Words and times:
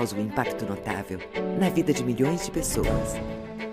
Causa 0.00 0.16
um 0.16 0.20
impacto 0.22 0.64
notável 0.64 1.18
na 1.58 1.68
vida 1.68 1.92
de 1.92 2.02
milhões 2.02 2.46
de 2.46 2.50
pessoas. 2.50 3.16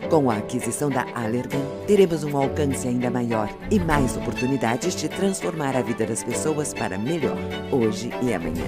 Com 0.10 0.30
a 0.30 0.36
aquisição 0.36 0.90
da 0.90 1.04
Allergan, 1.16 1.66
teremos 1.88 2.22
um 2.26 2.36
alcance 2.36 2.86
ainda 2.86 3.10
maior 3.10 3.50
e 3.72 3.80
mais 3.80 4.18
oportunidades 4.18 4.94
de 4.94 5.08
transformar 5.08 5.74
a 5.78 5.82
vida 5.82 6.06
das 6.06 6.26
pessoas 6.26 6.74
para 6.74 6.98
melhor, 6.98 7.38
hoje 7.72 8.10
e 8.22 8.34
amanhã. 8.34 8.68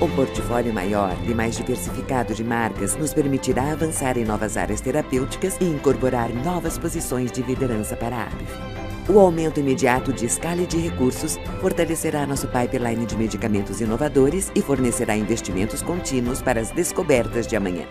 Um 0.00 0.14
portfólio 0.14 0.72
maior 0.72 1.16
e 1.28 1.34
mais 1.34 1.56
diversificado 1.56 2.32
de 2.32 2.44
marcas 2.44 2.94
nos 2.94 3.12
permitirá 3.12 3.72
avançar 3.72 4.16
em 4.16 4.24
novas 4.24 4.56
áreas 4.56 4.80
terapêuticas 4.80 5.56
e 5.60 5.64
incorporar 5.64 6.32
novas 6.32 6.78
posições 6.78 7.32
de 7.32 7.42
liderança 7.42 7.96
para 7.96 8.14
a 8.14 8.22
ABV. 8.26 8.81
O 9.08 9.18
aumento 9.18 9.58
imediato 9.58 10.12
de 10.12 10.26
escala 10.26 10.62
e 10.62 10.66
de 10.66 10.78
recursos 10.78 11.36
fortalecerá 11.60 12.24
nosso 12.24 12.46
pipeline 12.46 13.04
de 13.04 13.16
medicamentos 13.16 13.80
inovadores 13.80 14.52
e 14.54 14.62
fornecerá 14.62 15.16
investimentos 15.16 15.82
contínuos 15.82 16.40
para 16.40 16.60
as 16.60 16.70
descobertas 16.70 17.46
de 17.46 17.56
amanhã. 17.56 17.86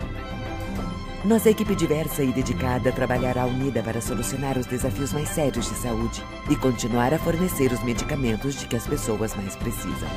Nossa 1.22 1.50
equipe 1.50 1.76
diversa 1.76 2.22
e 2.22 2.32
dedicada 2.32 2.90
trabalhará 2.90 3.44
unida 3.44 3.82
para 3.82 4.00
solucionar 4.00 4.58
os 4.58 4.66
desafios 4.66 5.12
mais 5.12 5.28
sérios 5.28 5.68
de 5.68 5.76
saúde 5.76 6.22
e 6.50 6.56
continuar 6.56 7.12
a 7.12 7.18
fornecer 7.18 7.70
os 7.70 7.84
medicamentos 7.84 8.58
de 8.58 8.66
que 8.66 8.74
as 8.74 8.86
pessoas 8.86 9.36
mais 9.36 9.54
precisam. 9.54 10.08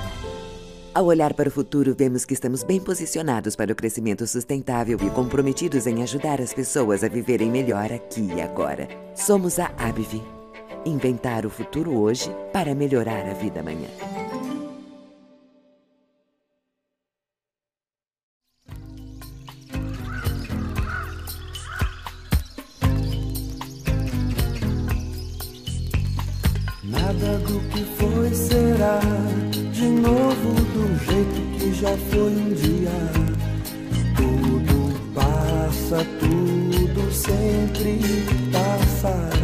Ao 0.96 1.06
olhar 1.06 1.34
para 1.34 1.50
o 1.50 1.52
futuro, 1.52 1.94
vemos 1.94 2.24
que 2.24 2.34
estamos 2.34 2.64
bem 2.64 2.80
posicionados 2.80 3.54
para 3.54 3.72
o 3.74 3.76
crescimento 3.76 4.26
sustentável 4.26 4.98
e 5.02 5.10
comprometidos 5.10 5.86
em 5.86 6.02
ajudar 6.02 6.40
as 6.40 6.54
pessoas 6.54 7.04
a 7.04 7.10
viverem 7.10 7.52
melhor 7.52 7.92
aqui 7.92 8.32
e 8.34 8.42
agora. 8.42 8.88
Somos 9.14 9.60
a 9.60 9.66
ABV. 9.78 10.35
Inventar 10.86 11.48
o 11.48 11.50
futuro 11.50 12.00
hoje 12.00 12.30
para 12.54 12.76
melhorar 12.76 13.28
a 13.28 13.34
vida 13.34 13.62
amanhã. 13.62 13.90
Nada 26.84 27.40
do 27.40 27.60
que 27.72 27.84
foi 27.98 28.32
será 28.36 29.00
de 29.72 29.88
novo 29.88 30.54
do 30.72 30.96
jeito 31.04 31.58
que 31.58 31.74
já 31.74 31.98
foi 32.12 32.32
um 32.32 32.54
dia. 32.54 32.92
Tudo 34.16 35.14
passa, 35.16 36.06
tudo 36.20 37.12
sempre 37.12 38.00
passará. 38.52 39.35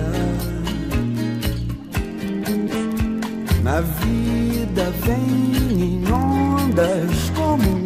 Na 3.64 3.80
vida 3.82 4.92
vem 5.06 5.82
em 5.84 6.04
ondas 6.12 7.30
como 7.36 7.78
um 7.78 7.81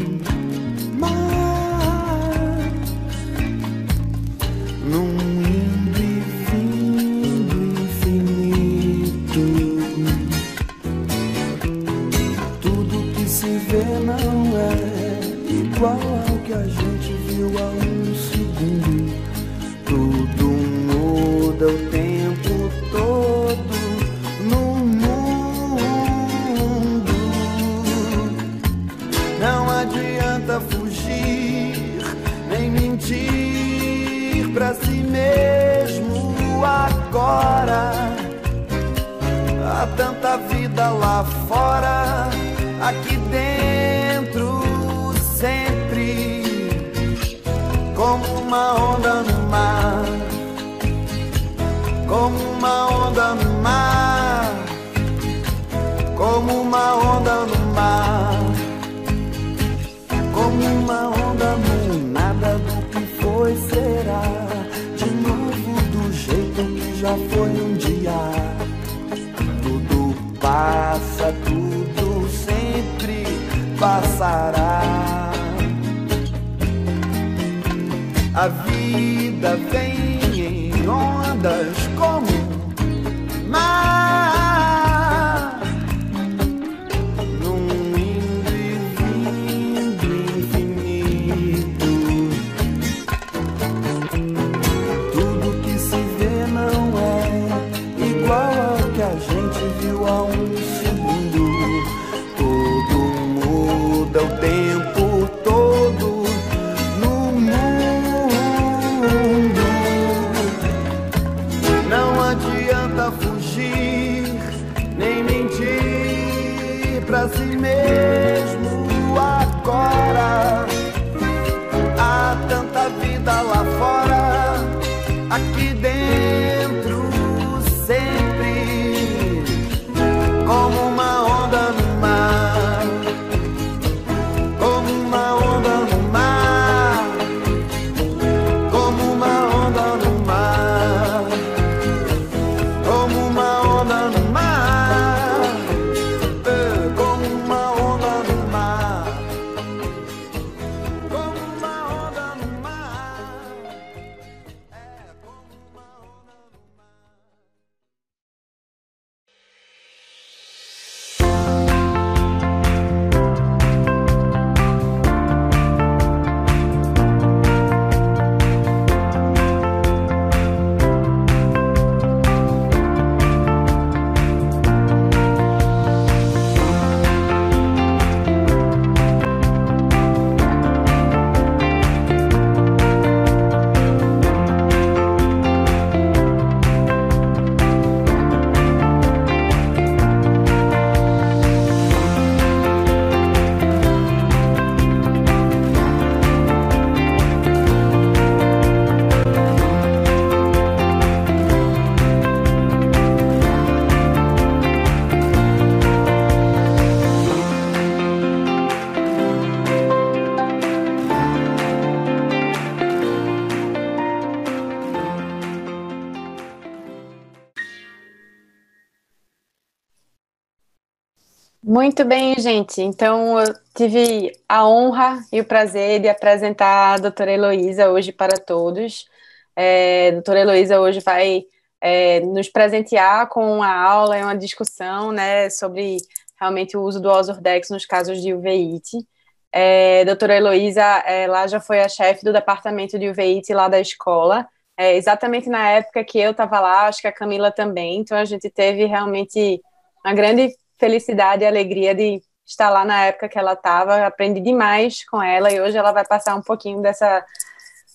Muito 221.75 222.05
bem, 222.05 222.39
gente. 222.39 222.81
Então, 222.81 223.37
eu 223.37 223.53
tive 223.75 224.31
a 224.47 224.65
honra 224.65 225.19
e 225.29 225.41
o 225.41 225.45
prazer 225.45 225.99
de 225.99 226.07
apresentar 226.07 226.93
a 226.93 226.97
doutora 226.97 227.33
Heloísa 227.33 227.89
hoje 227.91 228.13
para 228.13 228.37
todos. 228.37 229.05
É, 229.53 230.07
a 230.07 230.11
doutora 230.11 230.39
Heloísa 230.39 230.79
hoje 230.79 231.01
vai 231.01 231.43
é, 231.81 232.21
nos 232.21 232.47
presentear 232.47 233.27
com 233.27 233.57
uma 233.57 233.75
aula 233.75 234.17
e 234.17 234.23
uma 234.23 234.37
discussão 234.37 235.11
né, 235.11 235.49
sobre 235.49 235.97
realmente 236.39 236.77
o 236.77 236.81
uso 236.81 237.01
do 237.01 237.09
Ozurdex 237.09 237.69
nos 237.69 237.85
casos 237.85 238.21
de 238.21 238.33
uveíte. 238.33 239.05
É, 239.51 240.03
a 240.03 240.05
doutora 240.05 240.37
Heloísa, 240.37 240.81
ela 241.05 241.45
já 241.45 241.59
foi 241.59 241.81
a 241.81 241.89
chefe 241.89 242.23
do 242.23 242.31
departamento 242.31 242.97
de 242.97 243.09
uveíte 243.09 243.53
lá 243.53 243.67
da 243.67 243.81
escola, 243.81 244.47
é, 244.77 244.95
exatamente 244.95 245.49
na 245.49 245.71
época 245.71 246.05
que 246.05 246.19
eu 246.19 246.31
estava 246.31 246.57
lá, 246.61 246.87
acho 246.87 247.01
que 247.01 247.07
a 247.07 247.11
Camila 247.11 247.51
também, 247.51 247.99
então 247.99 248.17
a 248.17 248.23
gente 248.23 248.49
teve 248.49 248.85
realmente 248.85 249.61
uma 250.05 250.13
grande 250.13 250.55
felicidade 250.77 251.43
e 251.43 251.47
alegria 251.47 251.93
de 251.93 252.21
estar 252.45 252.69
lá 252.69 252.85
na 252.85 253.05
época 253.05 253.27
que 253.27 253.39
ela 253.39 253.53
estava, 253.53 254.05
aprendi 254.05 254.39
demais 254.39 255.03
com 255.05 255.21
ela 255.21 255.51
e 255.51 255.59
hoje 255.59 255.77
ela 255.77 255.91
vai 255.91 256.05
passar 256.05 256.35
um 256.35 256.41
pouquinho 256.41 256.81
dessa, 256.81 257.25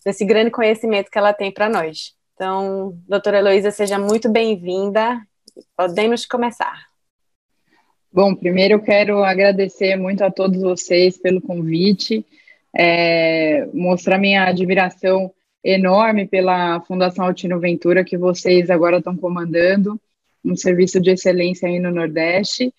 desse 0.05 0.25
grande 0.25 0.51
conhecimento 0.51 1.11
que 1.11 1.19
ela 1.19 1.33
tem 1.33 1.53
para 1.53 1.69
nós. 1.69 2.15
Então, 2.35 2.99
doutora 3.09 3.39
Heloísa, 3.39 3.71
seja 3.71 3.99
muito 3.99 4.29
bem-vinda. 4.29 5.21
Podemos 5.77 6.27
começar. 6.27 6.87
Bom, 8.13 8.35
primeiro 8.35 8.75
eu 8.75 8.81
quero 8.81 9.23
agradecer 9.23 9.95
muito 9.97 10.25
a 10.25 10.31
todos 10.31 10.61
vocês 10.61 11.17
pelo 11.17 11.41
convite, 11.41 12.27
é, 12.77 13.69
mostrar 13.73 14.19
minha 14.19 14.47
admiração 14.47 15.33
enorme 15.63 16.27
pela 16.27 16.81
Fundação 16.81 17.27
Altino 17.27 17.61
Ventura, 17.61 18.03
que 18.03 18.19
vocês 18.19 18.69
agora 18.69 18.99
estão 18.99 19.17
comandando 19.17 20.01
um 20.45 20.57
serviço 20.57 21.01
de 21.01 21.11
excelência 21.11 21.69
aí 21.69 21.79
no 21.79 21.91
Nordeste. 21.91 22.75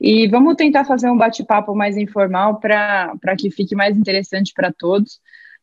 E 0.00 0.26
vamos 0.28 0.56
tentar 0.56 0.84
fazer 0.84 1.08
um 1.10 1.16
bate-papo 1.16 1.74
mais 1.74 1.96
informal 1.96 2.58
para 2.58 3.36
que 3.38 3.50
fique 3.50 3.74
mais 3.74 3.96
interessante 3.96 4.52
para 4.54 4.72
todos. 4.72 5.20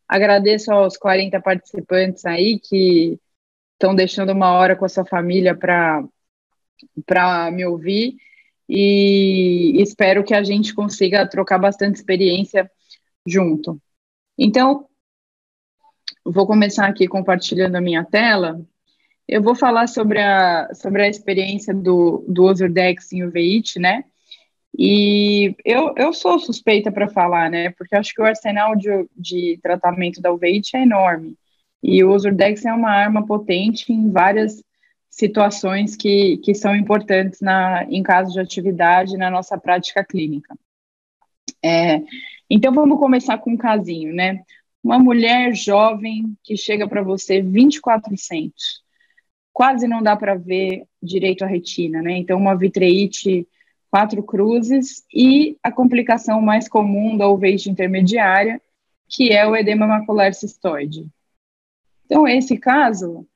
Agradeço 0.08 0.72
aos 0.72 0.98
40 0.98 1.40
participantes 1.42 2.26
aí 2.26 2.60
que 2.60 3.20
estão 3.74 3.94
deixando 3.94 4.32
uma 4.32 4.54
hora 4.54 4.76
com 4.76 4.86
a 4.86 4.90
sua 4.90 5.06
família 5.06 5.56
para 5.56 7.52
me 7.52 7.66
ouvir 7.66 8.16
e 8.68 9.82
espero 9.82 10.24
que 10.24 10.34
a 10.34 10.44
gente 10.44 10.74
consiga 10.74 11.28
trocar 11.28 11.58
bastante 11.58 11.96
experiência 11.96 12.70
junto. 13.26 13.82
Então, 14.38 14.88
vou 16.24 16.48
começar 16.48 16.88
aqui 16.88 17.08
compartilhando 17.08 17.76
a 17.76 17.82
minha 17.82 18.06
tela 18.06 18.62
eu 19.30 19.44
vou 19.44 19.54
falar 19.54 19.88
sobre 19.88 20.20
a, 20.20 20.74
sobre 20.74 21.04
a 21.04 21.08
experiência 21.08 21.72
do, 21.72 22.26
do 22.28 22.46
Ozurdex 22.46 23.14
em 23.14 23.24
uveíte, 23.24 23.78
né? 23.78 24.04
E 24.76 25.56
eu, 25.64 25.94
eu 25.96 26.12
sou 26.14 26.40
suspeita 26.40 26.92
para 26.92 27.08
falar, 27.08 27.50
né? 27.50 27.70
Porque 27.72 27.96
acho 27.96 28.12
que 28.14 28.22
o 28.22 28.26
arsenal 28.26 28.76
de, 28.76 28.90
de 29.16 29.60
tratamento 29.62 30.20
da 30.20 30.32
uveíte 30.32 30.76
é 30.76 30.82
enorme. 30.82 31.38
E 31.82 32.04
o 32.04 32.10
Ozurdex 32.10 32.66
é 32.66 32.74
uma 32.74 32.90
arma 32.90 33.26
potente 33.26 33.94
em 33.94 34.12
várias 34.12 34.64
situações 35.12 35.96
que, 35.96 36.38
que 36.38 36.56
são 36.56 36.76
importantes 36.76 37.40
na, 37.40 37.84
em 37.84 38.02
caso 38.02 38.34
de 38.34 38.40
atividade 38.40 39.16
na 39.16 39.30
nossa 39.30 39.60
prática 39.60 40.04
clínica. 40.04 40.58
É, 41.64 42.02
então, 42.50 42.74
vamos 42.74 42.98
começar 42.98 43.38
com 43.38 43.52
um 43.52 43.58
casinho, 43.58 44.12
né? 44.12 44.42
Uma 44.84 44.98
mulher 44.98 45.54
jovem 45.54 46.36
que 46.44 46.58
chega 46.58 46.88
para 46.88 47.04
você 47.04 47.44
24 47.44 48.18
centos 48.18 48.89
quase 49.60 49.90
não 49.90 50.02
dá 50.02 50.16
para 50.16 50.36
ver 50.36 50.86
direito 51.04 51.44
a 51.44 51.46
retina, 51.46 52.02
né? 52.02 52.14
Então, 52.14 52.40
uma 52.40 52.56
vitreite 52.56 53.46
quatro 53.92 54.24
cruzes 54.24 55.04
e 55.14 55.58
a 55.62 55.70
complicação 55.70 56.40
mais 56.40 56.70
comum 56.70 57.18
da 57.18 57.28
uveite 57.28 57.70
intermediária, 57.70 58.62
que 59.10 59.34
é 59.34 59.46
o 59.46 59.54
edema 59.54 59.86
macular 59.86 60.34
cistoide. 60.34 61.06
Então, 62.06 62.26
esse 62.26 62.58
caso, 62.58 63.28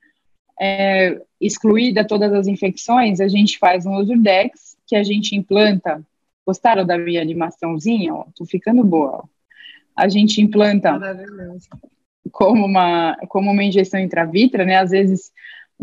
é, 0.58 1.20
excluída 1.38 2.06
todas 2.06 2.32
as 2.32 2.46
infecções, 2.46 3.20
a 3.20 3.28
gente 3.28 3.58
faz 3.58 3.84
um 3.84 3.92
Ozurdex, 3.92 4.78
que 4.86 4.96
a 4.96 5.02
gente 5.02 5.36
implanta. 5.36 6.02
Gostaram 6.46 6.86
da 6.86 6.96
minha 6.96 7.20
animaçãozinha? 7.20 8.14
Ó, 8.14 8.24
tô 8.34 8.46
ficando 8.46 8.82
boa. 8.82 9.28
A 9.94 10.08
gente 10.08 10.40
implanta 10.40 10.98
como 12.32 12.64
uma, 12.64 13.14
como 13.28 13.50
uma 13.50 13.62
injeção 13.62 14.00
intravitra, 14.00 14.64
né? 14.64 14.78
Às 14.78 14.90
vezes 14.90 15.30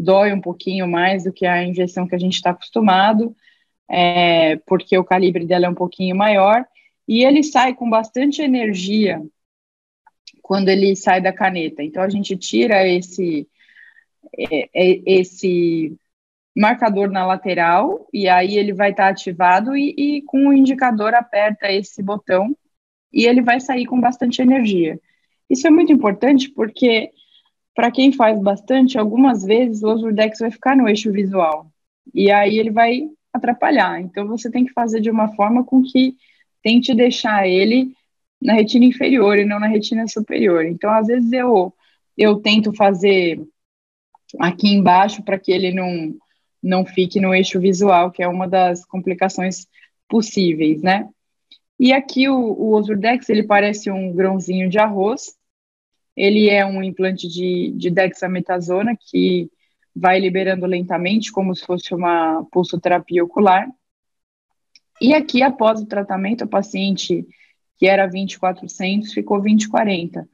dói 0.01 0.33
um 0.33 0.41
pouquinho 0.41 0.87
mais 0.87 1.23
do 1.23 1.33
que 1.33 1.45
a 1.45 1.63
injeção 1.63 2.07
que 2.07 2.15
a 2.15 2.19
gente 2.19 2.35
está 2.35 2.51
acostumado, 2.51 3.35
é, 3.89 4.57
porque 4.65 4.97
o 4.97 5.03
calibre 5.03 5.45
dela 5.45 5.65
é 5.65 5.69
um 5.69 5.75
pouquinho 5.75 6.15
maior, 6.15 6.65
e 7.07 7.23
ele 7.23 7.43
sai 7.43 7.73
com 7.73 7.89
bastante 7.89 8.41
energia 8.41 9.21
quando 10.41 10.69
ele 10.69 10.95
sai 10.95 11.21
da 11.21 11.33
caneta. 11.33 11.83
Então 11.83 12.01
a 12.03 12.09
gente 12.09 12.35
tira 12.37 12.87
esse 12.87 13.47
é, 14.37 14.69
é, 14.73 15.01
esse 15.05 15.97
marcador 16.55 17.09
na 17.09 17.25
lateral 17.25 18.07
e 18.13 18.27
aí 18.27 18.57
ele 18.57 18.73
vai 18.73 18.91
estar 18.91 19.05
tá 19.05 19.09
ativado 19.09 19.75
e, 19.75 19.93
e, 19.97 20.21
com 20.23 20.47
o 20.47 20.53
indicador 20.53 21.13
aperta 21.13 21.71
esse 21.71 22.01
botão 22.03 22.55
e 23.11 23.25
ele 23.25 23.41
vai 23.41 23.59
sair 23.59 23.85
com 23.85 23.99
bastante 23.99 24.41
energia. 24.41 24.99
Isso 25.49 25.67
é 25.67 25.69
muito 25.69 25.91
importante 25.91 26.49
porque 26.49 27.11
para 27.73 27.91
quem 27.91 28.11
faz 28.11 28.39
bastante, 28.41 28.97
algumas 28.97 29.43
vezes 29.43 29.83
o 29.83 29.87
Ozurdex 29.87 30.39
vai 30.39 30.51
ficar 30.51 30.75
no 30.75 30.87
eixo 30.87 31.11
visual. 31.11 31.71
E 32.13 32.31
aí 32.31 32.57
ele 32.57 32.71
vai 32.71 33.09
atrapalhar. 33.33 34.01
Então 34.01 34.27
você 34.27 34.49
tem 34.51 34.65
que 34.65 34.73
fazer 34.73 34.99
de 34.99 35.09
uma 35.09 35.33
forma 35.35 35.63
com 35.63 35.81
que 35.81 36.15
tente 36.61 36.93
deixar 36.93 37.47
ele 37.47 37.93
na 38.41 38.53
retina 38.53 38.85
inferior 38.85 39.37
e 39.37 39.45
não 39.45 39.59
na 39.59 39.67
retina 39.67 40.07
superior. 40.07 40.65
Então, 40.65 40.91
às 40.91 41.07
vezes 41.07 41.31
eu 41.31 41.73
eu 42.17 42.39
tento 42.41 42.73
fazer 42.73 43.41
aqui 44.39 44.67
embaixo 44.67 45.23
para 45.23 45.39
que 45.39 45.51
ele 45.51 45.73
não 45.73 46.15
não 46.61 46.85
fique 46.85 47.19
no 47.19 47.33
eixo 47.33 47.59
visual, 47.59 48.11
que 48.11 48.21
é 48.21 48.27
uma 48.27 48.47
das 48.47 48.85
complicações 48.85 49.65
possíveis, 50.07 50.81
né? 50.83 51.09
E 51.79 51.91
aqui 51.91 52.29
o, 52.29 52.35
o 52.37 52.75
Ozurdex, 52.75 53.27
ele 53.29 53.43
parece 53.43 53.89
um 53.89 54.13
grãozinho 54.13 54.69
de 54.69 54.77
arroz, 54.77 55.35
ele 56.15 56.49
é 56.49 56.65
um 56.65 56.83
implante 56.83 57.27
de, 57.27 57.73
de 57.75 57.89
dexametasona 57.89 58.95
que 58.99 59.49
vai 59.95 60.19
liberando 60.19 60.65
lentamente, 60.65 61.31
como 61.31 61.55
se 61.55 61.65
fosse 61.65 61.93
uma 61.93 62.45
pulsoterapia 62.51 63.23
ocular. 63.23 63.69
E 65.01 65.13
aqui, 65.13 65.41
após 65.41 65.81
o 65.81 65.85
tratamento, 65.85 66.43
a 66.43 66.47
paciente 66.47 67.25
que 67.77 67.87
era 67.87 68.05
2400 68.05 69.11
ficou 69.11 69.39
2040. 69.39 70.29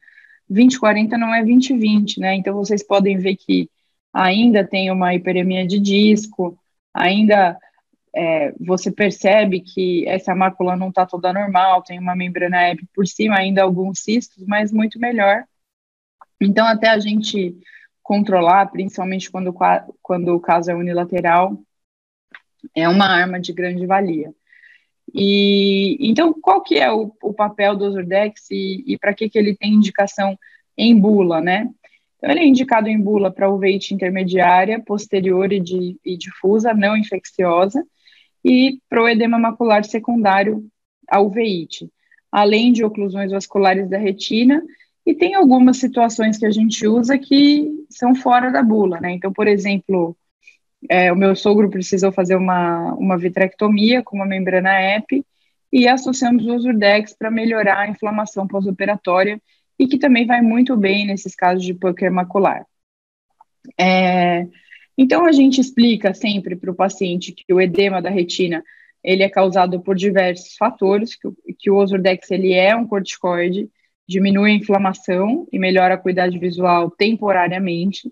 2040 0.50 1.18
não 1.18 1.34
é 1.34 1.44
2020, 1.44 2.20
né? 2.20 2.36
Então 2.36 2.54
vocês 2.54 2.86
podem 2.86 3.18
ver 3.18 3.36
que 3.36 3.70
ainda 4.14 4.66
tem 4.66 4.92
uma 4.92 5.14
hiperemia 5.16 5.66
de 5.66 5.80
disco, 5.80 6.58
ainda 6.94 7.58
é, 8.14 8.52
você 8.60 8.92
percebe 8.92 9.62
que 9.62 10.06
essa 10.08 10.36
mácula 10.36 10.76
não 10.76 10.90
está 10.90 11.06
toda 11.06 11.32
normal, 11.32 11.84
tem 11.84 12.00
uma 12.00 12.16
membrana 12.16 12.72
EP 12.72 12.80
por 12.94 13.08
cima, 13.08 13.38
ainda 13.38 13.64
alguns 13.64 14.00
cistos, 14.00 14.46
mas 14.46 14.72
muito 14.72 15.00
melhor 15.00 15.46
então, 16.40 16.66
até 16.66 16.90
a 16.90 17.00
gente 17.00 17.58
controlar, 18.04 18.68
principalmente 18.68 19.30
quando, 19.30 19.54
quando 20.02 20.36
o 20.36 20.40
caso 20.40 20.72
é 20.72 20.76
unilateral, 20.76 21.60
é 22.76 22.88
uma 22.88 23.06
arma 23.06 23.40
de 23.40 23.52
grande 23.52 23.86
valia. 23.86 24.34
E 25.14 25.98
então, 26.00 26.34
qual 26.34 26.62
que 26.62 26.78
é 26.78 26.92
o, 26.92 27.12
o 27.22 27.34
papel 27.34 27.76
do 27.76 27.86
Ozurdex 27.86 28.50
e, 28.52 28.84
e 28.86 28.98
para 28.98 29.14
que, 29.14 29.30
que 29.30 29.38
ele 29.38 29.56
tem 29.56 29.74
indicação 29.74 30.38
em 30.78 30.98
bula, 30.98 31.42
né? 31.42 31.70
Então, 32.18 32.32
ele 32.32 32.40
é 32.42 32.46
indicado 32.46 32.88
em 32.88 33.00
bula 33.00 33.32
para 33.32 33.50
uveite 33.50 33.94
intermediária, 33.94 34.82
posterior 34.84 35.52
e, 35.52 35.60
de, 35.60 36.00
e 36.04 36.18
difusa, 36.18 36.74
não 36.74 36.96
infecciosa, 36.98 37.86
e 38.44 38.80
para 38.90 39.04
o 39.04 39.10
edema 39.10 39.38
macular 39.38 39.84
secundário 39.86 40.66
a 41.10 41.20
uveite, 41.20 41.90
além 42.32 42.72
de 42.72 42.84
oclusões 42.84 43.32
vasculares 43.32 43.90
da 43.90 43.98
retina 43.98 44.64
e 45.08 45.14
tem 45.14 45.36
algumas 45.36 45.78
situações 45.78 46.38
que 46.38 46.46
a 46.46 46.52
gente 46.52 46.86
usa 46.86 47.18
que 47.18 47.86
são 47.90 48.14
fora 48.14 48.52
da 48.52 48.62
bula, 48.62 49.00
né? 49.00 49.14
Então, 49.14 49.32
por 49.32 49.48
exemplo, 49.48 50.18
é, 50.90 51.14
o 51.14 51.16
meu 51.16 51.34
sogro 51.34 51.70
precisou 51.70 52.12
fazer 52.12 52.36
uma, 52.36 52.94
uma 52.96 53.18
vitrectomia 53.18 54.04
com 54.04 54.18
uma 54.18 54.26
membrana 54.26 54.70
EP 54.98 55.24
e 55.72 55.88
associamos 55.88 56.46
o 56.46 56.56
Urdex 56.56 57.16
para 57.18 57.32
melhorar 57.32 57.80
a 57.80 57.88
inflamação 57.88 58.46
pós-operatória 58.46 59.42
e 59.80 59.88
que 59.88 59.98
também 59.98 60.26
vai 60.26 60.42
muito 60.42 60.76
bem 60.76 61.08
nesses 61.08 61.34
casos 61.34 61.64
de 61.64 61.74
pâncer 61.74 62.12
macular. 62.12 62.66
É, 63.80 64.46
então, 64.98 65.26
a 65.26 65.32
gente 65.32 65.62
explica 65.62 66.14
sempre 66.14 66.54
para 66.54 66.70
o 66.70 66.76
paciente 66.76 67.32
que 67.32 67.54
o 67.54 67.62
edema 67.62 68.02
da 68.02 68.10
retina 68.10 68.62
ele 69.02 69.24
é 69.24 69.30
causado 69.30 69.80
por 69.80 69.96
diversos 69.96 70.58
fatores, 70.58 71.16
que, 71.16 71.30
que 71.58 71.72
o 71.72 71.78
Ozurdex 71.78 72.30
ele 72.30 72.52
é 72.52 72.76
um 72.76 72.86
corticoide, 72.86 73.70
diminui 74.08 74.52
a 74.52 74.56
inflamação 74.56 75.48
e 75.52 75.60
melhora 75.60 75.96
a 75.96 75.98
qualidade 75.98 76.38
visual 76.40 76.90
temporariamente, 76.90 78.12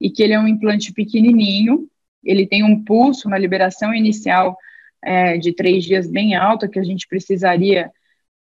e 0.00 0.10
que 0.10 0.22
ele 0.22 0.32
é 0.32 0.40
um 0.40 0.48
implante 0.48 0.92
pequenininho, 0.92 1.88
ele 2.24 2.46
tem 2.46 2.64
um 2.64 2.82
pulso, 2.82 3.28
uma 3.28 3.38
liberação 3.38 3.94
inicial 3.94 4.56
é, 5.02 5.38
de 5.38 5.54
três 5.54 5.84
dias 5.84 6.10
bem 6.10 6.34
alta, 6.34 6.68
que 6.68 6.78
a 6.78 6.82
gente 6.82 7.06
precisaria 7.06 7.90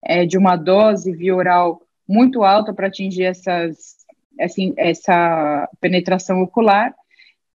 é, 0.04 0.26
de 0.26 0.38
uma 0.38 0.56
dose 0.56 1.12
via 1.12 1.36
oral 1.36 1.82
muito 2.08 2.44
alta 2.44 2.74
para 2.74 2.88
atingir 2.88 3.24
essas, 3.24 3.96
assim, 4.40 4.74
essa 4.78 5.70
penetração 5.80 6.42
ocular, 6.42 6.94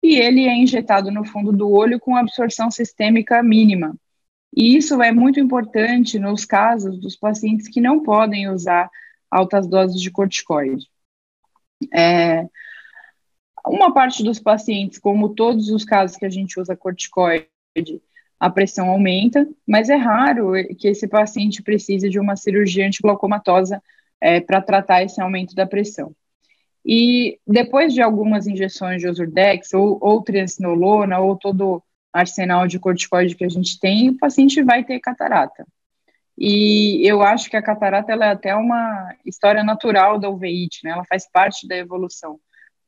e 0.03 0.17
ele 0.17 0.47
é 0.47 0.55
injetado 0.55 1.11
no 1.11 1.25
fundo 1.25 1.53
do 1.53 1.71
olho 1.71 2.01
com 2.01 2.17
absorção 2.17 2.71
sistêmica 2.71 3.43
mínima. 3.43 3.95
E 4.57 4.77
isso 4.77 5.01
é 5.03 5.13
muito 5.13 5.39
importante 5.39 6.19
nos 6.19 6.45
casos 6.45 6.99
dos 6.99 7.17
pacientes 7.17 7.69
que 7.69 7.81
não 7.81 8.03
podem 8.03 8.49
usar 8.49 8.89
altas 9.31 9.67
doses 9.67 10.01
de 10.01 10.11
corticoide. 10.11 10.87
É, 11.95 12.47
uma 13.67 13.93
parte 13.93 14.23
dos 14.23 14.39
pacientes, 14.39 14.99
como 14.99 15.35
todos 15.35 15.69
os 15.71 15.85
casos 15.85 16.17
que 16.17 16.27
a 16.27 16.31
gente 16.31 16.59
usa 16.59 16.77
corticoide, 16.77 17.49
a 18.39 18.49
pressão 18.49 18.89
aumenta, 18.89 19.47
mas 19.67 19.91
é 19.91 19.97
raro 19.97 20.53
que 20.79 20.89
esse 20.89 21.07
paciente 21.07 21.63
precise 21.63 22.09
de 22.09 22.19
uma 22.19 22.37
cirurgia 22.37 22.87
antiglaucomatosa 22.87 23.83
é, 24.21 24.41
para 24.41 24.63
tratar 24.63 25.03
esse 25.03 25.21
aumento 25.21 25.55
da 25.55 25.67
pressão. 25.67 26.15
E 26.85 27.39
depois 27.47 27.93
de 27.93 28.01
algumas 28.01 28.47
injeções 28.47 29.03
de 29.03 29.09
Ozurdex, 29.09 29.75
ou, 29.75 29.99
ou 30.01 30.23
triancinolona, 30.23 31.19
ou 31.19 31.37
todo 31.37 31.83
arsenal 32.13 32.67
de 32.67 32.79
corticoide 32.79 33.37
que 33.37 33.45
a 33.45 33.49
gente 33.49 33.79
tem, 33.79 34.09
o 34.09 34.19
paciente 34.19 34.63
vai 34.63 34.83
ter 34.83 34.99
catarata. 35.01 35.67
E 36.43 37.07
eu 37.07 37.21
acho 37.21 37.51
que 37.51 37.57
a 37.57 37.63
catarata 37.63 38.13
é 38.13 38.25
até 38.25 38.57
uma 38.57 39.15
história 39.27 39.63
natural 39.63 40.19
da 40.19 40.31
uveíte, 40.31 40.81
né? 40.83 40.93
Ela 40.93 41.05
faz 41.05 41.31
parte 41.31 41.69
da 41.69 41.77
evolução. 41.77 42.41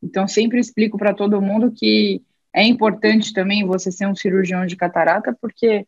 Então, 0.02 0.26
sempre 0.26 0.58
explico 0.58 0.96
para 0.96 1.12
todo 1.12 1.42
mundo 1.42 1.70
que 1.70 2.22
é 2.50 2.64
importante 2.64 3.34
também 3.34 3.66
você 3.66 3.92
ser 3.92 4.06
um 4.06 4.16
cirurgião 4.16 4.64
de 4.64 4.74
catarata, 4.74 5.36
porque 5.38 5.86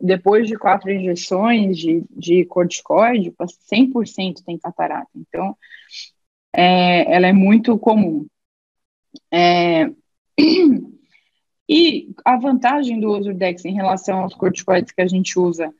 depois 0.00 0.48
de 0.48 0.56
quatro 0.56 0.90
injeções 0.90 1.76
de, 1.76 2.02
de 2.10 2.46
corticoide, 2.46 3.34
100% 3.70 4.42
tem 4.42 4.58
catarata. 4.58 5.10
Então, 5.14 5.54
é, 6.54 7.14
ela 7.14 7.26
é 7.26 7.32
muito 7.34 7.78
comum. 7.78 8.26
É, 9.30 9.90
e 11.68 12.14
a 12.24 12.38
vantagem 12.38 12.98
do 12.98 13.10
Ozurdex 13.10 13.62
em 13.66 13.74
relação 13.74 14.20
aos 14.20 14.34
corticoides 14.34 14.90
que 14.90 15.02
a 15.02 15.06
gente 15.06 15.38
usa, 15.38 15.70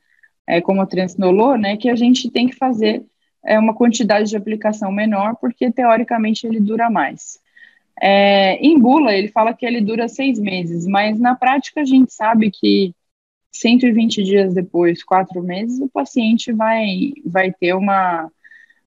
é, 0.47 0.61
como 0.61 0.81
a 0.81 0.85
transnolor, 0.85 1.57
né, 1.57 1.77
que 1.77 1.89
a 1.89 1.95
gente 1.95 2.29
tem 2.29 2.47
que 2.47 2.55
fazer 2.55 3.03
é, 3.43 3.57
uma 3.59 3.73
quantidade 3.73 4.29
de 4.29 4.37
aplicação 4.37 4.91
menor, 4.91 5.35
porque 5.35 5.71
teoricamente 5.71 6.45
ele 6.47 6.59
dura 6.59 6.89
mais. 6.89 7.39
É, 8.01 8.55
em 8.57 8.77
bula, 8.77 9.13
ele 9.13 9.29
fala 9.29 9.53
que 9.53 9.65
ele 9.65 9.81
dura 9.81 10.07
seis 10.07 10.39
meses, 10.39 10.85
mas 10.85 11.19
na 11.19 11.35
prática 11.35 11.81
a 11.81 11.85
gente 11.85 12.13
sabe 12.13 12.51
que 12.51 12.93
120 13.51 14.23
dias 14.23 14.53
depois, 14.53 15.03
quatro 15.03 15.41
meses, 15.41 15.79
o 15.79 15.87
paciente 15.87 16.51
vai, 16.51 17.13
vai 17.25 17.53
ter 17.53 17.73
uma, 17.73 18.29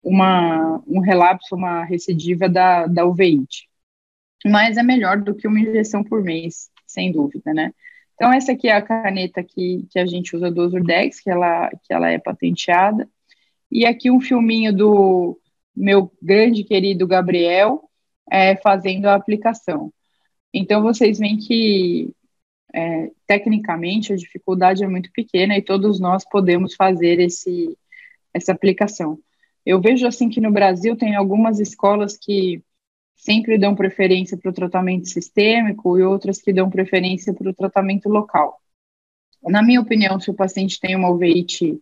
uma, 0.03 0.83
um 0.87 1.01
relapso, 1.01 1.55
uma 1.55 1.85
recidiva 1.85 2.49
da, 2.49 2.87
da 2.87 3.05
uveíte. 3.05 3.69
Mas 4.47 4.77
é 4.77 4.83
melhor 4.83 5.21
do 5.21 5.35
que 5.35 5.47
uma 5.47 5.61
injeção 5.61 6.03
por 6.03 6.23
mês, 6.23 6.71
sem 6.87 7.13
dúvida, 7.13 7.53
né? 7.53 7.73
Então, 8.17 8.33
essa 8.33 8.53
aqui 8.53 8.69
é 8.69 8.73
a 8.73 8.83
caneta 8.83 9.45
que, 9.45 9.87
que 9.91 9.99
a 9.99 10.07
gente 10.07 10.35
usa 10.35 10.51
do 10.51 10.63
Ozurdex, 10.63 11.21
que 11.21 11.31
ela, 11.31 11.71
que 11.71 11.93
ela 11.93 12.11
é 12.11 12.19
patenteada. 12.19 13.07
E 13.71 13.85
aqui 13.85 14.11
um 14.11 14.21
filminho 14.21 14.75
do 14.75 15.39
meu 15.77 16.11
grande 16.23 16.65
querido 16.65 17.07
Gabriel, 17.07 17.91
é, 18.31 18.57
fazendo 18.57 19.05
a 19.05 19.15
aplicação. 19.15 19.93
Então, 20.53 20.83
vocês 20.83 21.19
veem 21.19 21.37
que, 21.37 22.11
é, 22.73 23.11
tecnicamente, 23.27 24.15
a 24.15 24.17
dificuldade 24.17 24.83
é 24.83 24.89
muito 24.89 25.13
pequena 25.13 25.57
e 25.57 25.63
todos 25.63 26.01
nós 26.01 26.25
podemos 26.25 26.75
fazer 26.75 27.21
esse, 27.21 27.77
essa 28.33 28.53
aplicação. 28.53 29.19
Eu 29.65 29.79
vejo, 29.79 30.07
assim, 30.07 30.31
que 30.31 30.41
no 30.41 30.51
Brasil 30.51 30.97
tem 30.97 31.15
algumas 31.15 31.61
escolas 31.61 32.17
que 32.17 32.63
sempre 33.17 33.59
dão 33.59 33.75
preferência 33.75 34.37
para 34.37 34.51
o 34.51 34.55
tratamento 34.55 35.09
sistêmico 35.09 35.99
e 35.99 36.03
outras 36.03 36.41
que 36.41 36.53
dão 36.53 36.71
preferência 36.71 37.33
para 37.35 37.51
o 37.51 37.55
tratamento 37.55 38.09
local. 38.09 38.61
Na 39.43 39.63
minha 39.63 39.81
opinião, 39.81 40.21
se 40.21 40.31
o 40.31 40.35
paciente 40.35 40.79
tem 40.79 40.95
uma 40.95 41.11
uveíte 41.11 41.81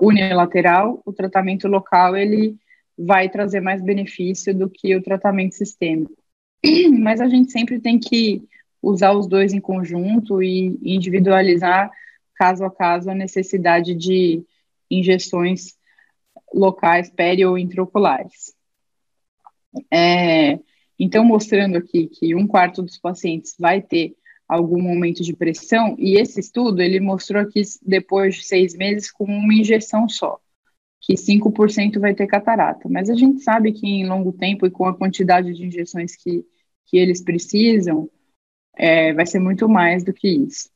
unilateral, 0.00 1.00
o 1.06 1.12
tratamento 1.12 1.68
local, 1.68 2.16
ele 2.16 2.56
vai 2.98 3.28
trazer 3.28 3.60
mais 3.60 3.82
benefício 3.82 4.54
do 4.54 4.68
que 4.68 4.94
o 4.94 5.02
tratamento 5.02 5.54
sistêmico. 5.54 6.14
Mas 7.00 7.20
a 7.20 7.28
gente 7.28 7.52
sempre 7.52 7.80
tem 7.80 7.98
que 7.98 8.42
usar 8.82 9.12
os 9.12 9.26
dois 9.26 9.52
em 9.52 9.60
conjunto 9.60 10.42
e 10.42 10.78
individualizar 10.82 11.90
caso 12.34 12.64
a 12.64 12.70
caso 12.70 13.10
a 13.10 13.14
necessidade 13.14 13.94
de 13.94 14.44
injeções 14.90 15.74
locais 16.52 17.10
peri 17.10 17.44
ou 17.44 17.56
intraoculares. 17.56 18.54
É, 19.90 20.58
então, 20.98 21.24
mostrando 21.24 21.76
aqui 21.76 22.06
que 22.08 22.34
um 22.34 22.46
quarto 22.46 22.82
dos 22.82 22.98
pacientes 22.98 23.54
vai 23.58 23.82
ter 23.82 24.14
algum 24.48 24.88
aumento 24.88 25.22
de 25.22 25.34
pressão, 25.34 25.96
e 25.98 26.20
esse 26.20 26.38
estudo, 26.40 26.80
ele 26.82 27.00
mostrou 27.00 27.42
aqui 27.42 27.62
depois 27.82 28.36
de 28.36 28.44
seis 28.44 28.74
meses 28.74 29.10
com 29.10 29.24
uma 29.24 29.54
injeção 29.54 30.08
só 30.08 30.38
que 31.04 31.16
5% 31.16 32.00
vai 32.00 32.14
ter 32.14 32.26
catarata. 32.26 32.88
Mas 32.88 33.10
a 33.10 33.14
gente 33.14 33.42
sabe 33.42 33.72
que 33.72 33.86
em 33.86 34.06
longo 34.06 34.32
tempo 34.32 34.66
e 34.66 34.70
com 34.70 34.86
a 34.86 34.96
quantidade 34.96 35.52
de 35.52 35.66
injeções 35.66 36.16
que, 36.16 36.44
que 36.86 36.96
eles 36.96 37.22
precisam, 37.22 38.08
é, 38.74 39.12
vai 39.12 39.26
ser 39.26 39.38
muito 39.38 39.68
mais 39.68 40.02
do 40.02 40.14
que 40.14 40.28
isso. 40.28 40.70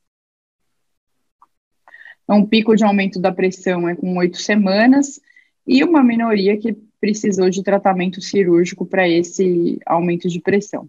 Então, 2.23 2.41
um 2.41 2.47
pico 2.47 2.77
de 2.77 2.85
aumento 2.85 3.19
da 3.19 3.33
pressão 3.33 3.89
é 3.89 3.97
com 3.97 4.19
oito 4.19 4.37
semanas 4.37 5.19
e 5.67 5.83
uma 5.83 6.03
minoria 6.03 6.59
que 6.59 6.77
precisou 7.01 7.49
de 7.51 7.63
tratamento 7.63 8.21
cirúrgico 8.21 8.85
para 8.85 9.09
esse 9.09 9.79
aumento 9.87 10.29
de 10.29 10.41
pressão. 10.41 10.89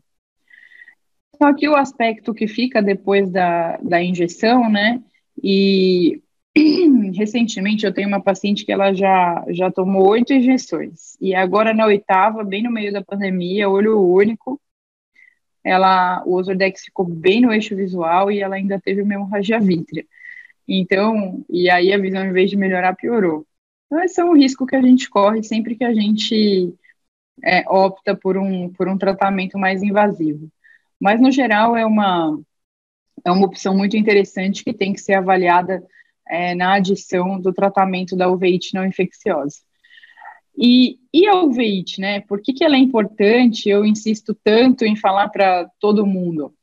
Então, 1.36 1.48
aqui 1.48 1.68
o 1.70 1.76
aspecto 1.76 2.34
que 2.34 2.48
fica 2.48 2.82
depois 2.82 3.30
da, 3.30 3.78
da 3.78 4.04
injeção, 4.04 4.70
né? 4.70 5.02
E 5.42 6.22
recentemente 7.16 7.86
eu 7.86 7.94
tenho 7.94 8.08
uma 8.08 8.22
paciente 8.22 8.66
que 8.66 8.72
ela 8.72 8.94
já, 8.94 9.46
já 9.50 9.72
tomou 9.72 10.10
oito 10.10 10.34
injeções, 10.34 11.16
e 11.22 11.34
agora 11.34 11.74
na 11.74 11.86
oitava, 11.86 12.44
bem 12.44 12.64
no 12.64 12.72
meio 12.72 12.92
da 12.92 13.04
pandemia, 13.04 13.70
olho 13.70 14.02
único, 14.02 14.60
ela, 15.64 16.24
o 16.26 16.36
Ozordex 16.36 16.84
ficou 16.86 17.06
bem 17.06 17.42
no 17.42 17.54
eixo 17.54 17.76
visual 17.76 18.32
e 18.32 18.40
ela 18.40 18.56
ainda 18.56 18.80
teve 18.80 19.02
uma 19.02 19.14
hemorragia 19.14 19.60
vítrea. 19.60 20.06
Então, 20.68 21.44
e 21.50 21.70
aí 21.70 21.94
a 21.94 21.98
visão, 21.98 22.26
em 22.26 22.32
vez 22.32 22.50
de 22.50 22.58
melhorar, 22.58 22.96
piorou. 22.96 23.46
Então, 23.90 24.04
esse 24.04 24.22
é 24.22 24.24
um 24.24 24.36
risco 24.36 24.68
que 24.68 24.76
a 24.76 24.82
gente 24.82 25.10
corre 25.10 25.42
sempre 25.42 25.76
que 25.76 25.84
a 25.84 25.92
gente 25.92 26.72
é, 27.44 27.68
opta 27.68 28.16
por 28.16 28.38
um, 28.38 28.70
por 28.70 28.88
um 28.88 28.98
tratamento 28.98 29.58
mais 29.58 29.82
invasivo. 29.82 30.48
Mas, 31.00 31.20
no 31.20 31.32
geral, 31.32 31.76
é 31.76 31.84
uma, 31.84 32.40
é 33.26 33.32
uma 33.32 33.48
opção 33.48 33.76
muito 33.76 33.98
interessante 33.98 34.64
que 34.64 34.74
tem 34.74 34.94
que 34.94 35.02
ser 35.02 35.14
avaliada 35.14 35.84
é, 36.28 36.54
na 36.54 36.74
adição 36.74 37.40
do 37.42 37.52
tratamento 37.52 38.16
da 38.16 38.30
uveíte 38.30 38.76
não 38.76 38.86
infecciosa. 38.86 39.58
E, 40.56 41.00
e 41.12 41.26
a 41.26 41.42
uveíte, 41.42 42.00
né? 42.00 42.20
Por 42.20 42.42
que, 42.42 42.54
que 42.54 42.64
ela 42.64 42.76
é 42.76 42.80
importante? 42.80 43.70
Eu 43.70 43.84
insisto 43.84 44.38
tanto 44.44 44.86
em 44.86 44.96
falar 44.96 45.30
para 45.30 45.68
todo 45.80 46.06
mundo. 46.06 46.54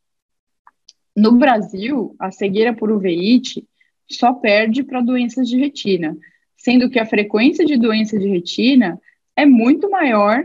No 1.17 1.33
Brasil, 1.33 2.15
a 2.19 2.31
cegueira 2.31 2.73
por 2.73 2.93
uveíte 2.93 3.67
só 4.09 4.33
perde 4.33 4.85
para 4.85 5.01
doenças 5.01 5.49
de 5.49 5.59
retina, 5.59 6.17
sendo 6.57 6.91
que 6.91 6.99
a 6.99 7.07
frequência 7.07 7.65
de 7.65 7.77
doença 7.77 8.19
de 8.19 8.29
retina 8.29 9.01
é 9.37 9.45
muito 9.45 9.91
maior 9.91 10.45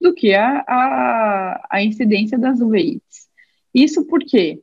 do 0.00 0.12
que 0.12 0.34
a, 0.34 0.64
a, 0.66 1.66
a 1.70 1.82
incidência 1.82 2.38
das 2.38 2.60
uveites. 2.60 3.28
Isso 3.72 4.04
porque, 4.06 4.60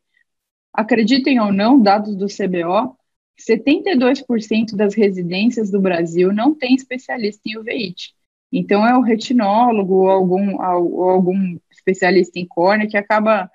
acreditem 0.73 1.39
ou 1.39 1.53
não, 1.53 1.81
dados 1.81 2.15
do 2.15 2.27
CBO, 2.27 2.97
72% 3.39 4.75
das 4.75 4.93
residências 4.93 5.71
do 5.71 5.79
Brasil 5.79 6.33
não 6.33 6.53
tem 6.53 6.75
especialista 6.75 7.41
em 7.45 7.57
uveíte. 7.57 8.13
Então, 8.51 8.85
é 8.85 8.97
o 8.97 9.01
retinólogo 9.01 9.93
ou 9.93 10.09
algum, 10.09 10.61
ou 10.61 11.09
algum 11.09 11.57
especialista 11.71 12.37
em 12.37 12.45
córnea 12.45 12.87
que 12.87 12.97
acaba 12.97 13.49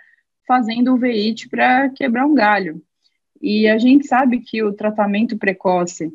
fazendo 0.46 0.94
uveíte 0.94 1.48
para 1.48 1.90
quebrar 1.90 2.26
um 2.26 2.34
galho. 2.34 2.82
E 3.42 3.68
a 3.68 3.76
gente 3.76 4.06
sabe 4.06 4.40
que 4.40 4.62
o 4.62 4.72
tratamento 4.72 5.36
precoce, 5.36 6.12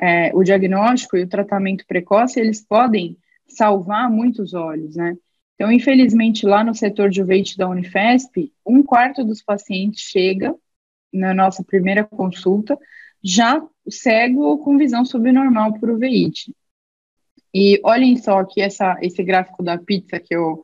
é, 0.00 0.34
o 0.34 0.42
diagnóstico 0.42 1.16
e 1.16 1.22
o 1.22 1.28
tratamento 1.28 1.86
precoce, 1.86 2.40
eles 2.40 2.64
podem 2.64 3.16
salvar 3.48 4.10
muitos 4.10 4.54
olhos, 4.54 4.96
né? 4.96 5.16
Então, 5.54 5.72
infelizmente, 5.72 6.46
lá 6.46 6.62
no 6.62 6.74
setor 6.74 7.08
de 7.08 7.22
uveíte 7.22 7.56
da 7.56 7.68
Unifesp, 7.68 8.52
um 8.64 8.82
quarto 8.82 9.24
dos 9.24 9.42
pacientes 9.42 10.02
chega 10.02 10.54
na 11.12 11.32
nossa 11.32 11.64
primeira 11.64 12.04
consulta, 12.04 12.78
já 13.22 13.62
cego 13.88 14.42
ou 14.42 14.58
com 14.58 14.76
visão 14.76 15.04
subnormal 15.04 15.72
por 15.78 15.90
uveíte. 15.90 16.54
E 17.54 17.80
olhem 17.82 18.16
só 18.18 18.40
aqui 18.40 18.60
essa, 18.60 18.98
esse 19.00 19.22
gráfico 19.22 19.62
da 19.62 19.78
pizza 19.78 20.20
que 20.20 20.36
eu 20.36 20.62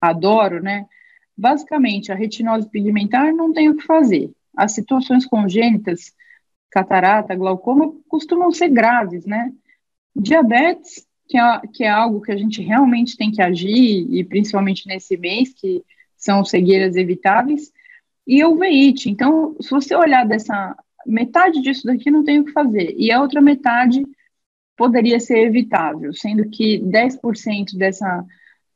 adoro, 0.00 0.62
né? 0.62 0.86
Basicamente, 1.36 2.12
a 2.12 2.14
retinose 2.14 2.70
pigmentar 2.70 3.32
não 3.34 3.52
tem 3.52 3.68
o 3.68 3.76
que 3.76 3.84
fazer. 3.84 4.30
As 4.56 4.72
situações 4.72 5.26
congênitas 5.26 6.12
catarata, 6.70 7.34
glaucoma, 7.34 7.92
costumam 8.08 8.52
ser 8.52 8.68
graves, 8.68 9.26
né? 9.26 9.52
Diabetes, 10.14 11.06
que 11.28 11.38
é, 11.38 11.60
que 11.72 11.84
é 11.84 11.88
algo 11.88 12.20
que 12.20 12.32
a 12.32 12.36
gente 12.36 12.62
realmente 12.62 13.16
tem 13.16 13.30
que 13.30 13.42
agir, 13.42 14.06
e 14.10 14.24
principalmente 14.24 14.86
nesse 14.86 15.16
mês, 15.16 15.52
que 15.52 15.82
são 16.16 16.44
cegueiras 16.44 16.96
evitáveis, 16.96 17.72
e 18.26 18.44
o 18.44 18.56
veite. 18.56 19.10
Então, 19.10 19.56
se 19.60 19.70
você 19.70 19.94
olhar 19.94 20.26
dessa 20.26 20.76
metade 21.06 21.60
disso 21.60 21.86
daqui, 21.86 22.10
não 22.10 22.24
tem 22.24 22.38
o 22.38 22.44
que 22.44 22.52
fazer, 22.52 22.94
e 22.96 23.10
a 23.10 23.20
outra 23.20 23.40
metade 23.40 24.04
poderia 24.76 25.20
ser 25.20 25.38
evitável, 25.46 26.12
sendo 26.12 26.48
que 26.48 26.78
10% 26.78 27.76
dessa 27.76 28.24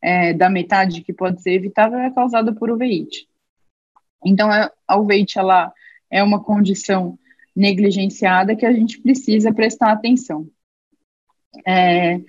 é, 0.03 0.35
da 0.35 0.51
metade 0.51 1.01
que 1.01 1.15
pode 1.15 1.41
ser 1.41 1.53
evitável 1.53 1.99
é 1.99 2.11
causada 2.11 2.53
por 2.53 2.71
uveíte. 2.71 3.27
Então, 4.25 4.51
a, 4.51 4.71
a 4.87 4.99
uveíte, 4.99 5.39
ela 5.39 5.73
é 6.11 6.23
uma 6.23 6.43
condição 6.43 7.19
negligenciada 7.55 8.57
que 8.57 8.67
a 8.67 8.73
gente 8.73 9.01
precisa 9.01 9.53
prestar 9.53 9.93
atenção. 9.93 10.49
É, 11.67 12.21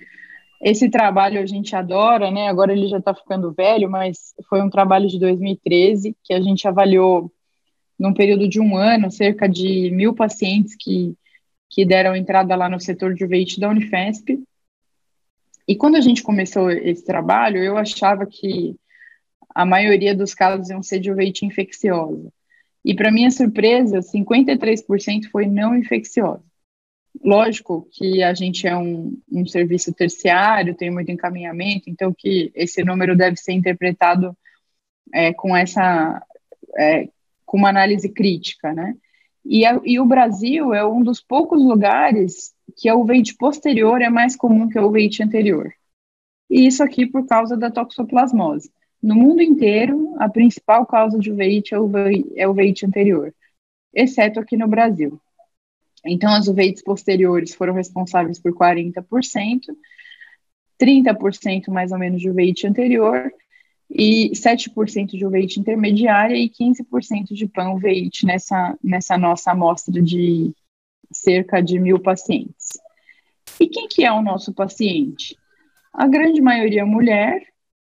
esse 0.62 0.88
trabalho 0.88 1.40
a 1.40 1.46
gente 1.46 1.74
adora, 1.74 2.30
né? 2.30 2.48
Agora 2.48 2.72
ele 2.72 2.88
já 2.88 2.98
está 2.98 3.14
ficando 3.14 3.52
velho, 3.52 3.90
mas 3.90 4.34
foi 4.48 4.62
um 4.62 4.70
trabalho 4.70 5.08
de 5.08 5.18
2013 5.18 6.16
que 6.22 6.32
a 6.32 6.40
gente 6.40 6.66
avaliou 6.66 7.30
num 7.98 8.14
período 8.14 8.48
de 8.48 8.60
um 8.60 8.76
ano 8.76 9.10
cerca 9.10 9.48
de 9.48 9.90
mil 9.90 10.14
pacientes 10.14 10.74
que, 10.78 11.14
que 11.68 11.84
deram 11.84 12.14
entrada 12.14 12.54
lá 12.54 12.68
no 12.68 12.80
setor 12.80 13.14
de 13.14 13.24
uveíte 13.24 13.58
da 13.58 13.68
Unifesp. 13.68 14.38
E 15.68 15.74
quando 15.74 15.96
a 15.96 16.00
gente 16.00 16.22
começou 16.22 16.70
esse 16.70 17.04
trabalho, 17.04 17.62
eu 17.62 17.76
achava 17.76 18.24
que 18.26 18.76
a 19.54 19.64
maioria 19.64 20.14
dos 20.14 20.34
casos 20.34 20.70
iam 20.70 20.82
ser 20.82 21.00
de 21.00 21.10
uveíte 21.10 21.44
infecciosa. 21.44 22.30
E, 22.86 22.94
para 22.94 23.10
minha 23.10 23.32
surpresa, 23.32 23.98
53% 23.98 25.28
foi 25.32 25.44
não 25.44 25.74
infecciosa. 25.76 26.44
Lógico 27.20 27.88
que 27.90 28.22
a 28.22 28.32
gente 28.32 28.64
é 28.64 28.76
um, 28.76 29.20
um 29.32 29.44
serviço 29.44 29.92
terciário, 29.92 30.72
tem 30.72 30.88
muito 30.88 31.10
encaminhamento, 31.10 31.90
então 31.90 32.14
que 32.16 32.52
esse 32.54 32.84
número 32.84 33.16
deve 33.16 33.38
ser 33.38 33.54
interpretado 33.54 34.36
é, 35.12 35.32
com 35.32 35.56
essa, 35.56 36.24
é, 36.78 37.08
com 37.44 37.56
uma 37.56 37.70
análise 37.70 38.08
crítica, 38.08 38.72
né? 38.72 38.94
E, 39.44 39.66
a, 39.66 39.80
e, 39.84 39.98
o 39.98 40.06
Brasil 40.06 40.72
é 40.72 40.86
um 40.86 41.02
dos 41.02 41.20
poucos 41.20 41.60
lugares 41.60 42.54
que 42.76 42.88
a 42.88 42.94
uveite 42.94 43.34
posterior 43.36 44.00
é 44.00 44.08
mais 44.08 44.36
comum 44.36 44.68
que 44.68 44.78
a 44.78 44.86
uveite 44.86 45.24
anterior. 45.24 45.72
E 46.48 46.68
isso 46.68 46.84
aqui 46.84 47.04
por 47.04 47.26
causa 47.26 47.56
da 47.56 47.68
toxoplasmose. 47.68 48.70
No 49.02 49.14
mundo 49.14 49.42
inteiro, 49.42 50.14
a 50.18 50.28
principal 50.28 50.86
causa 50.86 51.18
de 51.18 51.30
uveíte 51.30 51.74
é 51.74 51.78
o 51.78 51.90
é 52.36 52.86
anterior, 52.86 53.34
exceto 53.94 54.40
aqui 54.40 54.56
no 54.56 54.66
Brasil. 54.66 55.20
Então, 56.04 56.32
as 56.32 56.46
uveites 56.48 56.82
posteriores 56.82 57.54
foram 57.54 57.74
responsáveis 57.74 58.38
por 58.38 58.52
40%, 58.54 59.04
30% 60.80 61.68
mais 61.68 61.92
ou 61.92 61.98
menos 61.98 62.20
de 62.20 62.30
uveite 62.30 62.66
anterior, 62.66 63.32
e 63.90 64.30
7% 64.30 65.16
de 65.16 65.24
uveite 65.24 65.60
intermediária 65.60 66.36
e 66.36 66.50
15% 66.50 67.32
de 67.32 67.46
pan-uveite 67.46 68.26
nessa, 68.26 68.76
nessa 68.82 69.16
nossa 69.16 69.52
amostra 69.52 70.02
de 70.02 70.52
cerca 71.12 71.60
de 71.60 71.78
mil 71.78 72.00
pacientes. 72.00 72.78
E 73.60 73.68
quem 73.68 73.86
que 73.88 74.04
é 74.04 74.12
o 74.12 74.22
nosso 74.22 74.52
paciente? 74.52 75.36
A 75.92 76.06
grande 76.06 76.40
maioria 76.40 76.82
é 76.82 76.84
mulher, 76.84 77.46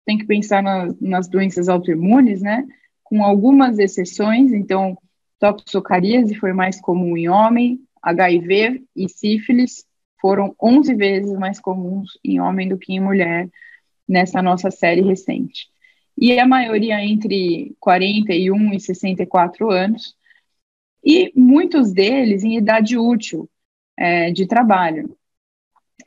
tem 0.08 0.18
que 0.18 0.26
pensar 0.26 0.64
na, 0.64 0.88
nas 1.02 1.28
doenças 1.28 1.68
autoimunes, 1.68 2.42
né? 2.42 2.66
Com 3.04 3.24
algumas 3.24 3.78
exceções, 3.78 4.54
então, 4.54 4.98
toxocaríase 5.38 6.34
foi 6.36 6.54
mais 6.54 6.80
comum 6.80 7.18
em 7.18 7.28
homem, 7.28 7.82
HIV 8.02 8.86
e 8.96 9.10
sífilis 9.10 9.86
foram 10.22 10.56
11 10.62 10.96
vezes 10.96 11.38
mais 11.38 11.60
comuns 11.60 12.18
em 12.24 12.40
homem 12.40 12.70
do 12.70 12.78
que 12.78 12.94
em 12.94 13.02
mulher 13.02 13.50
nessa 14.08 14.42
nossa 14.42 14.72
série 14.72 15.02
recente. 15.02 15.68
E 16.18 16.40
a 16.40 16.48
maioria 16.48 17.04
entre 17.04 17.76
41 17.78 18.74
e 18.74 18.80
64 18.80 19.70
anos, 19.70 20.16
e 21.04 21.34
muitos 21.36 21.92
deles 21.92 22.46
em 22.46 22.58
idade 22.58 22.98
útil 22.98 23.50
é, 23.98 24.32
de 24.32 24.48
trabalho. 24.48 25.17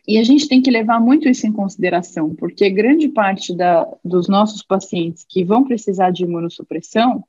E 0.07 0.19
a 0.19 0.25
gente 0.25 0.49
tem 0.49 0.63
que 0.63 0.71
levar 0.71 1.01
muito 1.01 1.29
isso 1.29 1.47
em 1.47 1.53
consideração, 1.53 2.35
porque 2.35 2.71
grande 2.71 3.09
parte 3.09 3.55
da, 3.55 3.87
dos 4.05 4.29
nossos 4.29 4.63
pacientes 4.63 5.25
que 5.29 5.45
vão 5.45 5.65
precisar 5.65 6.11
de 6.11 6.25
imunossupressão 6.25 7.25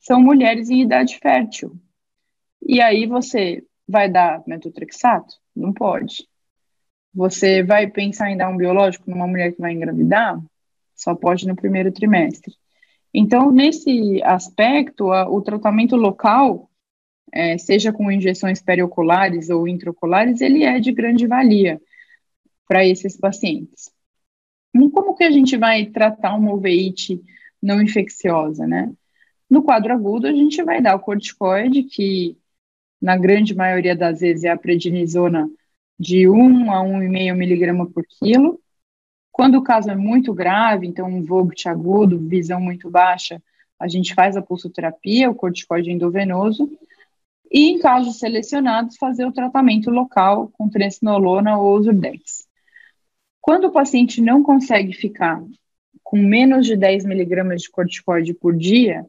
são 0.00 0.20
mulheres 0.20 0.70
em 0.70 0.82
idade 0.82 1.18
fértil. 1.18 1.76
E 2.66 2.80
aí 2.80 3.06
você 3.06 3.62
vai 3.86 4.08
dar 4.08 4.42
metotrexato? 4.46 5.34
Não 5.54 5.72
pode. 5.72 6.26
Você 7.12 7.62
vai 7.62 7.88
pensar 7.88 8.30
em 8.30 8.36
dar 8.36 8.48
um 8.48 8.56
biológico 8.56 9.10
numa 9.10 9.26
mulher 9.26 9.52
que 9.52 9.60
vai 9.60 9.72
engravidar? 9.72 10.40
Só 10.94 11.14
pode 11.14 11.46
no 11.46 11.56
primeiro 11.56 11.92
trimestre. 11.92 12.54
Então, 13.12 13.50
nesse 13.50 14.22
aspecto, 14.22 15.10
a, 15.10 15.28
o 15.28 15.42
tratamento 15.42 15.96
local 15.96 16.70
é, 17.32 17.58
seja 17.58 17.92
com 17.92 18.10
injeções 18.10 18.62
perioculares 18.62 19.50
ou 19.50 19.66
intraoculares, 19.66 20.40
ele 20.40 20.62
é 20.62 20.78
de 20.78 20.92
grande 20.92 21.26
valia 21.26 21.80
para 22.70 22.86
esses 22.86 23.16
pacientes. 23.16 23.90
E 24.72 24.90
como 24.90 25.16
que 25.16 25.24
a 25.24 25.30
gente 25.32 25.56
vai 25.56 25.86
tratar 25.86 26.36
uma 26.36 26.54
uveíte 26.54 27.20
não 27.60 27.82
infecciosa, 27.82 28.64
né? 28.64 28.92
No 29.50 29.60
quadro 29.60 29.92
agudo, 29.92 30.28
a 30.28 30.32
gente 30.32 30.62
vai 30.62 30.80
dar 30.80 30.94
o 30.94 31.00
corticoide, 31.00 31.82
que 31.82 32.38
na 33.02 33.16
grande 33.16 33.56
maioria 33.56 33.96
das 33.96 34.20
vezes 34.20 34.44
é 34.44 34.50
a 34.50 34.56
prednisona 34.56 35.50
de 35.98 36.28
1 36.28 36.70
a 36.70 36.84
1,5 36.84 37.34
miligrama 37.34 37.90
por 37.90 38.04
quilo. 38.06 38.60
Quando 39.32 39.56
o 39.56 39.64
caso 39.64 39.90
é 39.90 39.96
muito 39.96 40.32
grave, 40.32 40.86
então 40.86 41.08
um 41.08 41.24
VOGT 41.24 41.68
agudo, 41.68 42.20
visão 42.20 42.60
muito 42.60 42.88
baixa, 42.88 43.42
a 43.80 43.88
gente 43.88 44.14
faz 44.14 44.36
a 44.36 44.42
pulsoterapia, 44.42 45.28
o 45.28 45.34
corticoide 45.34 45.90
endovenoso, 45.90 46.70
e, 47.50 47.70
em 47.70 47.80
casos 47.80 48.20
selecionados, 48.20 48.96
fazer 48.96 49.24
o 49.24 49.32
tratamento 49.32 49.90
local 49.90 50.52
com 50.56 50.68
trencinolona 50.68 51.58
ou 51.58 51.82
Zurdex. 51.82 52.48
Quando 53.50 53.64
o 53.64 53.72
paciente 53.72 54.20
não 54.20 54.44
consegue 54.44 54.92
ficar 54.92 55.42
com 56.04 56.16
menos 56.16 56.64
de 56.64 56.76
10 56.76 57.04
miligramas 57.04 57.62
de 57.62 57.68
corticoide 57.68 58.32
por 58.32 58.56
dia, 58.56 59.04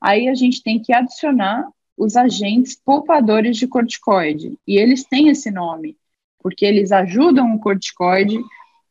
aí 0.00 0.30
a 0.30 0.34
gente 0.34 0.62
tem 0.62 0.80
que 0.80 0.94
adicionar 0.94 1.68
os 1.94 2.16
agentes 2.16 2.74
poupadores 2.74 3.58
de 3.58 3.66
corticoide. 3.66 4.58
E 4.66 4.78
eles 4.78 5.04
têm 5.04 5.28
esse 5.28 5.50
nome, 5.50 5.98
porque 6.38 6.64
eles 6.64 6.90
ajudam 6.90 7.54
o 7.54 7.58
corticoide 7.60 8.40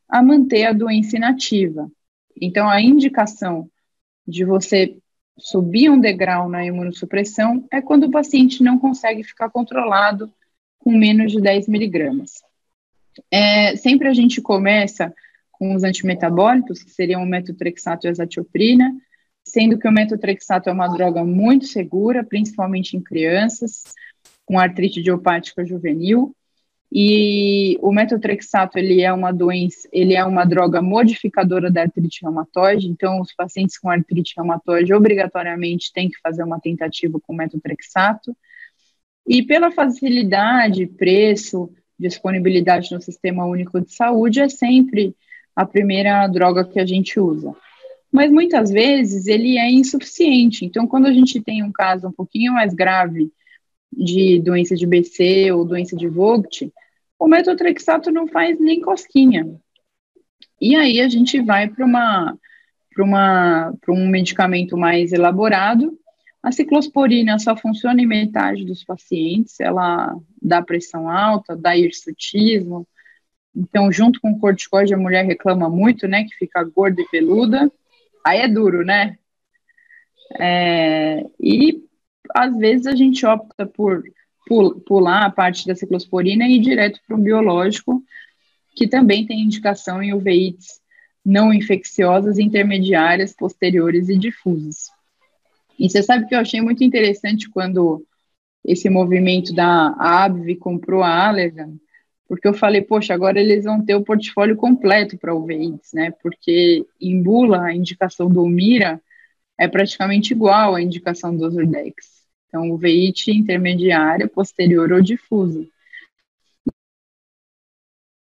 a 0.08 0.22
manter 0.22 0.66
a 0.66 0.72
doença 0.72 1.18
inativa. 1.18 1.92
Então, 2.40 2.70
a 2.70 2.80
indicação 2.80 3.68
de 4.28 4.46
você 4.46 4.96
subir 5.36 5.90
um 5.90 6.00
degrau 6.00 6.48
na 6.48 6.64
imunossupressão 6.64 7.66
é 7.72 7.82
quando 7.82 8.04
o 8.04 8.12
paciente 8.12 8.62
não 8.62 8.78
consegue 8.78 9.24
ficar 9.24 9.50
controlado 9.50 10.32
com 10.78 10.92
menos 10.96 11.32
de 11.32 11.42
10 11.42 11.68
miligramas. 11.70 12.44
É, 13.30 13.76
sempre 13.76 14.08
a 14.08 14.13
gente 14.13 14.41
começa 14.41 15.13
com 15.52 15.76
os 15.76 15.84
antimetabólicos, 15.84 16.84
que 16.84 16.91
seriam 16.91 17.21
o 17.24 17.26
metotrexato 17.26 18.06
e 18.06 18.08
a 18.08 18.12
azatioprina, 18.12 18.91
sendo 19.43 19.78
que 19.78 19.88
o 19.88 19.91
metotrexato 19.91 20.69
é 20.69 20.74
uma 20.74 20.88
droga 20.88 21.24
muito 21.24 21.65
segura, 21.65 22.24
principalmente 22.24 22.95
em 22.95 23.02
crianças 23.02 23.84
com 24.45 24.60
artrite 24.60 25.00
idiopática 25.00 25.65
juvenil, 25.65 26.36
e 26.93 27.78
o 27.82 27.93
metotrexato, 27.93 28.78
ele 28.78 29.02
é 29.02 29.13
uma 29.13 29.32
doença, 29.32 29.88
ele 29.93 30.13
é 30.13 30.26
uma 30.26 30.43
droga 30.43 30.82
modificadora 30.82 31.71
da 31.71 31.84
artrite 31.84 32.19
reumatoide, 32.21 32.89
então 32.89 33.21
os 33.21 33.34
pacientes 33.34 33.78
com 33.78 33.89
artrite 33.89 34.34
reumatoide 34.36 34.93
obrigatoriamente 34.93 35.93
têm 35.93 36.10
que 36.10 36.19
fazer 36.19 36.43
uma 36.43 36.60
tentativa 36.60 37.17
com 37.21 37.34
metotrexato. 37.34 38.36
E 39.26 39.41
pela 39.41 39.71
facilidade, 39.71 40.86
preço, 40.86 41.71
disponibilidade 42.02 42.92
no 42.92 43.02
Sistema 43.02 43.46
Único 43.46 43.80
de 43.80 43.94
Saúde, 43.94 44.42
é 44.42 44.50
sempre 44.50 45.16
a 45.56 45.66
primeira 45.66 46.28
droga 46.28 46.66
que 46.66 46.80
a 46.80 46.86
gente 46.86 47.20
usa. 47.20 47.56
Mas 48.12 48.32
muitas 48.32 48.70
vezes 48.70 49.28
ele 49.28 49.58
é 49.58 49.70
insuficiente. 49.70 50.66
Então, 50.66 50.86
quando 50.86 51.06
a 51.06 51.14
gente 51.14 51.42
tem 51.42 51.64
um 51.64 51.72
caso 51.72 52.08
um 52.08 52.12
pouquinho 52.12 52.54
mais 52.54 52.74
grave 52.74 53.32
de 53.92 54.42
doença 54.42 54.76
de 54.76 54.86
BC 54.86 55.52
ou 55.52 55.66
doença 55.66 55.96
de 55.96 56.08
Vogt, 56.08 56.72
o 57.18 57.28
metotrexato 57.28 58.12
não 58.12 58.28
faz 58.28 58.60
nem 58.60 58.82
cosquinha. 58.82 59.48
E 60.60 60.76
aí 60.76 61.00
a 61.00 61.08
gente 61.08 61.40
vai 61.42 61.68
para 61.68 61.86
uma 61.86 62.38
para 62.94 63.94
um 63.94 64.08
medicamento 64.08 64.78
mais 64.78 65.14
elaborado. 65.14 65.98
A 66.44 66.52
ciclosporina 66.52 67.38
só 67.38 67.56
funciona 67.56 68.02
em 68.02 68.08
metade 68.08 68.66
dos 68.66 68.84
pacientes, 68.84 69.60
ela 69.60 70.16
dá 70.42 70.62
pressão 70.62 71.10
alta, 71.10 71.56
dá 71.56 71.78
hirsutismo. 71.78 72.88
Então, 73.56 73.92
junto 73.92 74.20
com 74.20 74.32
o 74.32 74.40
corticoide, 74.40 74.94
a 74.94 74.98
mulher 74.98 75.26
reclama 75.26 75.70
muito, 75.70 76.08
né, 76.08 76.24
que 76.24 76.36
fica 76.36 76.64
gorda 76.64 77.02
e 77.02 77.08
peluda. 77.10 77.72
Aí 78.26 78.40
é 78.40 78.48
duro, 78.48 78.84
né? 78.84 79.18
É, 80.40 81.26
e 81.40 81.84
às 82.34 82.58
vezes 82.58 82.88
a 82.88 82.96
gente 82.96 83.26
opta 83.26 83.66
por 83.66 84.04
pular 84.86 85.26
a 85.26 85.30
parte 85.30 85.68
da 85.68 85.76
ciclosporina 85.76 86.48
e 86.48 86.56
ir 86.56 86.60
direto 86.60 87.00
para 87.06 87.16
o 87.16 87.22
biológico, 87.22 88.04
que 88.76 88.88
também 88.88 89.26
tem 89.26 89.42
indicação 89.42 90.02
em 90.02 90.14
uveites 90.14 90.82
não 91.24 91.54
infecciosas, 91.54 92.40
intermediárias, 92.40 93.34
posteriores 93.34 94.10
e 94.10 94.18
difusas. 94.18 94.90
E 95.82 95.89
você 95.89 96.04
sabe 96.04 96.28
que 96.28 96.36
eu 96.36 96.39
achei 96.39 96.62
muito 96.62 96.84
interessante 96.84 97.50
quando 97.50 98.06
esse 98.63 98.88
movimento 98.88 99.52
da 99.52 99.96
ABV 99.98 100.56
comprou 100.58 101.02
a 101.02 101.28
Allergan, 101.28 101.74
porque 102.28 102.48
eu 102.48 102.54
falei, 102.54 102.84
poxa, 102.84 103.15
agora 103.15 103.39
eles 103.39 103.63
vão 103.63 103.84
ter 103.84 103.96
o 103.96 104.04
portfólio 104.04 104.56
completo 104.56 105.17
para 105.17 105.34
uveites, 105.34 105.91
né? 105.91 106.12
Porque 106.22 106.86
em 107.02 107.24
bula 107.24 107.63
a 107.63 107.74
indicação 107.74 108.30
do 108.30 108.46
Mira 108.48 109.02
é 109.58 109.67
praticamente 109.67 110.34
igual 110.34 110.76
à 110.76 110.82
indicação 110.84 111.36
do 111.36 111.46
Ozurdex. 111.46 112.28
Então, 112.48 112.70
uveite 112.70 113.32
intermediária, 113.32 114.30
posterior 114.30 114.91
ou 114.91 115.02
difusa. 115.02 115.67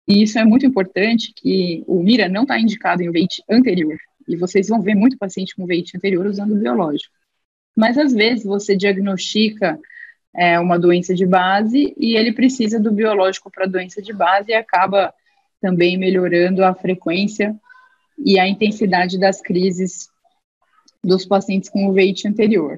E 0.07 0.23
isso 0.23 0.39
é 0.39 0.43
muito 0.43 0.65
importante, 0.65 1.31
que 1.31 1.83
o 1.85 2.01
MIRA 2.01 2.27
não 2.27 2.41
está 2.41 2.59
indicado 2.59 3.03
em 3.03 3.09
uveite 3.09 3.43
anterior. 3.47 3.99
E 4.27 4.35
vocês 4.35 4.67
vão 4.67 4.81
ver 4.81 4.95
muito 4.95 5.15
paciente 5.15 5.55
com 5.55 5.63
uveite 5.63 5.95
anterior 5.95 6.25
usando 6.25 6.55
o 6.55 6.59
biológico. 6.59 7.13
Mas, 7.75 7.97
às 7.97 8.13
vezes, 8.13 8.45
você 8.45 8.75
diagnostica 8.75 9.77
é, 10.35 10.59
uma 10.59 10.77
doença 10.77 11.13
de 11.13 11.25
base 11.25 11.93
e 11.97 12.15
ele 12.15 12.33
precisa 12.33 12.79
do 12.79 12.91
biológico 12.91 13.49
para 13.49 13.65
doença 13.65 14.01
de 14.01 14.13
base 14.13 14.51
e 14.51 14.53
acaba 14.53 15.13
também 15.61 15.97
melhorando 15.97 16.63
a 16.63 16.73
frequência 16.75 17.55
e 18.17 18.39
a 18.39 18.47
intensidade 18.47 19.19
das 19.19 19.41
crises 19.41 20.09
dos 21.03 21.25
pacientes 21.25 21.69
com 21.69 21.87
uveite 21.87 22.27
anterior. 22.27 22.77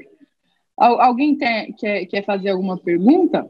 Alguém 0.77 1.35
tem, 1.35 1.73
quer, 1.73 2.05
quer 2.05 2.23
fazer 2.23 2.49
alguma 2.49 2.77
pergunta? 2.77 3.47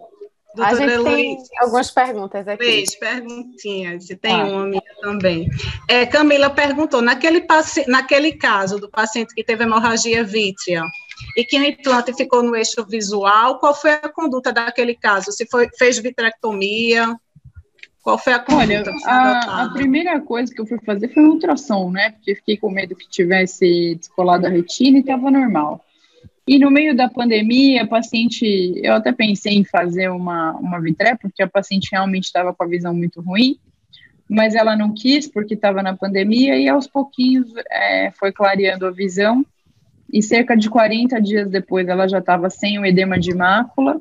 Doutora 0.55 0.71
a 0.71 0.75
gente 0.75 1.03
tem 1.03 1.37
algumas 1.59 1.91
perguntas 1.91 2.47
aqui. 2.47 2.57
Três 2.57 2.95
perguntinhas, 2.97 4.07
tem 4.21 4.33
ah. 4.33 4.45
uma 4.45 4.65
minha 4.65 4.81
também. 5.01 5.49
É, 5.87 6.05
Camila 6.05 6.49
perguntou, 6.49 7.01
naquele, 7.01 7.45
naquele 7.87 8.31
caso 8.31 8.79
do 8.79 8.89
paciente 8.89 9.35
que 9.35 9.43
teve 9.43 9.65
hemorragia 9.65 10.23
vítrea 10.23 10.83
e 11.35 11.43
que 11.43 11.57
o 11.57 11.63
implante 11.63 12.13
ficou 12.13 12.43
no 12.43 12.55
eixo 12.55 12.85
visual, 12.85 13.59
qual 13.59 13.73
foi 13.73 13.91
a 13.91 14.09
conduta 14.09 14.51
daquele 14.51 14.95
caso? 14.95 15.31
Se 15.31 15.45
foi, 15.45 15.67
fez 15.77 15.97
vitrectomia? 15.99 17.15
Qual 18.01 18.17
foi 18.17 18.33
a 18.33 18.39
conduta? 18.39 18.89
Olha, 18.89 19.03
a, 19.05 19.63
a, 19.63 19.69
primeira 19.73 20.21
coisa 20.21 20.53
que 20.53 20.61
eu 20.61 20.65
fui 20.65 20.79
fazer 20.85 21.13
foi 21.13 21.23
ultrassom, 21.25 21.91
né? 21.91 22.11
Porque 22.11 22.35
fiquei 22.35 22.57
com 22.57 22.69
medo 22.69 22.95
que 22.95 23.09
tivesse 23.09 23.95
descolado 23.95 24.47
a 24.47 24.49
retina 24.49 24.97
e 24.97 25.01
estava 25.01 25.29
normal. 25.29 25.83
E 26.47 26.57
no 26.57 26.71
meio 26.71 26.95
da 26.95 27.09
pandemia, 27.09 27.83
a 27.83 27.87
paciente, 27.87 28.79
eu 28.81 28.93
até 28.93 29.11
pensei 29.11 29.57
em 29.57 29.65
fazer 29.65 30.09
uma, 30.09 30.53
uma 30.53 30.79
vitré, 30.79 31.17
porque 31.21 31.43
a 31.43 31.47
paciente 31.47 31.89
realmente 31.91 32.23
estava 32.23 32.53
com 32.53 32.63
a 32.63 32.67
visão 32.67 32.93
muito 32.93 33.19
ruim, 33.19 33.59
mas 34.29 34.55
ela 34.55 34.73
não 34.73 34.93
quis 34.93 35.27
porque 35.27 35.55
estava 35.55 35.83
na 35.83 35.93
pandemia 35.93 36.55
e 36.55 36.69
aos 36.69 36.87
pouquinhos 36.87 37.51
é, 37.69 38.11
foi 38.11 38.31
clareando 38.31 38.85
a 38.85 38.91
visão. 38.91 39.45
E 40.11 40.21
cerca 40.21 40.55
de 40.55 40.69
40 40.69 41.21
dias 41.21 41.49
depois 41.49 41.87
ela 41.87 42.07
já 42.07 42.19
estava 42.19 42.49
sem 42.49 42.79
o 42.79 42.85
edema 42.85 43.19
de 43.19 43.33
mácula, 43.33 43.99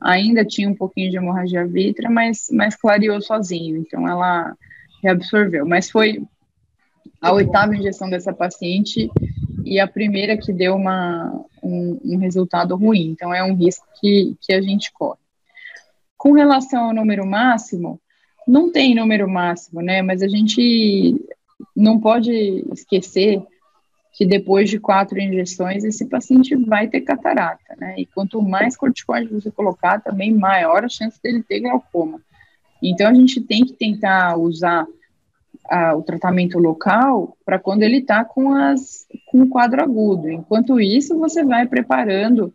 ainda 0.00 0.44
tinha 0.44 0.68
um 0.68 0.74
pouquinho 0.74 1.10
de 1.10 1.16
hemorragia 1.16 1.66
vítrea, 1.66 2.10
mas, 2.10 2.48
mas 2.52 2.76
clareou 2.76 3.20
sozinho, 3.20 3.78
então 3.78 4.06
ela 4.06 4.54
reabsorveu. 5.02 5.66
Mas 5.66 5.90
foi 5.90 6.22
a 7.20 7.32
oitava 7.32 7.74
injeção 7.74 8.10
dessa 8.10 8.32
paciente 8.32 9.10
e 9.64 9.80
a 9.80 9.86
primeira 9.86 10.36
que 10.36 10.52
deu 10.52 10.76
uma, 10.76 11.44
um, 11.62 11.98
um, 12.04 12.18
resultado 12.18 12.76
ruim. 12.76 13.10
Então, 13.10 13.34
é 13.34 13.42
um 13.42 13.54
risco 13.54 13.86
que, 14.00 14.36
que 14.40 14.52
a 14.52 14.60
gente 14.60 14.92
corre. 14.92 15.18
Com 16.16 16.32
relação 16.32 16.84
ao 16.84 16.94
número 16.94 17.26
máximo, 17.26 18.00
não 18.46 18.70
tem 18.70 18.94
número 18.94 19.28
máximo, 19.28 19.80
né? 19.80 20.02
Mas 20.02 20.22
a 20.22 20.28
gente 20.28 21.16
não 21.74 21.98
pode 21.98 22.30
esquecer 22.72 23.42
que 24.16 24.24
depois 24.24 24.70
de 24.70 24.80
quatro 24.80 25.20
injeções, 25.20 25.84
esse 25.84 26.06
paciente 26.06 26.56
vai 26.56 26.88
ter 26.88 27.02
catarata, 27.02 27.76
né? 27.78 27.96
E 27.98 28.06
quanto 28.06 28.40
mais 28.40 28.74
corticoide 28.74 29.28
você 29.28 29.50
colocar, 29.50 30.00
também 30.00 30.32
maior 30.32 30.82
a 30.82 30.88
chance 30.88 31.20
dele 31.22 31.44
ter 31.46 31.60
glaucoma. 31.60 32.18
Então, 32.82 33.10
a 33.10 33.12
gente 33.12 33.42
tem 33.42 33.66
que 33.66 33.74
tentar 33.74 34.38
usar 34.38 34.86
o 35.96 36.02
tratamento 36.02 36.58
local 36.58 37.36
para 37.44 37.58
quando 37.58 37.82
ele 37.82 37.98
está 37.98 38.24
com, 38.24 38.54
as, 38.54 39.06
com 39.26 39.42
o 39.42 39.48
quadro 39.48 39.82
agudo. 39.82 40.30
Enquanto 40.30 40.80
isso, 40.80 41.18
você 41.18 41.44
vai 41.44 41.66
preparando 41.66 42.54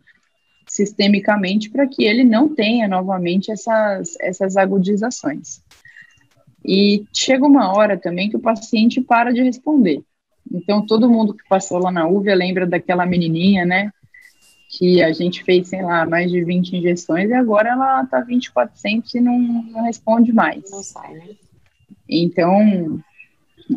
sistemicamente 0.66 1.70
para 1.70 1.86
que 1.86 2.06
ele 2.06 2.24
não 2.24 2.50
tenha 2.56 2.88
novamente 2.88 3.52
essas, 3.52 4.16
essas 4.20 4.58
agudizações. 4.58 5.62
E 6.66 7.06
chega 7.14 7.46
uma 7.46 7.72
hora 7.76 7.98
também 7.98 8.30
que 8.30 8.38
o 8.38 8.42
paciente 8.42 9.00
para 9.00 9.32
de 9.32 9.44
responder. 9.44 10.02
Então, 10.54 10.86
todo 10.86 11.10
mundo 11.10 11.34
que 11.34 11.48
passou 11.48 11.80
lá 11.80 11.92
na 11.92 12.08
UVA 12.08 12.36
lembra 12.36 12.68
daquela 12.68 13.06
menininha, 13.06 13.66
né? 13.66 13.92
Que 14.70 15.02
a 15.02 15.12
gente 15.12 15.44
fez, 15.44 15.70
sei 15.70 15.82
lá, 15.82 16.06
mais 16.06 16.30
de 16.32 16.44
20 16.44 16.78
injeções 16.78 17.30
e 17.30 17.34
agora 17.34 17.70
ela 17.70 18.04
está 18.04 18.22
2400 18.22 19.16
e 19.16 19.20
não, 19.20 19.40
não 19.40 19.84
responde 19.84 20.34
mais. 20.34 20.70
Não 20.72 20.84
sai, 20.84 21.14
né? 21.14 21.30
Então, 22.08 23.02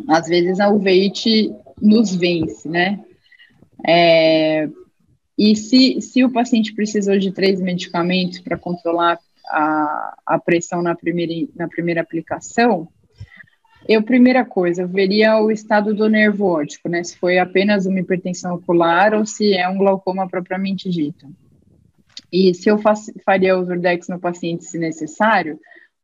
às 0.07 0.27
vezes 0.27 0.59
a 0.59 0.69
uveite 0.69 1.53
nos 1.81 2.13
vence, 2.13 2.67
né? 2.67 2.99
É, 3.87 4.69
e 5.37 5.55
se, 5.55 6.01
se 6.01 6.23
o 6.23 6.31
paciente 6.31 6.73
precisou 6.73 7.17
de 7.17 7.31
três 7.31 7.61
medicamentos 7.61 8.39
para 8.39 8.57
controlar 8.57 9.19
a, 9.49 10.17
a 10.25 10.39
pressão 10.39 10.81
na 10.81 10.95
primeira, 10.95 11.47
na 11.55 11.67
primeira 11.67 12.01
aplicação, 12.01 12.87
eu, 13.87 14.03
primeira 14.03 14.43
coisa, 14.43 14.81
eu 14.81 14.87
veria 14.87 15.37
o 15.39 15.51
estado 15.51 15.93
do 15.93 16.09
nervo 16.09 16.45
óptico, 16.45 16.89
né? 16.89 17.03
Se 17.03 17.17
foi 17.17 17.37
apenas 17.37 17.85
uma 17.85 17.99
hipertensão 17.99 18.55
ocular 18.55 19.13
ou 19.13 19.25
se 19.25 19.53
é 19.53 19.67
um 19.69 19.77
glaucoma 19.77 20.27
propriamente 20.27 20.89
dito. 20.89 21.27
E 22.31 22.53
se 22.53 22.69
eu 22.69 22.79
faria 23.23 23.57
o 23.57 23.63
Zurdex 23.63 24.07
no 24.07 24.19
paciente, 24.19 24.65
se 24.65 24.79
necessário, 24.79 25.59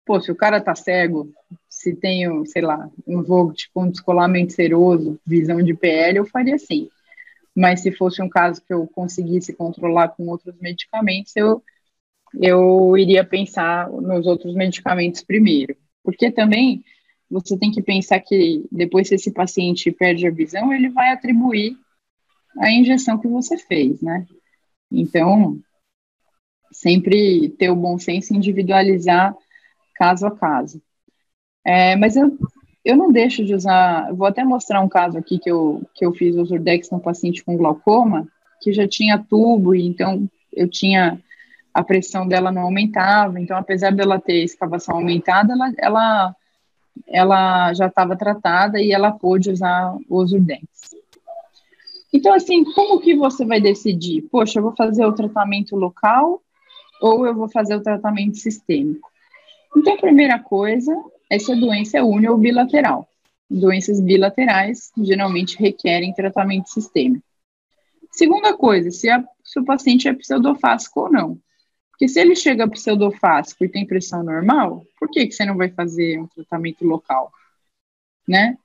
pô, 0.05 0.21
se 0.21 0.31
o 0.31 0.35
cara 0.35 0.61
tá 0.61 0.75
cego, 0.75 1.31
se 1.67 1.95
tenho, 1.95 2.45
sei 2.45 2.61
lá, 2.61 2.89
um 3.07 3.23
Vogt 3.23 3.69
com 3.73 3.89
descolamento 3.89 4.53
seroso, 4.53 5.19
visão 5.25 5.61
de 5.61 5.73
PL, 5.73 6.19
eu 6.19 6.25
faria 6.25 6.57
sim. 6.57 6.87
Mas 7.55 7.81
se 7.81 7.91
fosse 7.91 8.21
um 8.21 8.29
caso 8.29 8.61
que 8.61 8.73
eu 8.73 8.87
conseguisse 8.87 9.53
controlar 9.53 10.09
com 10.09 10.27
outros 10.27 10.55
medicamentos, 10.61 11.35
eu, 11.35 11.63
eu 12.39 12.95
iria 12.97 13.25
pensar 13.25 13.89
nos 13.89 14.27
outros 14.27 14.53
medicamentos 14.53 15.23
primeiro. 15.23 15.75
Porque 16.03 16.31
também 16.31 16.83
você 17.31 17.57
tem 17.57 17.71
que 17.71 17.81
pensar 17.81 18.19
que 18.19 18.65
depois 18.71 19.07
se 19.07 19.15
esse 19.15 19.31
paciente 19.31 19.91
perde 19.91 20.27
a 20.27 20.31
visão, 20.31 20.73
ele 20.73 20.89
vai 20.89 21.11
atribuir 21.11 21.77
a 22.59 22.69
injeção 22.69 23.17
que 23.17 23.27
você 23.27 23.57
fez, 23.57 24.01
né? 24.01 24.25
Então, 24.91 25.57
sempre 26.71 27.49
ter 27.49 27.69
o 27.69 27.75
bom 27.75 27.97
senso 27.97 28.33
individualizar 28.33 29.35
caso 29.95 30.25
a 30.25 30.31
caso. 30.31 30.81
É, 31.63 31.95
mas 31.95 32.15
eu, 32.15 32.37
eu 32.83 32.97
não 32.97 33.11
deixo 33.11 33.45
de 33.45 33.53
usar, 33.53 34.11
vou 34.13 34.27
até 34.27 34.43
mostrar 34.43 34.81
um 34.81 34.89
caso 34.89 35.17
aqui 35.17 35.37
que 35.37 35.49
eu, 35.49 35.87
que 35.93 36.05
eu 36.05 36.13
fiz 36.13 36.35
o 36.35 36.45
Zurdex 36.45 36.89
no 36.89 36.99
paciente 36.99 37.43
com 37.43 37.55
glaucoma, 37.55 38.27
que 38.61 38.73
já 38.73 38.87
tinha 38.87 39.19
tubo, 39.19 39.75
e 39.75 39.85
então 39.85 40.27
eu 40.51 40.67
tinha, 40.67 41.21
a 41.73 41.83
pressão 41.83 42.27
dela 42.27 42.51
não 42.51 42.63
aumentava, 42.63 43.39
então 43.39 43.55
apesar 43.55 43.91
dela 43.91 44.19
ter 44.19 44.43
escavação 44.43 44.95
aumentada, 44.95 45.53
ela, 45.53 45.73
ela, 45.77 46.35
ela 47.07 47.73
já 47.73 47.87
estava 47.87 48.15
tratada 48.15 48.79
e 48.79 48.91
ela 48.91 49.11
pôde 49.11 49.51
usar 49.51 49.97
o 50.09 50.25
Zurdex. 50.25 50.95
Então, 52.13 52.33
assim, 52.33 52.63
como 52.73 52.99
que 52.99 53.15
você 53.15 53.45
vai 53.45 53.61
decidir? 53.61 54.23
Poxa, 54.23 54.59
eu 54.59 54.63
vou 54.63 54.75
fazer 54.75 55.05
o 55.05 55.13
tratamento 55.13 55.75
local 55.75 56.41
ou 57.01 57.25
eu 57.25 57.33
vou 57.33 57.49
fazer 57.49 57.75
o 57.75 57.81
tratamento 57.81 58.37
sistêmico? 58.37 59.09
Então, 59.75 59.93
a 59.93 59.97
primeira 59.97 60.37
coisa, 60.37 60.93
essa 61.29 61.55
doença 61.55 61.97
é 61.97 62.03
une 62.03 62.27
ou 62.27 62.37
bilateral. 62.37 63.07
Doenças 63.49 63.99
bilaterais 64.01 64.91
geralmente 64.97 65.57
requerem 65.57 66.13
tratamento 66.13 66.69
sistêmico. 66.69 67.25
Segunda 68.11 68.53
coisa, 68.55 68.91
se, 68.91 69.09
a, 69.09 69.23
se 69.43 69.59
o 69.59 69.65
paciente 69.65 70.07
é 70.07 70.13
pseudofásico 70.13 71.01
ou 71.01 71.11
não. 71.11 71.37
Porque 72.01 72.13
se 72.13 72.19
ele 72.19 72.35
chega 72.35 72.67
pseudofásico 72.67 73.63
e 73.63 73.69
tem 73.69 73.85
pressão 73.85 74.23
normal, 74.23 74.83
por 74.99 75.07
que, 75.07 75.27
que 75.27 75.33
você 75.33 75.45
não 75.45 75.55
vai 75.55 75.69
fazer 75.69 76.19
um 76.19 76.25
tratamento 76.25 76.83
local? 76.83 77.31
Né? 78.27 78.57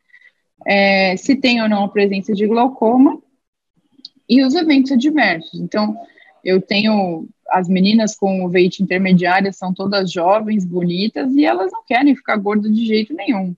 É, 0.66 1.18
se 1.18 1.36
tem 1.36 1.60
ou 1.60 1.68
não 1.68 1.84
a 1.84 1.88
presença 1.90 2.32
de 2.32 2.46
glaucoma 2.46 3.20
e 4.26 4.42
os 4.42 4.54
eventos 4.54 4.92
adversos. 4.92 5.60
Então, 5.60 5.94
eu 6.42 6.62
tenho 6.62 7.28
as 7.50 7.68
meninas 7.68 8.16
com 8.16 8.42
o 8.42 8.48
veite 8.48 8.82
intermediária 8.82 9.52
são 9.52 9.74
todas 9.74 10.10
jovens, 10.10 10.64
bonitas 10.64 11.30
e 11.34 11.44
elas 11.44 11.70
não 11.70 11.84
querem 11.84 12.16
ficar 12.16 12.38
gordas 12.38 12.74
de 12.74 12.86
jeito 12.86 13.12
nenhum. 13.12 13.54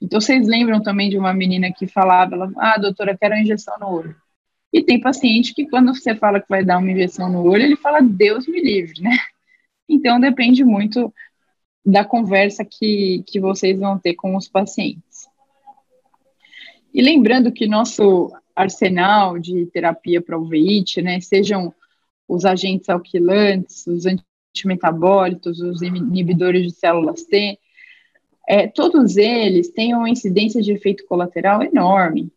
Então 0.00 0.22
vocês 0.22 0.48
lembram 0.48 0.82
também 0.82 1.10
de 1.10 1.18
uma 1.18 1.34
menina 1.34 1.70
que 1.70 1.86
falava, 1.86 2.34
ela, 2.34 2.50
ah, 2.56 2.78
doutora, 2.78 3.14
quero 3.14 3.36
injeção 3.36 3.78
no 3.78 3.90
olho. 3.90 4.16
E 4.72 4.82
tem 4.82 5.00
paciente 5.00 5.54
que 5.54 5.66
quando 5.66 5.94
você 5.94 6.14
fala 6.14 6.40
que 6.40 6.48
vai 6.48 6.64
dar 6.64 6.78
uma 6.78 6.90
injeção 6.90 7.30
no 7.30 7.42
olho, 7.42 7.62
ele 7.62 7.76
fala, 7.76 8.00
Deus 8.00 8.46
me 8.46 8.60
livre, 8.60 9.00
né? 9.00 9.16
Então, 9.90 10.20
depende 10.20 10.62
muito 10.62 11.10
da 11.82 12.04
conversa 12.04 12.62
que, 12.62 13.24
que 13.26 13.40
vocês 13.40 13.78
vão 13.78 13.98
ter 13.98 14.14
com 14.14 14.36
os 14.36 14.46
pacientes. 14.46 15.26
E 16.92 17.00
lembrando 17.00 17.50
que 17.50 17.66
nosso 17.66 18.30
arsenal 18.54 19.38
de 19.38 19.64
terapia 19.66 20.20
para 20.20 20.38
uveíte, 20.38 21.00
né, 21.00 21.20
sejam 21.20 21.72
os 22.28 22.44
agentes 22.44 22.90
alquilantes, 22.90 23.86
os 23.86 24.04
antimetabólitos, 24.04 25.60
os 25.60 25.80
inibidores 25.80 26.64
de 26.64 26.72
células 26.72 27.22
T, 27.24 27.58
é, 28.48 28.66
todos 28.66 29.16
eles 29.16 29.70
têm 29.70 29.94
uma 29.94 30.10
incidência 30.10 30.60
de 30.60 30.72
efeito 30.72 31.06
colateral 31.06 31.62
enorme, 31.62 32.32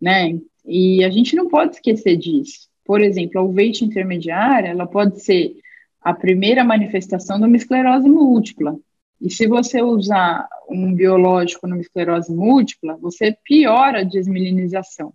né? 0.00 0.38
E 0.64 1.04
a 1.04 1.10
gente 1.10 1.34
não 1.34 1.48
pode 1.48 1.76
esquecer 1.76 2.16
disso. 2.16 2.68
Por 2.84 3.00
exemplo, 3.00 3.40
a 3.40 3.44
uveite 3.44 3.84
intermediária, 3.84 4.68
ela 4.68 4.86
pode 4.86 5.20
ser 5.22 5.56
a 6.00 6.12
primeira 6.12 6.64
manifestação 6.64 7.38
de 7.38 7.46
uma 7.46 7.56
esclerose 7.56 8.08
múltipla. 8.08 8.76
E 9.20 9.30
se 9.30 9.46
você 9.46 9.80
usar 9.80 10.48
um 10.68 10.92
biológico 10.92 11.66
numa 11.68 11.80
esclerose 11.80 12.34
múltipla, 12.34 12.96
você 12.96 13.36
piora 13.44 14.00
a 14.00 14.04
desmilinização. 14.04 15.12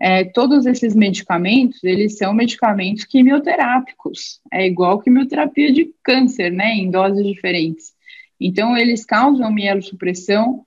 É, 0.00 0.24
todos 0.24 0.66
esses 0.66 0.94
medicamentos, 0.94 1.82
eles 1.82 2.16
são 2.16 2.32
medicamentos 2.32 3.04
quimioterápicos, 3.04 4.40
é 4.52 4.66
igual 4.66 5.00
quimioterapia 5.00 5.72
de 5.72 5.92
câncer, 6.02 6.50
né, 6.50 6.74
em 6.74 6.90
doses 6.90 7.24
diferentes. 7.24 7.92
Então, 8.40 8.76
eles 8.76 9.04
causam 9.04 9.52
mielossupressão 9.52 10.64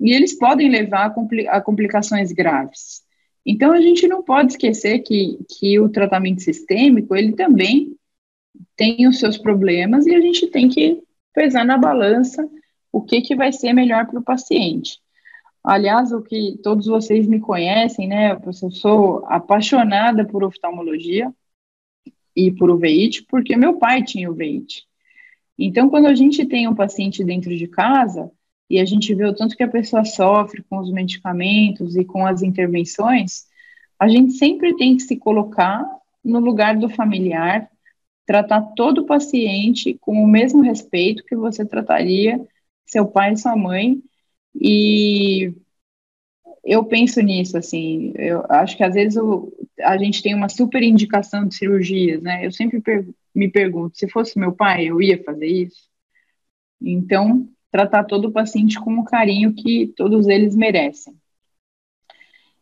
e 0.00 0.12
eles 0.12 0.36
podem 0.38 0.68
levar 0.68 1.06
a, 1.06 1.10
compli 1.10 1.46
a 1.48 1.60
complicações 1.60 2.32
graves. 2.32 3.02
Então, 3.50 3.72
a 3.72 3.80
gente 3.80 4.06
não 4.06 4.22
pode 4.22 4.52
esquecer 4.52 4.98
que, 4.98 5.38
que 5.48 5.80
o 5.80 5.88
tratamento 5.88 6.42
sistêmico, 6.42 7.16
ele 7.16 7.32
também 7.32 7.96
tem 8.76 9.08
os 9.08 9.18
seus 9.18 9.38
problemas 9.38 10.06
e 10.06 10.14
a 10.14 10.20
gente 10.20 10.48
tem 10.48 10.68
que 10.68 11.02
pesar 11.32 11.64
na 11.64 11.78
balança 11.78 12.46
o 12.92 13.00
que, 13.00 13.22
que 13.22 13.34
vai 13.34 13.50
ser 13.50 13.72
melhor 13.72 14.06
para 14.06 14.20
o 14.20 14.22
paciente. 14.22 15.00
Aliás, 15.64 16.12
o 16.12 16.20
que 16.20 16.58
todos 16.62 16.84
vocês 16.84 17.26
me 17.26 17.40
conhecem, 17.40 18.06
né? 18.06 18.32
Eu 18.32 18.70
sou 18.70 19.24
apaixonada 19.26 20.26
por 20.26 20.44
oftalmologia 20.44 21.32
e 22.36 22.52
por 22.52 22.70
uveíte, 22.70 23.24
porque 23.30 23.56
meu 23.56 23.78
pai 23.78 24.02
tinha 24.02 24.30
uveíte. 24.30 24.86
Então, 25.58 25.88
quando 25.88 26.04
a 26.04 26.14
gente 26.14 26.44
tem 26.44 26.68
um 26.68 26.74
paciente 26.74 27.24
dentro 27.24 27.56
de 27.56 27.66
casa 27.66 28.30
e 28.68 28.80
a 28.80 28.84
gente 28.84 29.14
vê 29.14 29.24
o 29.24 29.34
tanto 29.34 29.56
que 29.56 29.62
a 29.62 29.68
pessoa 29.68 30.04
sofre 30.04 30.62
com 30.68 30.78
os 30.78 30.90
medicamentos 30.92 31.96
e 31.96 32.04
com 32.04 32.26
as 32.26 32.42
intervenções, 32.42 33.46
a 33.98 34.08
gente 34.08 34.32
sempre 34.34 34.76
tem 34.76 34.96
que 34.96 35.02
se 35.02 35.16
colocar 35.16 35.84
no 36.24 36.38
lugar 36.40 36.76
do 36.76 36.88
familiar, 36.88 37.70
tratar 38.26 38.60
todo 38.76 39.02
o 39.02 39.06
paciente 39.06 39.94
com 40.00 40.22
o 40.22 40.26
mesmo 40.26 40.62
respeito 40.62 41.24
que 41.24 41.34
você 41.34 41.64
trataria 41.64 42.40
seu 42.86 43.06
pai 43.06 43.32
e 43.32 43.36
sua 43.36 43.56
mãe, 43.56 44.02
e 44.54 45.52
eu 46.64 46.84
penso 46.84 47.20
nisso, 47.20 47.56
assim, 47.56 48.12
eu 48.16 48.44
acho 48.48 48.76
que 48.76 48.84
às 48.84 48.94
vezes 48.94 49.18
a 49.80 49.96
gente 49.96 50.22
tem 50.22 50.34
uma 50.34 50.48
super 50.48 50.82
indicação 50.82 51.46
de 51.46 51.54
cirurgias, 51.54 52.20
né? 52.22 52.44
Eu 52.44 52.52
sempre 52.52 52.80
per, 52.80 53.06
me 53.34 53.48
pergunto, 53.50 53.96
se 53.96 54.08
fosse 54.08 54.38
meu 54.38 54.52
pai, 54.52 54.86
eu 54.86 55.00
ia 55.00 55.22
fazer 55.24 55.46
isso? 55.46 55.88
Então, 56.80 57.48
tratar 57.70 58.04
todo 58.04 58.28
o 58.28 58.32
paciente 58.32 58.80
com 58.80 58.98
o 58.98 59.04
carinho 59.04 59.54
que 59.54 59.92
todos 59.96 60.26
eles 60.26 60.56
merecem. 60.56 61.14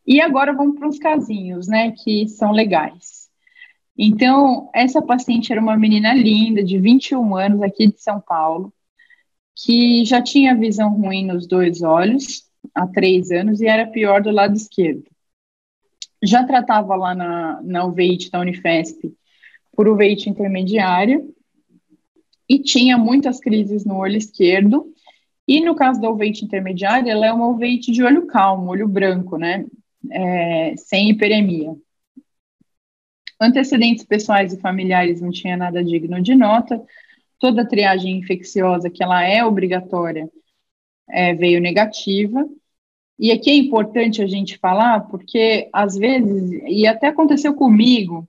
E 0.07 0.21
agora 0.21 0.53
vamos 0.53 0.79
para 0.79 0.89
os 0.89 0.99
casinhos, 0.99 1.67
né, 1.67 1.91
que 1.93 2.29
são 2.29 2.53
legais. 2.53 3.29
Então, 3.99 4.71
essa 4.75 5.01
paciente 5.01 5.51
era 5.51 5.61
uma 5.61 5.77
menina 5.77 6.13
linda, 6.13 6.63
de 6.63 6.79
21 6.79 7.35
anos, 7.35 7.63
aqui 7.63 7.87
de 7.87 8.01
São 8.01 8.21
Paulo, 8.21 8.73
que 9.55 10.05
já 10.05 10.23
tinha 10.23 10.55
visão 10.55 10.91
ruim 10.91 11.25
nos 11.25 11.47
dois 11.47 11.83
olhos 11.83 12.45
há 12.75 12.87
três 12.87 13.31
anos 13.31 13.61
e 13.61 13.67
era 13.67 13.87
pior 13.87 14.23
do 14.23 14.31
lado 14.31 14.55
esquerdo. 14.55 15.05
Já 16.23 16.45
tratava 16.45 16.95
lá 16.95 17.15
na, 17.15 17.63
na 17.63 17.85
UVEIT 17.85 18.31
da 18.31 18.41
Unifesp 18.41 19.15
por 19.73 19.89
UVEIT 19.89 20.29
intermediária 20.29 21.25
e 22.49 22.59
tinha 22.61 22.99
muitas 22.99 23.41
crises 23.41 23.85
no 23.85 23.97
olho 23.97 24.17
esquerdo. 24.17 24.93
E 25.47 25.61
no 25.61 25.75
caso 25.75 26.01
da 26.01 26.11
uveite 26.11 26.45
intermediária, 26.45 27.11
ela 27.11 27.27
é 27.27 27.33
uma 27.33 27.49
uveite 27.49 27.93
de 27.93 28.03
olho 28.03 28.27
calmo, 28.27 28.71
olho 28.71 28.89
branco, 28.89 29.37
né? 29.37 29.65
É, 30.11 30.75
sem 30.77 31.11
hiperemia. 31.11 31.75
Antecedentes 33.41 34.05
pessoais 34.05 34.53
e 34.53 34.61
familiares 34.61 35.21
não 35.21 35.31
tinha 35.31 35.57
nada 35.57 35.85
digno 35.85 36.21
de 36.21 36.35
nota 36.35 36.83
toda 37.39 37.63
a 37.63 37.67
triagem 37.67 38.19
infecciosa, 38.19 38.91
que 38.91 39.03
ela 39.03 39.23
é 39.23 39.45
obrigatória, 39.45 40.29
é, 41.09 41.35
veio 41.35 41.61
negativa. 41.61 42.49
E 43.19 43.33
aqui 43.33 43.51
é 43.51 43.55
importante 43.55 44.23
a 44.23 44.27
gente 44.27 44.59
falar, 44.59 45.01
porque 45.09 45.69
às 45.73 45.97
vezes, 45.97 46.61
e 46.67 46.87
até 46.87 47.09
aconteceu 47.09 47.55
comigo, 47.55 48.29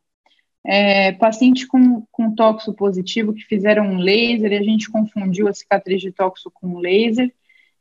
é, 0.68 1.14
paciente 1.14 1.66
com, 1.66 2.06
com 2.12 2.36
tóxico 2.36 2.74
positivo 2.74 3.34
que 3.34 3.44
fizeram 3.44 3.86
um 3.86 3.98
laser 3.98 4.52
e 4.52 4.58
a 4.58 4.64
gente 4.64 4.92
confundiu 4.92 5.48
a 5.48 5.54
cicatriz 5.54 6.02
de 6.02 6.12
tóxico 6.12 6.52
com 6.54 6.78
laser, 6.78 7.34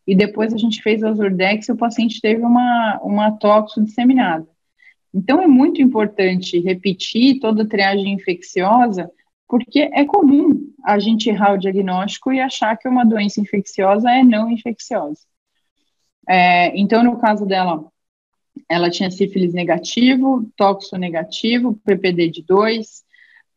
e 0.07 0.15
depois 0.15 0.55
a 0.55 0.57
gente 0.57 0.81
fez 0.81 1.03
a 1.03 1.13
Zordex 1.13 1.67
e 1.67 1.73
o 1.73 1.77
paciente 1.77 2.21
teve 2.21 2.41
uma, 2.43 3.01
uma 3.03 3.33
tóxico 3.33 3.85
disseminada. 3.85 4.47
Então 5.13 5.43
é 5.43 5.49
muito 5.49 5.83
importante 5.83 6.61
repetir 6.61 7.41
toda 7.41 7.65
a 7.65 7.69
triagem 7.69 8.13
infecciosa 8.13 9.11
porque 9.49 9.91
é 9.93 10.05
comum 10.05 10.73
a 10.85 11.01
gente 11.01 11.29
errar 11.29 11.55
o 11.55 11.59
diagnóstico 11.59 12.33
e 12.33 12.41
achar 12.41 12.77
que 12.77 12.89
uma 12.89 13.05
doença 13.05 13.41
infecciosa 13.41 14.11
é 14.11 14.23
não 14.23 14.49
infecciosa. 14.49 15.21
É, 16.29 16.77
então, 16.79 17.03
no 17.03 17.19
caso 17.19 17.47
dela, 17.47 17.85
ela 18.69 18.91
tinha 18.91 19.11
sífilis 19.11 19.53
negativo, 19.53 20.51
toxo 20.57 20.97
negativo, 20.97 21.75
PPD 21.85 22.31
de 22.31 22.43
2, 22.43 23.05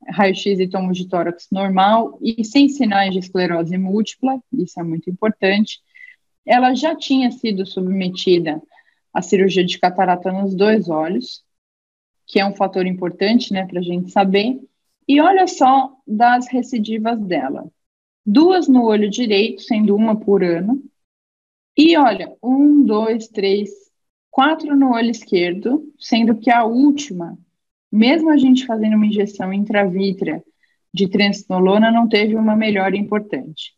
raio-x 0.07 0.59
e 0.59 0.67
tomo 0.67 0.91
de 0.93 1.07
tórax 1.07 1.47
normal 1.51 2.17
e 2.21 2.43
sem 2.43 2.69
sinais 2.69 3.13
de 3.13 3.19
esclerose 3.19 3.77
múltipla, 3.77 4.41
isso 4.53 4.79
é 4.79 4.83
muito 4.83 5.09
importante. 5.09 5.79
Ela 6.45 6.73
já 6.73 6.95
tinha 6.95 7.31
sido 7.31 7.65
submetida 7.65 8.61
à 9.13 9.21
cirurgia 9.21 9.65
de 9.65 9.77
catarata 9.77 10.31
nos 10.31 10.55
dois 10.55 10.89
olhos, 10.89 11.43
que 12.25 12.39
é 12.39 12.45
um 12.45 12.55
fator 12.55 12.85
importante, 12.85 13.51
né, 13.53 13.65
para 13.65 13.79
a 13.79 13.83
gente 13.83 14.11
saber. 14.11 14.59
E 15.07 15.19
olha 15.19 15.47
só 15.47 15.91
das 16.07 16.47
recidivas 16.47 17.19
dela: 17.19 17.69
duas 18.25 18.67
no 18.67 18.85
olho 18.85 19.09
direito, 19.09 19.61
sendo 19.61 19.95
uma 19.95 20.15
por 20.15 20.43
ano. 20.43 20.81
E 21.75 21.97
olha, 21.97 22.35
um, 22.43 22.83
dois, 22.83 23.27
três, 23.27 23.69
quatro 24.29 24.75
no 24.75 24.93
olho 24.93 25.09
esquerdo, 25.09 25.83
sendo 25.99 26.35
que 26.35 26.49
a 26.49 26.63
última, 26.63 27.37
mesmo 27.91 28.29
a 28.29 28.37
gente 28.37 28.65
fazendo 28.65 28.95
uma 28.95 29.05
injeção 29.05 29.51
intravítrea 29.51 30.43
de 30.93 31.07
transnolona, 31.07 31.91
não 31.91 32.07
teve 32.07 32.35
uma 32.35 32.55
melhora 32.55 32.95
importante. 32.95 33.73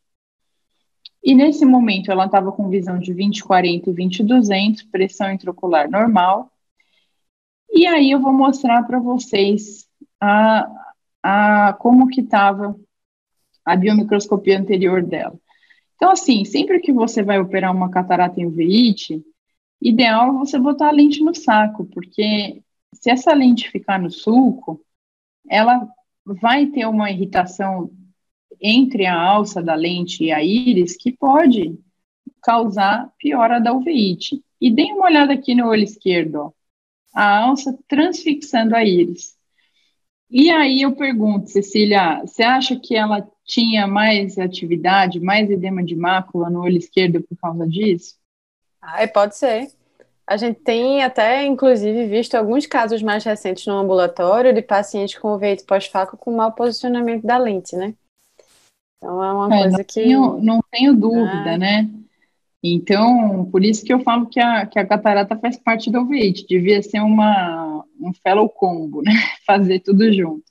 E 1.23 1.35
nesse 1.35 1.65
momento 1.65 2.11
ela 2.11 2.25
estava 2.25 2.51
com 2.51 2.69
visão 2.69 2.97
de 2.97 3.13
20, 3.13 3.43
40 3.43 3.89
e 3.89 3.93
20, 3.93 4.23
200, 4.23 4.83
pressão 4.83 5.31
intraocular 5.31 5.89
normal. 5.89 6.51
E 7.71 7.85
aí 7.85 8.11
eu 8.11 8.19
vou 8.19 8.33
mostrar 8.33 8.83
para 8.83 8.99
vocês 8.99 9.87
a, 10.19 10.67
a 11.21 11.73
como 11.73 12.07
que 12.07 12.21
estava 12.21 12.75
a 13.63 13.75
biomicroscopia 13.75 14.59
anterior 14.59 15.03
dela. 15.03 15.39
Então, 15.95 16.11
assim, 16.11 16.43
sempre 16.43 16.79
que 16.79 16.91
você 16.91 17.21
vai 17.21 17.39
operar 17.39 17.73
uma 17.73 17.91
catarata 17.91 18.41
em 18.41 18.47
uveíte, 18.47 19.23
ideal 19.81 20.35
é 20.35 20.39
você 20.39 20.59
botar 20.59 20.89
a 20.89 20.91
lente 20.91 21.23
no 21.23 21.33
saco, 21.33 21.85
porque 21.85 22.61
se 22.93 23.09
essa 23.09 23.33
lente 23.33 23.69
ficar 23.69 23.99
no 23.99 24.11
sulco, 24.11 24.83
ela 25.49 25.87
vai 26.25 26.67
ter 26.67 26.85
uma 26.85 27.09
irritação 27.09 27.91
entre 28.61 29.05
a 29.05 29.19
alça 29.19 29.61
da 29.61 29.73
lente 29.73 30.23
e 30.23 30.31
a 30.31 30.43
íris 30.43 30.95
que 30.95 31.11
pode 31.11 31.79
causar 32.43 33.11
piora 33.17 33.59
da 33.59 33.73
uveíte. 33.73 34.43
E 34.59 34.69
dê 34.69 34.83
uma 34.93 35.05
olhada 35.05 35.33
aqui 35.33 35.55
no 35.55 35.67
olho 35.67 35.83
esquerdo, 35.83 36.35
ó. 36.35 36.51
a 37.13 37.39
alça 37.39 37.77
transfixando 37.87 38.75
a 38.75 38.83
íris. 38.85 39.35
E 40.29 40.49
aí 40.49 40.81
eu 40.81 40.95
pergunto, 40.95 41.49
Cecília, 41.49 42.21
você 42.21 42.43
acha 42.43 42.79
que 42.79 42.95
ela 42.95 43.27
tinha 43.43 43.85
mais 43.87 44.37
atividade, 44.37 45.19
mais 45.19 45.49
edema 45.49 45.83
de 45.83 45.95
mácula 45.95 46.49
no 46.49 46.61
olho 46.61 46.77
esquerdo 46.77 47.21
por 47.21 47.35
causa 47.37 47.67
disso? 47.67 48.20
Ah, 48.81 49.07
pode 49.07 49.37
ser. 49.37 49.69
A 50.25 50.37
gente 50.37 50.59
tem 50.61 51.03
até, 51.03 51.45
inclusive, 51.45 52.07
visto 52.07 52.35
alguns 52.35 52.65
casos 52.65 53.01
mais 53.01 53.23
recentes 53.23 53.65
no 53.67 53.73
ambulatório 53.73 54.53
de 54.53 54.61
pacientes 54.61 55.17
com 55.17 55.37
veito 55.37 55.65
pós-faco 55.65 56.17
com 56.17 56.35
mau 56.35 56.51
posicionamento 56.53 57.23
da 57.23 57.37
lente, 57.37 57.75
né? 57.75 57.93
Então 58.97 59.23
é 59.23 59.33
uma 59.33 59.55
é, 59.55 59.61
coisa 59.61 59.77
não 59.77 59.83
que. 59.83 59.93
Tenho, 59.93 60.37
não 60.41 60.63
tenho 60.71 60.95
dúvida, 60.95 61.53
ah. 61.53 61.57
né? 61.57 61.89
Então, 62.63 63.45
por 63.51 63.65
isso 63.65 63.83
que 63.83 63.91
eu 63.91 63.99
falo 64.01 64.27
que 64.27 64.39
a, 64.39 64.65
que 64.67 64.77
a 64.77 64.85
catarata 64.85 65.35
faz 65.35 65.57
parte 65.57 65.89
do 65.89 65.99
overweight, 65.99 66.45
devia 66.47 66.81
ser 66.83 66.99
uma, 67.01 67.83
um 67.99 68.13
fellow 68.13 68.47
combo, 68.47 69.01
né? 69.01 69.11
Fazer 69.45 69.79
tudo 69.79 70.13
junto. 70.13 70.43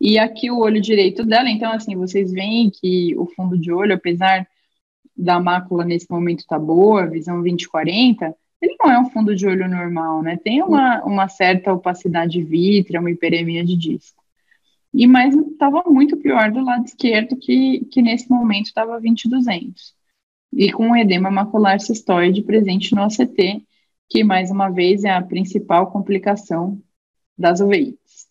E 0.00 0.18
aqui 0.18 0.50
o 0.50 0.58
olho 0.58 0.80
direito 0.80 1.24
dela, 1.24 1.48
então, 1.48 1.70
assim, 1.70 1.94
vocês 1.94 2.32
veem 2.32 2.70
que 2.70 3.14
o 3.16 3.26
fundo 3.26 3.56
de 3.56 3.70
olho, 3.70 3.94
apesar 3.94 4.48
da 5.16 5.38
mácula 5.40 5.84
nesse 5.84 6.10
momento 6.10 6.46
tá 6.46 6.58
boa, 6.58 7.06
visão 7.06 7.42
20-40, 7.42 8.34
ele 8.60 8.76
não 8.78 8.90
é 8.90 8.98
um 9.00 9.10
fundo 9.10 9.34
de 9.34 9.46
olho 9.46 9.68
normal, 9.68 10.22
né? 10.22 10.36
Tem 10.36 10.62
uma, 10.62 11.02
uma 11.04 11.28
certa 11.28 11.72
opacidade 11.72 12.40
vítrea, 12.42 13.00
uma 13.00 13.10
hiperemia 13.10 13.64
de 13.64 13.76
disco. 13.76 14.22
E 14.94 15.06
mas 15.06 15.34
estava 15.34 15.82
muito 15.86 16.16
pior 16.16 16.50
do 16.52 16.62
lado 16.64 16.84
esquerdo, 16.84 17.36
que, 17.36 17.84
que 17.86 18.00
nesse 18.00 18.30
momento 18.30 18.66
estava 18.66 19.00
20,200. 19.00 19.94
E 20.52 20.70
com 20.70 20.90
o 20.90 20.96
edema 20.96 21.30
macular 21.30 21.80
cistoide 21.80 22.42
presente 22.42 22.94
no 22.94 23.04
OCT, 23.04 23.64
que 24.08 24.22
mais 24.22 24.50
uma 24.50 24.68
vez 24.68 25.02
é 25.02 25.10
a 25.10 25.22
principal 25.22 25.90
complicação 25.90 26.80
das 27.36 27.60
uveites. 27.60 28.28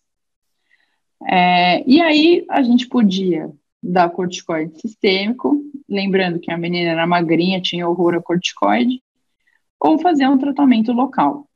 É, 1.28 1.84
e 1.88 2.00
aí 2.00 2.44
a 2.48 2.62
gente 2.62 2.88
podia 2.88 3.52
dar 3.82 4.08
corticoide 4.10 4.80
sistêmico, 4.80 5.60
lembrando 5.92 6.40
que 6.40 6.50
a 6.50 6.58
menina 6.58 6.90
era 6.90 7.06
magrinha, 7.06 7.60
tinha 7.60 7.88
horror 7.88 8.14
a 8.14 8.22
corticoide, 8.22 9.02
ou 9.78 9.98
fazer 9.98 10.28
um 10.28 10.38
tratamento 10.38 10.92
local, 10.92 11.48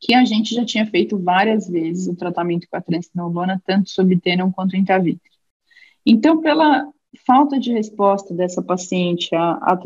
que 0.00 0.14
a 0.14 0.24
gente 0.24 0.54
já 0.54 0.64
tinha 0.64 0.86
feito 0.86 1.18
várias 1.18 1.68
vezes 1.68 2.06
o 2.06 2.16
tratamento 2.16 2.66
com 2.70 2.76
a 2.76 2.80
transnolona, 2.80 3.62
tanto 3.64 3.90
subtenon 3.90 4.50
quanto 4.50 4.76
intravítrea. 4.76 5.32
Então, 6.04 6.40
pela 6.40 6.86
falta 7.26 7.58
de 7.58 7.72
resposta 7.72 8.34
dessa 8.34 8.62
paciente 8.62 9.34
à, 9.34 9.52
à 9.52 9.78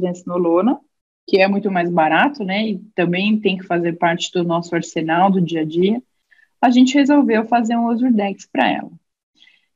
que 1.28 1.38
é 1.38 1.48
muito 1.48 1.70
mais 1.70 1.90
barato, 1.90 2.44
né, 2.44 2.68
e 2.68 2.78
também 2.94 3.40
tem 3.40 3.58
que 3.58 3.66
fazer 3.66 3.94
parte 3.94 4.30
do 4.32 4.44
nosso 4.44 4.74
arsenal 4.74 5.30
do 5.30 5.40
dia 5.40 5.62
a 5.62 5.64
dia, 5.64 6.00
a 6.60 6.70
gente 6.70 6.94
resolveu 6.94 7.44
fazer 7.46 7.76
um 7.76 7.86
Ozurdex 7.86 8.46
para 8.46 8.70
ela. 8.70 8.92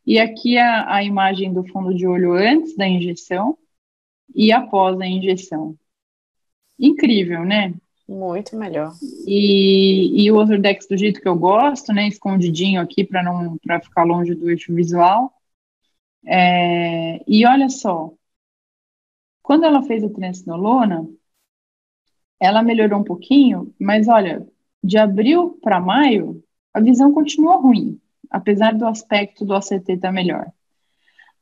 E 0.07 0.19
aqui 0.19 0.57
a, 0.57 0.95
a 0.95 1.05
imagem 1.05 1.53
do 1.53 1.65
fundo 1.67 1.95
de 1.95 2.07
olho 2.07 2.33
antes 2.33 2.77
da 2.77 2.87
injeção 2.87 3.59
e 4.35 4.53
após 4.53 5.01
a 5.01 5.07
injeção. 5.07 5.77
Incrível, 6.79 7.45
né? 7.45 7.75
Muito 8.09 8.57
melhor. 8.57 8.93
E, 9.27 10.25
e 10.25 10.33
o 10.33 10.37
Ozurdex 10.37 10.87
do 10.89 10.97
jeito 10.97 11.21
que 11.21 11.29
eu 11.29 11.37
gosto, 11.37 11.93
né? 11.93 12.09
Escondidinho 12.09 12.81
aqui 12.81 13.05
para 13.05 13.23
não 13.23 13.57
para 13.59 13.81
ficar 13.81 14.03
longe 14.03 14.35
do 14.35 14.51
eixo 14.51 14.75
visual. 14.75 15.33
É, 16.27 17.23
e 17.27 17.47
olha 17.47 17.69
só, 17.69 18.13
quando 19.43 19.65
ela 19.65 19.83
fez 19.83 20.03
a 20.03 20.09
transnolona, 20.09 21.09
ela 22.41 22.63
melhorou 22.63 23.01
um 23.01 23.05
pouquinho, 23.05 23.75
mas 23.79 24.09
olha, 24.09 24.47
de 24.83 24.99
abril 24.99 25.59
para 25.63 25.79
maio, 25.81 26.43
a 26.73 26.81
visão 26.81 27.13
continuou 27.13 27.61
ruim, 27.61 28.01
apesar 28.31 28.75
do 28.75 28.87
aspecto 28.87 29.45
do 29.45 29.55
ACT 29.55 29.75
estar 29.75 30.09
tá 30.09 30.13
melhor. 30.13 30.51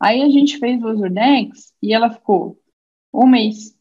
Aí 0.00 0.22
a 0.22 0.28
gente 0.28 0.58
fez 0.58 0.82
o 0.82 0.88
Ozurdex 0.88 1.72
e 1.82 1.92
ela 1.92 2.10
ficou 2.10 2.58
um 3.12 3.26
mês, 3.26 3.76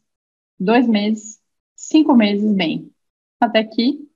dois 0.60 0.88
meses, 0.88 1.40
cinco 1.76 2.16
meses 2.16 2.52
bem, 2.54 2.92
até 3.40 3.64
que 3.64 4.08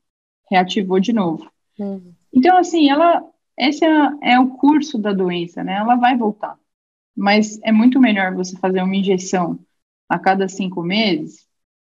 reativou 0.49 0.99
de 0.99 1.13
novo. 1.13 1.49
Uhum. 1.79 2.13
Então, 2.33 2.57
assim, 2.57 2.89
ela, 2.89 3.23
esse 3.57 3.85
é, 3.85 4.11
é 4.21 4.39
o 4.39 4.49
curso 4.51 4.97
da 4.97 5.13
doença, 5.13 5.63
né? 5.63 5.75
Ela 5.75 5.95
vai 5.95 6.17
voltar. 6.17 6.57
Mas 7.15 7.59
é 7.63 7.71
muito 7.71 7.99
melhor 7.99 8.33
você 8.33 8.57
fazer 8.57 8.81
uma 8.81 8.95
injeção 8.95 9.59
a 10.07 10.17
cada 10.17 10.47
cinco 10.47 10.81
meses 10.81 11.47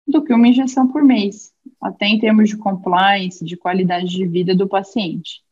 do 0.07 0.23
que 0.23 0.33
uma 0.33 0.49
injeção 0.49 0.87
por 0.87 1.03
mês, 1.03 1.53
até 1.81 2.07
em 2.07 2.19
termos 2.19 2.51
de 2.51 2.57
compliance, 2.57 3.45
de 3.45 3.57
qualidade 3.57 4.07
de 4.07 4.27
vida 4.27 4.55
do 4.55 4.69
paciente. 4.69 5.43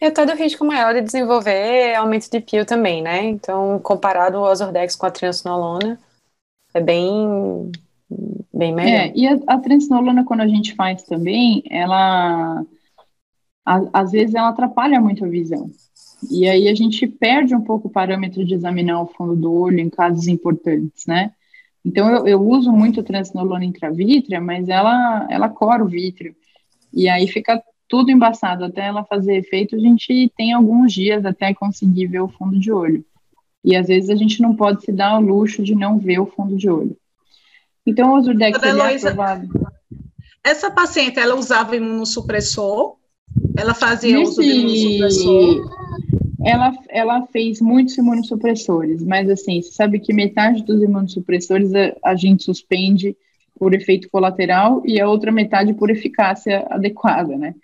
E 0.00 0.06
até 0.06 0.26
do 0.26 0.34
risco 0.34 0.64
maior 0.64 0.94
de 0.94 1.02
desenvolver 1.02 1.94
aumento 1.94 2.28
de 2.28 2.40
pio 2.40 2.64
também, 2.64 3.02
né? 3.02 3.22
Então, 3.24 3.78
comparado 3.78 4.38
o 4.38 4.42
Ozordex 4.42 4.96
com 4.96 5.06
a 5.06 5.10
triancinolona, 5.10 5.98
é 6.74 6.80
bem 6.80 7.70
bem 8.52 8.74
melhor. 8.74 8.90
É, 8.90 9.12
e 9.14 9.26
a, 9.26 9.38
a 9.46 9.58
transnolona, 9.58 10.24
quando 10.24 10.40
a 10.40 10.48
gente 10.48 10.74
faz 10.74 11.02
também, 11.02 11.62
ela 11.70 12.64
a, 13.64 13.80
às 13.92 14.12
vezes 14.12 14.34
ela 14.34 14.48
atrapalha 14.48 15.00
muito 15.00 15.24
a 15.24 15.28
visão. 15.28 15.70
E 16.30 16.46
aí 16.48 16.68
a 16.68 16.74
gente 16.74 17.06
perde 17.06 17.54
um 17.54 17.60
pouco 17.60 17.88
o 17.88 17.90
parâmetro 17.90 18.44
de 18.44 18.54
examinar 18.54 19.00
o 19.02 19.06
fundo 19.06 19.34
do 19.34 19.52
olho 19.52 19.80
em 19.80 19.90
casos 19.90 20.28
importantes, 20.28 21.06
né? 21.06 21.32
Então 21.84 22.08
eu, 22.08 22.26
eu 22.26 22.40
uso 22.40 22.70
muito 22.70 23.00
a 23.00 23.04
transnolona 23.04 23.64
intravítrea, 23.64 24.40
mas 24.40 24.68
ela 24.68 25.26
ela 25.30 25.48
cora 25.48 25.84
o 25.84 25.88
vítreo. 25.88 26.34
E 26.92 27.08
aí 27.08 27.26
fica 27.26 27.62
tudo 27.88 28.10
embaçado 28.10 28.64
até 28.64 28.86
ela 28.86 29.04
fazer 29.04 29.36
efeito, 29.36 29.76
a 29.76 29.78
gente 29.78 30.32
tem 30.36 30.52
alguns 30.52 30.92
dias 30.92 31.26
até 31.26 31.52
conseguir 31.52 32.06
ver 32.06 32.20
o 32.20 32.28
fundo 32.28 32.58
de 32.58 32.72
olho. 32.72 33.04
E 33.64 33.76
às 33.76 33.86
vezes 33.86 34.10
a 34.10 34.16
gente 34.16 34.40
não 34.42 34.56
pode 34.56 34.84
se 34.84 34.92
dar 34.92 35.18
o 35.18 35.20
luxo 35.20 35.62
de 35.62 35.74
não 35.74 35.98
ver 35.98 36.18
o 36.18 36.26
fundo 36.26 36.56
de 36.56 36.68
olho. 36.68 36.96
Então, 37.86 38.14
o 38.14 38.22
Zurdex 38.22 38.62
é 38.62 38.70
aprovado. 38.70 39.48
Essa 40.44 40.70
paciente, 40.70 41.18
ela 41.18 41.36
usava 41.36 41.76
imunossupressor? 41.76 42.96
Ela 43.56 43.74
fazia 43.74 44.18
Nesse... 44.18 44.30
uso 44.30 44.42
de 44.42 44.50
imunossupressor? 44.50 45.82
Ela, 46.44 46.72
ela 46.88 47.26
fez 47.28 47.60
muitos 47.60 47.96
imunossupressores, 47.96 49.02
mas 49.04 49.30
assim, 49.30 49.62
você 49.62 49.70
sabe 49.70 50.00
que 50.00 50.12
metade 50.12 50.64
dos 50.64 50.82
imunossupressores 50.82 51.72
a, 51.72 51.94
a 52.04 52.16
gente 52.16 52.42
suspende 52.42 53.16
por 53.56 53.72
efeito 53.74 54.10
colateral 54.10 54.82
e 54.84 55.00
a 55.00 55.08
outra 55.08 55.30
metade 55.30 55.72
por 55.72 55.88
eficácia 55.88 56.66
adequada, 56.68 57.36
né? 57.36 57.54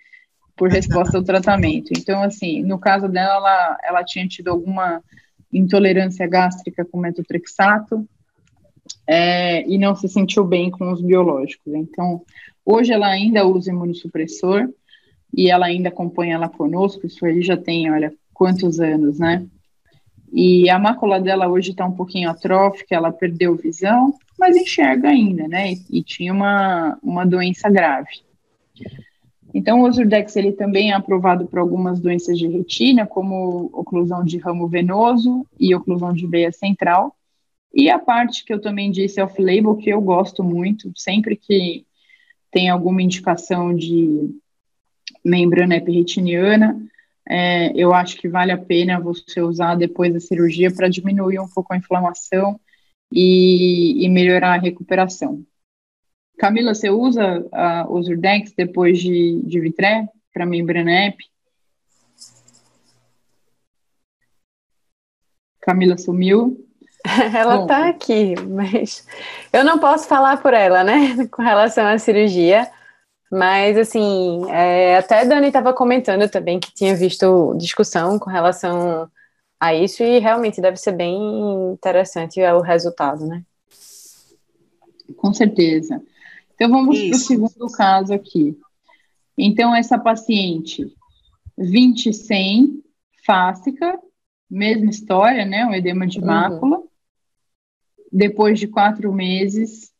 Por 0.55 0.69
resposta 0.69 1.17
ao 1.17 1.23
tratamento. 1.23 1.91
Então, 1.91 2.23
assim, 2.23 2.63
no 2.63 2.79
caso 2.79 3.09
dela, 3.09 3.35
ela, 3.35 3.77
ela 3.83 4.03
tinha 4.03 4.25
tido 4.25 4.47
alguma 4.47 5.03
intolerância 5.51 6.27
gástrica 6.27 6.85
com 6.85 6.99
metotrexato, 6.99 8.07
é, 9.07 9.67
e 9.67 9.77
não 9.77 9.95
se 9.95 10.07
sentiu 10.07 10.43
bem 10.43 10.69
com 10.69 10.91
os 10.91 11.01
biológicos. 11.01 11.73
Então, 11.73 12.21
hoje 12.65 12.93
ela 12.93 13.07
ainda 13.07 13.45
usa 13.45 13.71
imunossupressor 13.71 14.69
e 15.35 15.49
ela 15.49 15.67
ainda 15.67 15.89
acompanha 15.89 16.35
ela 16.35 16.49
conosco, 16.49 17.05
isso 17.05 17.25
aí 17.25 17.41
já 17.41 17.57
tem, 17.57 17.91
olha, 17.91 18.13
quantos 18.33 18.79
anos, 18.79 19.19
né? 19.19 19.45
E 20.31 20.69
a 20.69 20.77
mácula 20.77 21.19
dela 21.19 21.47
hoje 21.47 21.71
está 21.71 21.85
um 21.85 21.91
pouquinho 21.91 22.29
atrófica, 22.29 22.95
ela 22.95 23.11
perdeu 23.11 23.55
visão, 23.55 24.13
mas 24.37 24.55
enxerga 24.55 25.09
ainda, 25.09 25.47
né? 25.47 25.73
E, 25.73 25.99
e 25.99 26.03
tinha 26.03 26.31
uma, 26.31 26.97
uma 27.01 27.25
doença 27.25 27.69
grave. 27.69 28.09
Então, 29.53 29.81
o 29.81 29.83
Ozurdex 29.83 30.35
ele 30.35 30.51
também 30.51 30.91
é 30.91 30.93
aprovado 30.93 31.47
para 31.47 31.61
algumas 31.61 31.99
doenças 31.99 32.37
de 32.37 32.47
retina, 32.47 33.05
como 33.05 33.69
oclusão 33.73 34.23
de 34.23 34.37
ramo 34.37 34.67
venoso 34.67 35.45
e 35.59 35.73
oclusão 35.73 36.13
de 36.13 36.27
veia 36.27 36.51
central. 36.51 37.15
E 37.73 37.89
a 37.89 37.99
parte 37.99 38.43
que 38.45 38.53
eu 38.53 38.61
também 38.61 38.91
disse 38.91 39.21
off-label, 39.21 39.75
que 39.75 39.89
eu 39.89 40.01
gosto 40.01 40.43
muito, 40.43 40.91
sempre 40.95 41.35
que 41.35 41.85
tem 42.51 42.69
alguma 42.69 43.01
indicação 43.01 43.75
de 43.75 44.29
membrana 45.23 45.75
epirretiniana, 45.75 46.79
é, 47.27 47.71
eu 47.75 47.93
acho 47.93 48.17
que 48.17 48.27
vale 48.27 48.51
a 48.51 48.57
pena 48.57 48.99
você 48.99 49.39
usar 49.41 49.75
depois 49.75 50.11
da 50.11 50.19
cirurgia 50.19 50.73
para 50.73 50.89
diminuir 50.89 51.39
um 51.39 51.47
pouco 51.47 51.73
a 51.73 51.77
inflamação 51.77 52.59
e, 53.13 54.03
e 54.03 54.09
melhorar 54.09 54.55
a 54.55 54.59
recuperação. 54.59 55.43
Camila, 56.39 56.73
você 56.73 56.89
usa 56.89 57.39
uh, 57.41 57.93
o 57.93 58.01
Zurdex 58.01 58.53
depois 58.55 58.97
de, 58.97 59.41
de 59.43 59.59
Vitré 59.59 60.07
para 60.33 60.45
membrana 60.45 61.07
EP? 61.07 61.17
Camila 65.59 65.97
sumiu. 65.97 66.65
Ela 67.35 67.57
Bom, 67.57 67.67
tá 67.67 67.89
aqui, 67.89 68.35
mas 68.47 69.05
eu 69.51 69.65
não 69.65 69.79
posso 69.79 70.07
falar 70.07 70.41
por 70.41 70.53
ela, 70.53 70.83
né, 70.83 71.27
com 71.31 71.41
relação 71.41 71.85
à 71.85 71.97
cirurgia. 71.97 72.69
Mas, 73.31 73.77
assim, 73.77 74.49
é, 74.49 74.97
até 74.97 75.21
a 75.21 75.23
Dani 75.23 75.47
estava 75.47 75.71
comentando 75.71 76.27
também 76.29 76.59
que 76.59 76.73
tinha 76.73 76.95
visto 76.95 77.53
discussão 77.57 78.17
com 78.17 78.29
relação 78.29 79.09
a 79.59 79.73
isso 79.73 80.01
e 80.03 80.19
realmente 80.19 80.59
deve 80.59 80.77
ser 80.77 80.93
bem 80.93 81.71
interessante 81.73 82.41
o 82.41 82.61
resultado, 82.61 83.25
né? 83.25 83.43
Com 85.15 85.33
certeza. 85.33 86.01
Então, 86.59 86.69
vamos 86.69 87.01
para 87.01 87.15
o 87.15 87.19
segundo 87.19 87.71
caso 87.71 88.13
aqui. 88.13 88.53
Então, 89.37 89.73
essa 89.73 89.97
paciente 89.97 90.93
20-100, 91.57 92.83
fáscica, 93.25 93.97
mesma 94.49 94.89
história, 94.89 95.45
né? 95.45 95.65
Um 95.65 95.73
edema 95.73 96.05
de 96.05 96.19
uhum. 96.19 96.25
mácula. 96.25 96.83
Depois 98.11 98.59
de 98.59 98.67
quatro 98.67 99.13
meses, 99.13 99.93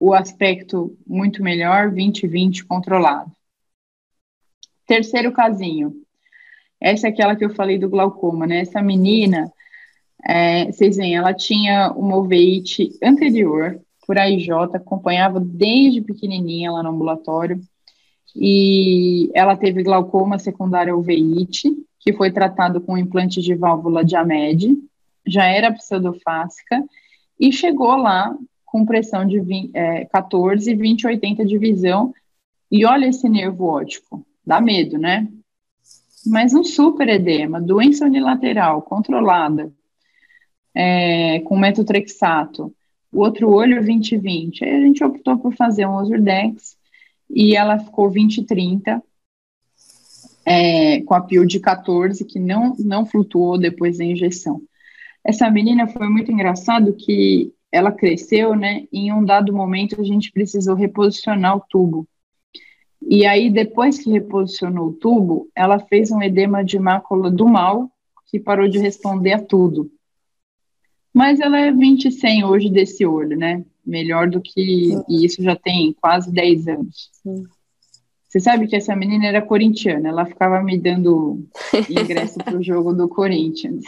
o 0.00 0.12
aspecto 0.12 0.98
muito 1.06 1.40
melhor, 1.40 1.92
20-20 1.92 2.64
controlado. 2.66 3.30
Terceiro 4.88 5.32
casinho. 5.32 5.94
Essa 6.80 7.06
é 7.06 7.10
aquela 7.10 7.36
que 7.36 7.44
eu 7.44 7.54
falei 7.54 7.78
do 7.78 7.88
glaucoma, 7.88 8.44
né? 8.44 8.58
Essa 8.58 8.82
menina, 8.82 9.52
é, 10.24 10.64
vocês 10.64 10.96
veem, 10.96 11.14
ela 11.14 11.32
tinha 11.32 11.92
uma 11.92 12.16
uveíte 12.16 12.90
anterior, 13.00 13.80
por 14.06 14.18
AIJ, 14.18 14.50
acompanhava 14.74 15.40
desde 15.40 16.00
pequenininha 16.00 16.70
lá 16.70 16.82
no 16.82 16.90
ambulatório, 16.90 17.60
e 18.34 19.30
ela 19.34 19.56
teve 19.56 19.82
glaucoma 19.82 20.38
secundária 20.38 20.96
uveíte, 20.96 21.74
que 22.00 22.12
foi 22.12 22.30
tratado 22.30 22.80
com 22.80 22.96
implante 22.96 23.40
de 23.40 23.54
válvula 23.54 24.04
de 24.04 24.14
AMED, 24.14 24.76
já 25.26 25.44
era 25.44 25.72
pseudofásica, 25.72 26.84
e 27.40 27.52
chegou 27.52 27.96
lá 27.96 28.36
com 28.64 28.84
pressão 28.86 29.26
de 29.26 29.40
20, 29.40 29.70
é, 29.74 30.04
14, 30.04 30.74
20, 30.74 31.06
80 31.06 31.44
de 31.44 31.58
visão, 31.58 32.14
e 32.70 32.84
olha 32.84 33.06
esse 33.06 33.28
nervo 33.28 33.64
óptico, 33.64 34.24
dá 34.44 34.60
medo, 34.60 34.98
né? 34.98 35.26
Mas 36.26 36.54
um 36.54 36.62
super 36.62 37.08
edema, 37.08 37.60
doença 37.60 38.04
unilateral, 38.04 38.82
controlada, 38.82 39.72
é, 40.74 41.40
com 41.40 41.56
metotrexato, 41.56 42.72
o 43.16 43.20
outro 43.20 43.50
olho 43.50 43.82
20-20. 43.82 44.62
Aí 44.62 44.76
a 44.76 44.80
gente 44.80 45.02
optou 45.02 45.38
por 45.38 45.54
fazer 45.54 45.86
um 45.86 45.94
Ozurdex 45.94 46.76
e 47.30 47.56
ela 47.56 47.78
ficou 47.78 48.10
20-30, 48.10 49.02
é, 50.44 51.00
com 51.00 51.14
a 51.14 51.22
PIL 51.22 51.46
de 51.46 51.58
14, 51.58 52.22
que 52.26 52.38
não, 52.38 52.76
não 52.78 53.06
flutuou 53.06 53.58
depois 53.58 53.96
da 53.96 54.04
injeção. 54.04 54.60
Essa 55.24 55.50
menina 55.50 55.88
foi 55.88 56.08
muito 56.08 56.30
engraçado 56.30 56.92
que 56.92 57.52
ela 57.72 57.90
cresceu, 57.90 58.54
né? 58.54 58.84
Em 58.92 59.10
um 59.10 59.24
dado 59.24 59.52
momento 59.52 59.98
a 59.98 60.04
gente 60.04 60.30
precisou 60.30 60.74
reposicionar 60.74 61.56
o 61.56 61.64
tubo. 61.68 62.06
E 63.02 63.24
aí, 63.24 63.50
depois 63.50 63.98
que 63.98 64.10
reposicionou 64.10 64.88
o 64.88 64.92
tubo, 64.92 65.48
ela 65.54 65.78
fez 65.78 66.10
um 66.10 66.22
edema 66.22 66.62
de 66.62 66.78
mácula 66.78 67.30
do 67.30 67.48
mal, 67.48 67.90
que 68.26 68.38
parou 68.38 68.68
de 68.68 68.78
responder 68.78 69.32
a 69.32 69.42
tudo. 69.42 69.90
Mas 71.16 71.40
ela 71.40 71.58
é 71.58 71.72
20 71.72 72.12
100 72.12 72.44
hoje 72.44 72.68
desse 72.68 73.06
olho, 73.06 73.36
né? 73.36 73.64
Melhor 73.84 74.28
do 74.28 74.40
que. 74.40 74.92
E 75.08 75.24
isso 75.24 75.42
já 75.42 75.56
tem 75.56 75.94
quase 76.00 76.30
10 76.30 76.68
anos. 76.68 77.10
Você 78.28 78.38
sabe 78.38 78.66
que 78.66 78.76
essa 78.76 78.94
menina 78.94 79.24
era 79.24 79.40
corintiana, 79.40 80.10
ela 80.10 80.26
ficava 80.26 80.62
me 80.62 80.76
dando 80.76 81.48
ingresso 81.88 82.38
para 82.38 82.58
o 82.58 82.62
jogo 82.62 82.92
do 82.92 83.08
Corinthians. 83.08 83.82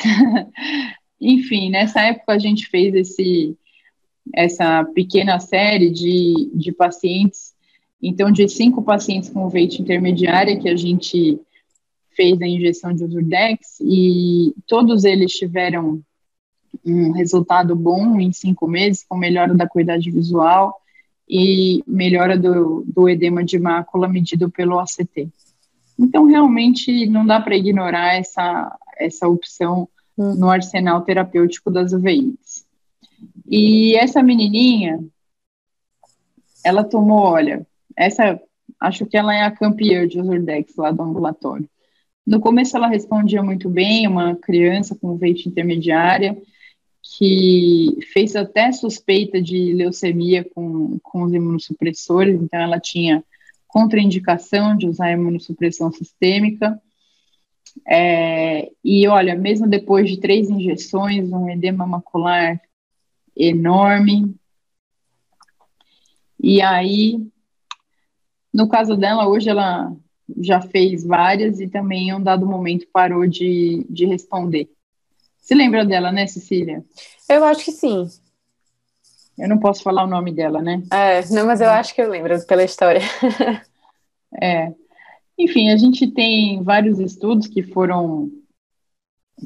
Enfim, 1.20 1.68
nessa 1.68 2.00
época 2.00 2.32
a 2.32 2.38
gente 2.38 2.66
fez 2.66 2.94
esse, 2.94 3.54
essa 4.34 4.84
pequena 4.94 5.38
série 5.38 5.90
de, 5.90 6.50
de 6.54 6.72
pacientes 6.72 7.52
então, 8.02 8.30
de 8.30 8.48
cinco 8.48 8.82
pacientes 8.82 9.28
com 9.28 9.48
veite 9.48 9.82
intermediária 9.82 10.58
que 10.58 10.68
a 10.68 10.76
gente 10.76 11.38
fez 12.14 12.40
a 12.40 12.46
injeção 12.46 12.92
de 12.92 13.04
Usurdex, 13.04 13.78
e 13.80 14.52
todos 14.66 15.04
eles 15.04 15.32
tiveram 15.32 16.02
um 16.92 17.12
resultado 17.12 17.74
bom 17.74 18.18
em 18.20 18.32
cinco 18.32 18.66
meses, 18.66 19.04
com 19.08 19.16
melhora 19.16 19.54
da 19.54 19.68
qualidade 19.68 20.10
visual 20.10 20.74
e 21.28 21.82
melhora 21.86 22.38
do, 22.38 22.84
do 22.86 23.08
edema 23.08 23.44
de 23.44 23.58
mácula 23.58 24.08
medido 24.08 24.50
pelo 24.50 24.80
OCT. 24.80 25.28
Então, 25.98 26.26
realmente, 26.26 27.06
não 27.06 27.26
dá 27.26 27.40
para 27.40 27.56
ignorar 27.56 28.14
essa, 28.14 28.76
essa 28.98 29.28
opção 29.28 29.88
hum. 30.16 30.34
no 30.34 30.48
arsenal 30.48 31.02
terapêutico 31.02 31.70
das 31.70 31.92
UVIs. 31.92 32.66
E 33.46 33.96
essa 33.96 34.22
menininha, 34.22 35.00
ela 36.64 36.84
tomou, 36.84 37.22
olha, 37.22 37.66
essa, 37.96 38.40
acho 38.80 39.06
que 39.06 39.16
ela 39.16 39.34
é 39.34 39.42
a 39.42 39.50
campeã 39.50 40.06
de 40.06 40.20
Usurdex 40.20 40.76
lá 40.76 40.90
do 40.92 41.02
ambulatório. 41.02 41.68
No 42.26 42.40
começo 42.40 42.76
ela 42.76 42.88
respondia 42.88 43.42
muito 43.42 43.68
bem, 43.70 44.06
uma 44.06 44.36
criança 44.36 44.94
com 44.94 45.16
veite 45.16 45.48
intermediária, 45.48 46.36
que 47.16 47.98
fez 48.12 48.36
até 48.36 48.70
suspeita 48.72 49.40
de 49.40 49.72
leucemia 49.72 50.44
com, 50.54 50.98
com 51.02 51.22
os 51.22 51.32
imunossupressores, 51.32 52.40
então 52.40 52.60
ela 52.60 52.78
tinha 52.78 53.24
contraindicação 53.66 54.76
de 54.76 54.86
usar 54.86 55.12
imunossupressão 55.12 55.90
sistêmica. 55.90 56.80
É, 57.86 58.70
e 58.84 59.06
olha, 59.06 59.34
mesmo 59.34 59.66
depois 59.66 60.10
de 60.10 60.18
três 60.18 60.50
injeções, 60.50 61.30
um 61.30 61.48
edema 61.48 61.86
macular 61.86 62.60
enorme. 63.36 64.34
E 66.40 66.60
aí 66.60 67.28
no 68.52 68.68
caso 68.68 68.96
dela, 68.96 69.28
hoje 69.28 69.48
ela 69.48 69.94
já 70.40 70.60
fez 70.60 71.04
várias 71.04 71.60
e 71.60 71.68
também 71.68 72.08
em 72.08 72.14
um 72.14 72.22
dado 72.22 72.46
momento 72.46 72.86
parou 72.92 73.26
de, 73.26 73.86
de 73.88 74.04
responder. 74.04 74.68
Se 75.48 75.54
lembra 75.54 75.82
dela, 75.82 76.12
né, 76.12 76.26
Cecília? 76.26 76.84
Eu 77.26 77.42
acho 77.42 77.64
que 77.64 77.72
sim. 77.72 78.06
Eu 79.38 79.48
não 79.48 79.58
posso 79.58 79.82
falar 79.82 80.04
o 80.04 80.06
nome 80.06 80.30
dela, 80.30 80.60
né? 80.60 80.82
É, 80.92 81.26
não, 81.30 81.46
mas 81.46 81.62
eu 81.62 81.70
acho 81.70 81.94
que 81.94 82.02
eu 82.02 82.10
lembro 82.10 82.38
pela 82.44 82.62
história. 82.62 83.00
é. 84.42 84.74
Enfim, 85.38 85.70
a 85.70 85.76
gente 85.78 86.06
tem 86.06 86.62
vários 86.62 86.98
estudos 86.98 87.46
que 87.46 87.62
foram 87.62 88.30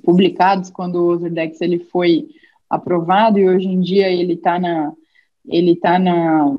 publicados 0.02 0.70
quando 0.70 0.96
o 0.96 1.06
Ozurdex 1.06 1.60
ele 1.60 1.78
foi 1.78 2.26
aprovado 2.68 3.38
e 3.38 3.48
hoje 3.48 3.68
em 3.68 3.80
dia 3.80 4.10
ele 4.10 4.32
está 4.32 4.58
na 4.58 4.92
ele 5.46 5.76
tá 5.76 6.00
na 6.00 6.56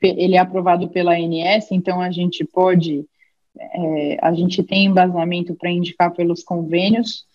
ele 0.00 0.36
é 0.36 0.38
aprovado 0.38 0.88
pela 0.88 1.12
ANS, 1.12 1.70
então 1.70 2.00
a 2.00 2.10
gente 2.10 2.46
pode, 2.46 3.04
é, 3.58 4.18
a 4.22 4.32
gente 4.32 4.62
tem 4.62 4.86
embasamento 4.86 5.54
para 5.54 5.70
indicar 5.70 6.14
pelos 6.14 6.42
convênios, 6.42 7.28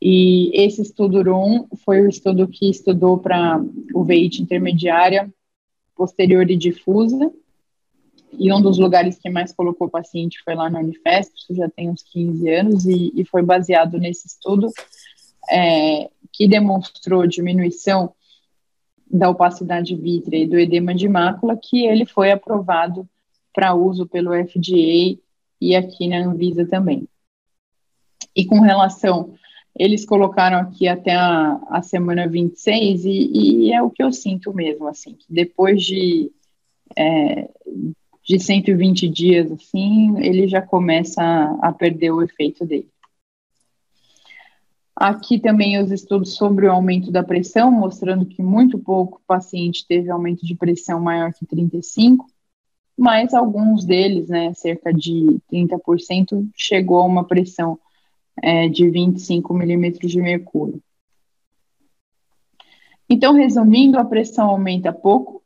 e 0.00 0.50
esse 0.54 0.82
estudo 0.82 1.22
ROM 1.22 1.66
foi 1.84 2.02
o 2.02 2.08
estudo 2.08 2.46
que 2.48 2.68
estudou 2.68 3.18
para 3.18 3.62
o 3.94 4.04
veite 4.04 4.42
intermediária, 4.42 5.32
posterior 5.96 6.50
e 6.50 6.56
difusa, 6.56 7.32
e 8.38 8.52
um 8.52 8.60
dos 8.60 8.78
lugares 8.78 9.18
que 9.18 9.30
mais 9.30 9.52
colocou 9.52 9.88
paciente 9.88 10.42
foi 10.44 10.54
lá 10.54 10.68
na 10.68 10.80
Unifesp, 10.80 11.32
isso 11.36 11.54
já 11.54 11.68
tem 11.68 11.88
uns 11.88 12.02
15 12.02 12.50
anos, 12.50 12.86
e, 12.86 13.12
e 13.14 13.24
foi 13.24 13.42
baseado 13.42 13.98
nesse 13.98 14.26
estudo, 14.26 14.68
é, 15.50 16.10
que 16.32 16.48
demonstrou 16.48 17.26
diminuição 17.26 18.12
da 19.10 19.30
opacidade 19.30 19.94
vítrea 19.94 20.38
e 20.38 20.46
do 20.46 20.58
edema 20.58 20.94
de 20.94 21.08
mácula, 21.08 21.56
que 21.56 21.86
ele 21.86 22.04
foi 22.04 22.32
aprovado 22.32 23.08
para 23.52 23.74
uso 23.74 24.06
pelo 24.06 24.32
FDA 24.32 25.16
e 25.60 25.76
aqui 25.76 26.08
na 26.08 26.18
Anvisa 26.18 26.66
também. 26.66 27.06
E 28.34 28.44
com 28.44 28.58
relação, 28.60 29.34
eles 29.76 30.04
colocaram 30.04 30.58
aqui 30.58 30.86
até 30.86 31.14
a, 31.14 31.60
a 31.68 31.82
semana 31.82 32.28
26, 32.28 33.04
e, 33.04 33.08
e 33.66 33.72
é 33.72 33.82
o 33.82 33.90
que 33.90 34.02
eu 34.02 34.12
sinto 34.12 34.52
mesmo, 34.54 34.86
assim, 34.86 35.14
que 35.14 35.26
depois 35.28 35.82
de, 35.82 36.30
é, 36.96 37.48
de 38.22 38.38
120 38.38 39.08
dias, 39.08 39.50
assim, 39.50 40.16
ele 40.18 40.46
já 40.46 40.62
começa 40.62 41.20
a, 41.22 41.68
a 41.68 41.72
perder 41.72 42.12
o 42.12 42.22
efeito 42.22 42.64
dele. 42.64 42.88
Aqui 44.94 45.40
também 45.40 45.82
os 45.82 45.90
estudos 45.90 46.36
sobre 46.36 46.66
o 46.66 46.72
aumento 46.72 47.10
da 47.10 47.24
pressão, 47.24 47.70
mostrando 47.70 48.24
que 48.26 48.40
muito 48.40 48.78
pouco 48.78 49.20
paciente 49.26 49.84
teve 49.88 50.08
aumento 50.08 50.46
de 50.46 50.54
pressão 50.54 51.00
maior 51.00 51.32
que 51.32 51.44
35, 51.44 52.26
mas 52.96 53.34
alguns 53.34 53.84
deles, 53.84 54.28
né, 54.28 54.54
cerca 54.54 54.94
de 54.94 55.40
30%, 55.52 56.48
chegou 56.56 57.00
a 57.00 57.04
uma 57.04 57.24
pressão 57.24 57.76
é, 58.42 58.68
de 58.68 58.88
25 58.88 59.54
milímetros 59.54 60.10
de 60.10 60.20
mercúrio. 60.20 60.80
Então, 63.08 63.34
resumindo, 63.34 63.98
a 63.98 64.04
pressão 64.04 64.48
aumenta 64.48 64.92
pouco, 64.92 65.42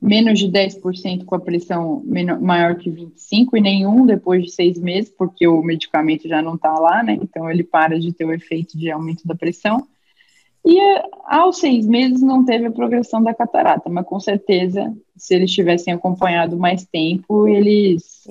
menos 0.00 0.38
de 0.38 0.48
10% 0.48 1.24
com 1.24 1.34
a 1.34 1.40
pressão 1.40 2.02
menor, 2.04 2.40
maior 2.40 2.76
que 2.76 2.90
25 2.90 3.56
e 3.56 3.60
nenhum 3.60 4.06
depois 4.06 4.44
de 4.44 4.52
seis 4.52 4.78
meses, 4.78 5.10
porque 5.10 5.46
o 5.48 5.62
medicamento 5.62 6.28
já 6.28 6.40
não 6.40 6.54
está 6.54 6.72
lá, 6.78 7.02
né? 7.02 7.18
Então 7.20 7.50
ele 7.50 7.64
para 7.64 7.98
de 7.98 8.12
ter 8.12 8.24
o 8.24 8.32
efeito 8.32 8.78
de 8.78 8.90
aumento 8.90 9.26
da 9.26 9.34
pressão. 9.34 9.86
E 10.64 10.78
aos 11.24 11.58
seis 11.58 11.86
meses 11.86 12.20
não 12.20 12.44
teve 12.44 12.66
a 12.66 12.70
progressão 12.70 13.22
da 13.22 13.34
catarata, 13.34 13.88
mas 13.88 14.04
com 14.04 14.20
certeza, 14.20 14.94
se 15.16 15.34
eles 15.34 15.50
tivessem 15.50 15.94
acompanhado 15.94 16.58
mais 16.58 16.84
tempo, 16.84 17.48
eles 17.48 18.24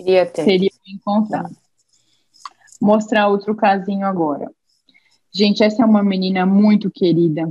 teriam 0.45 0.71
encontrado. 0.87 1.55
Mostrar 2.81 3.27
outro 3.27 3.55
casinho 3.55 4.05
agora. 4.05 4.49
Gente, 5.33 5.63
essa 5.63 5.83
é 5.83 5.85
uma 5.85 6.03
menina 6.03 6.45
muito 6.45 6.89
querida, 6.89 7.47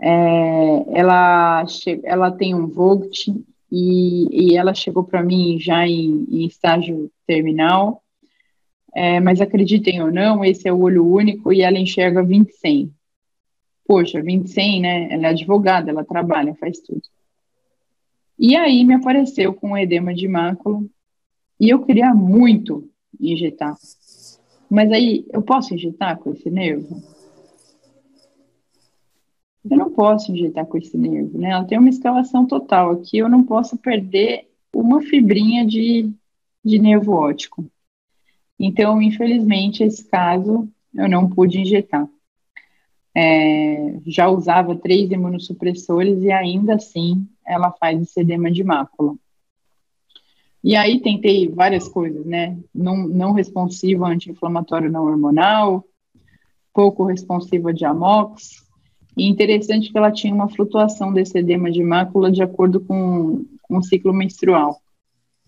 é, 0.00 0.98
ela, 0.98 1.64
ela 2.04 2.30
tem 2.30 2.54
um 2.54 2.66
Vogt 2.66 3.34
e, 3.70 4.50
e 4.50 4.56
ela 4.56 4.74
chegou 4.74 5.04
para 5.04 5.22
mim 5.22 5.58
já 5.58 5.86
em, 5.86 6.26
em 6.30 6.46
estágio 6.46 7.10
terminal, 7.26 8.02
é, 8.94 9.20
mas 9.20 9.40
acreditem 9.40 10.02
ou 10.02 10.10
não, 10.10 10.44
esse 10.44 10.68
é 10.68 10.72
o 10.72 10.80
olho 10.80 11.06
único 11.06 11.52
e 11.52 11.62
ela 11.62 11.78
enxerga 11.78 12.22
20 12.22 12.52
100. 12.52 12.92
Poxa, 13.86 14.20
20 14.20 14.48
100, 14.48 14.80
né? 14.80 15.08
Ela 15.12 15.28
é 15.28 15.30
advogada, 15.30 15.90
ela 15.90 16.04
trabalha, 16.04 16.54
faz 16.54 16.78
tudo. 16.80 17.02
E 18.38 18.54
aí 18.54 18.84
me 18.84 18.94
apareceu 18.94 19.52
com 19.54 19.76
edema 19.76 20.14
de 20.14 20.28
mácula 20.28 20.82
e 21.58 21.68
eu 21.70 21.84
queria 21.84 22.14
muito 22.14 22.88
injetar. 23.20 23.74
Mas 24.70 24.90
aí, 24.92 25.26
eu 25.32 25.42
posso 25.42 25.74
injetar 25.74 26.18
com 26.18 26.30
esse 26.30 26.50
nervo? 26.50 27.02
eu 29.70 29.76
não 29.76 29.90
posso 29.90 30.32
injetar 30.32 30.66
com 30.66 30.78
esse 30.78 30.96
nervo, 30.96 31.38
né? 31.38 31.50
Ela 31.50 31.64
tem 31.64 31.78
uma 31.78 31.88
escalação 31.88 32.46
total. 32.46 32.92
Aqui 32.92 33.18
eu 33.18 33.28
não 33.28 33.44
posso 33.44 33.76
perder 33.76 34.48
uma 34.72 35.00
fibrinha 35.02 35.66
de, 35.66 36.10
de 36.64 36.78
nervo 36.78 37.12
óptico. 37.12 37.66
Então, 38.58 39.00
infelizmente, 39.00 39.82
esse 39.82 40.04
caso 40.08 40.68
eu 40.94 41.08
não 41.08 41.28
pude 41.28 41.60
injetar. 41.60 42.08
É, 43.14 43.98
já 44.06 44.28
usava 44.28 44.76
três 44.76 45.10
imunossupressores 45.10 46.22
e 46.22 46.30
ainda 46.30 46.74
assim 46.74 47.26
ela 47.46 47.72
faz 47.72 48.16
edema 48.16 48.50
de 48.50 48.62
mácula. 48.62 49.16
E 50.68 50.76
aí 50.76 51.00
tentei 51.00 51.48
várias 51.48 51.88
coisas, 51.88 52.26
né? 52.26 52.54
Não, 52.74 52.94
não 52.94 53.32
responsivo 53.32 54.04
anti-inflamatório 54.04 54.92
não 54.92 55.06
hormonal, 55.06 55.82
pouco 56.74 57.06
responsivo 57.06 57.70
a 57.70 57.72
diamox. 57.72 58.66
E 59.16 59.26
interessante 59.26 59.90
que 59.90 59.96
ela 59.96 60.12
tinha 60.12 60.34
uma 60.34 60.50
flutuação 60.50 61.10
desse 61.10 61.38
edema 61.38 61.70
de 61.70 61.82
mácula 61.82 62.30
de 62.30 62.42
acordo 62.42 62.80
com, 62.80 63.46
o 63.70 63.82
ciclo 63.82 64.12
menstrual. 64.12 64.76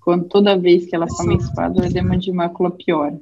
Quando 0.01 0.25
toda 0.27 0.57
vez 0.57 0.87
que 0.87 0.97
ela 0.97 1.05
está 1.05 1.23
menstruada, 1.23 1.83
o 1.83 1.85
edema 1.85 2.17
de 2.17 2.33
mácula 2.33 2.71
piora. 2.71 3.21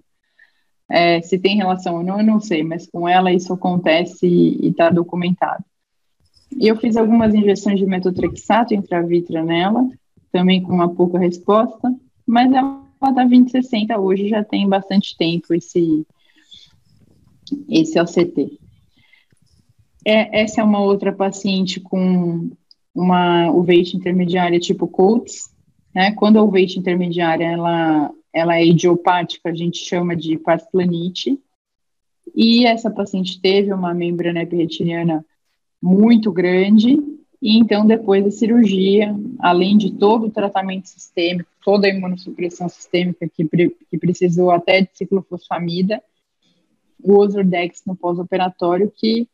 É, 0.88 1.20
se 1.20 1.36
tem 1.36 1.56
relação 1.56 1.96
ou 1.96 2.04
não, 2.04 2.20
eu 2.20 2.24
não 2.24 2.38
sei, 2.38 2.62
mas 2.62 2.86
com 2.86 3.08
ela 3.08 3.32
isso 3.32 3.52
acontece 3.52 4.24
e 4.24 4.68
está 4.68 4.88
documentado. 4.88 5.64
E 6.52 6.68
eu 6.68 6.76
fiz 6.76 6.96
algumas 6.96 7.34
injeções 7.34 7.80
de 7.80 7.86
metotrexato 7.86 8.72
intravítrea 8.72 9.42
nela, 9.42 9.84
também 10.32 10.62
com 10.62 10.72
uma 10.72 10.94
pouca 10.94 11.18
resposta, 11.18 11.94
mas 12.26 12.52
ela 12.52 12.84
está 12.94 13.10
2060 13.10 13.98
hoje, 13.98 14.28
já 14.28 14.44
tem 14.44 14.68
bastante 14.68 15.16
tempo 15.16 15.54
esse, 15.54 16.06
esse 17.68 18.00
OCT. 18.00 18.58
É, 20.04 20.42
essa 20.42 20.60
é 20.60 20.64
uma 20.64 20.80
outra 20.80 21.12
paciente 21.12 21.80
com 21.80 22.50
uma 22.94 23.50
uveite 23.50 23.96
intermediária 23.96 24.58
tipo 24.58 24.88
Coates, 24.88 25.50
né? 25.94 26.12
Quando 26.12 26.38
a 26.38 26.42
uveite 26.42 26.78
intermediária 26.78 27.44
ela, 27.44 28.10
ela 28.32 28.56
é 28.56 28.66
idiopática, 28.66 29.50
a 29.50 29.54
gente 29.54 29.78
chama 29.78 30.16
de 30.16 30.38
pasplanite, 30.38 31.38
e 32.34 32.66
essa 32.66 32.90
paciente 32.90 33.40
teve 33.40 33.72
uma 33.72 33.94
membrana 33.94 34.42
epiteliana 34.42 35.24
muito 35.80 36.30
grande, 36.32 36.98
e 37.40 37.56
então, 37.56 37.86
depois 37.86 38.24
da 38.24 38.30
cirurgia, 38.30 39.14
além 39.38 39.78
de 39.78 39.92
todo 39.92 40.26
o 40.26 40.30
tratamento 40.30 40.88
sistêmico, 40.88 41.48
toda 41.64 41.86
a 41.86 41.90
imunossupressão 41.90 42.68
sistêmica 42.68 43.28
que, 43.28 43.44
que 43.44 43.98
precisou 43.98 44.50
até 44.50 44.82
de 44.82 44.90
ciclofosfamida, 44.92 46.02
o 47.00 47.16
Ozurdex 47.16 47.82
no 47.86 47.94
pós-operatório, 47.94 48.92
que 48.94 49.28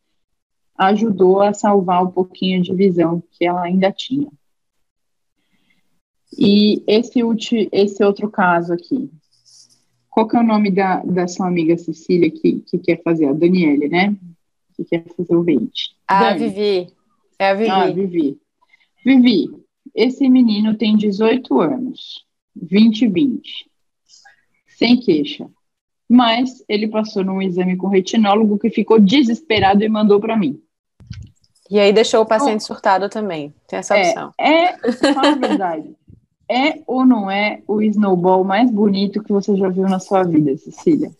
ajudou 0.76 1.40
a 1.40 1.54
salvar 1.54 2.04
um 2.04 2.10
pouquinho 2.10 2.60
de 2.62 2.74
visão 2.74 3.22
que 3.32 3.46
ela 3.46 3.62
ainda 3.62 3.90
tinha. 3.90 4.28
E 6.36 6.82
esse, 6.86 7.20
esse 7.72 8.04
outro 8.04 8.28
caso 8.28 8.72
aqui, 8.72 9.08
qual 10.10 10.28
que 10.28 10.36
é 10.36 10.40
o 10.40 10.46
nome 10.46 10.70
da, 10.70 11.02
da 11.04 11.26
sua 11.26 11.46
amiga 11.46 11.76
Cecília 11.78 12.30
que, 12.30 12.60
que 12.60 12.78
quer 12.78 13.02
fazer? 13.02 13.26
A 13.26 13.32
Daniele, 13.32 13.88
né? 13.88 14.14
Que 14.76 14.84
quer 14.84 15.04
fazer 15.16 15.34
o 15.34 15.42
20. 15.42 15.96
A 16.06 16.24
Dani. 16.24 16.48
Vivi. 16.48 17.03
É 17.38 17.50
a 17.50 17.54
Vivi. 17.54 17.70
Ah, 17.70 17.90
Vivi. 17.90 18.38
Vivi, 19.04 19.50
esse 19.94 20.28
menino 20.28 20.76
tem 20.76 20.96
18 20.96 21.60
anos, 21.60 22.24
20 22.56 23.02
e 23.02 23.08
20, 23.08 23.70
sem 24.78 24.98
queixa. 24.98 25.48
Mas 26.08 26.62
ele 26.68 26.88
passou 26.88 27.24
num 27.24 27.40
exame 27.40 27.76
com 27.76 27.88
retinólogo 27.88 28.58
que 28.58 28.70
ficou 28.70 29.00
desesperado 29.00 29.82
e 29.82 29.88
mandou 29.88 30.20
para 30.20 30.36
mim. 30.36 30.60
E 31.70 31.78
aí 31.78 31.92
deixou 31.92 32.22
o 32.22 32.26
paciente 32.26 32.62
então, 32.62 32.66
surtado 32.66 33.08
também. 33.08 33.54
Tem 33.66 33.78
essa 33.78 33.96
é, 33.96 34.08
opção. 34.08 34.32
É, 34.38 34.92
fala 35.14 35.32
a 35.32 35.34
verdade. 35.34 35.96
é 36.50 36.82
ou 36.86 37.06
não 37.06 37.30
é 37.30 37.62
o 37.66 37.80
snowball 37.82 38.44
mais 38.44 38.70
bonito 38.70 39.22
que 39.22 39.32
você 39.32 39.56
já 39.56 39.68
viu 39.68 39.84
na 39.84 39.98
sua 39.98 40.22
vida, 40.24 40.56
Cecília? 40.58 41.10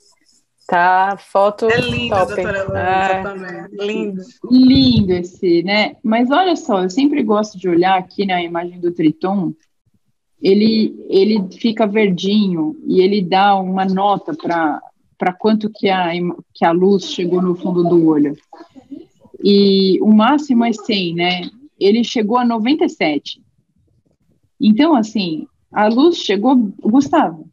Tá, 0.66 1.16
foto 1.18 1.66
É 1.68 1.78
lindo, 1.78 2.14
top. 2.14 2.34
doutora 2.34 3.68
é. 3.78 3.86
Lindo. 3.86 4.22
Lindo 4.50 5.12
esse, 5.12 5.62
né? 5.62 5.96
Mas 6.02 6.30
olha 6.30 6.56
só, 6.56 6.82
eu 6.82 6.90
sempre 6.90 7.22
gosto 7.22 7.58
de 7.58 7.68
olhar 7.68 7.98
aqui 7.98 8.24
na 8.24 8.42
imagem 8.42 8.80
do 8.80 8.90
Triton, 8.90 9.52
ele, 10.40 10.94
ele 11.08 11.42
fica 11.52 11.86
verdinho 11.86 12.76
e 12.86 13.00
ele 13.00 13.22
dá 13.22 13.56
uma 13.56 13.84
nota 13.84 14.34
para 14.34 15.32
quanto 15.34 15.70
que 15.70 15.88
a, 15.88 16.10
que 16.54 16.64
a 16.64 16.70
luz 16.70 17.04
chegou 17.04 17.42
no 17.42 17.54
fundo 17.54 17.82
do 17.84 18.06
olho. 18.06 18.34
E 19.42 19.98
o 20.00 20.10
máximo 20.10 20.64
é 20.64 20.72
100, 20.72 21.14
né? 21.14 21.50
Ele 21.78 22.02
chegou 22.02 22.38
a 22.38 22.44
97. 22.44 23.42
Então, 24.58 24.96
assim, 24.96 25.46
a 25.70 25.88
luz 25.88 26.16
chegou... 26.16 26.56
Gustavo, 26.80 27.50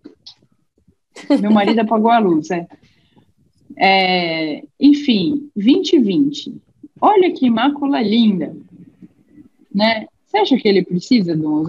meu 1.42 1.52
marido 1.52 1.80
apagou 1.80 2.10
a 2.10 2.20
luz, 2.20 2.50
é. 2.52 2.68
É, 3.84 4.64
enfim, 4.80 5.50
2020. 5.56 6.62
Olha 7.02 7.34
que 7.34 7.50
mácula 7.50 8.00
linda. 8.00 8.56
Né? 9.74 10.06
Você 10.28 10.38
acha 10.38 10.58
que 10.58 10.68
ele 10.68 10.86
precisa 10.86 11.36
de 11.36 11.44
um? 11.44 11.64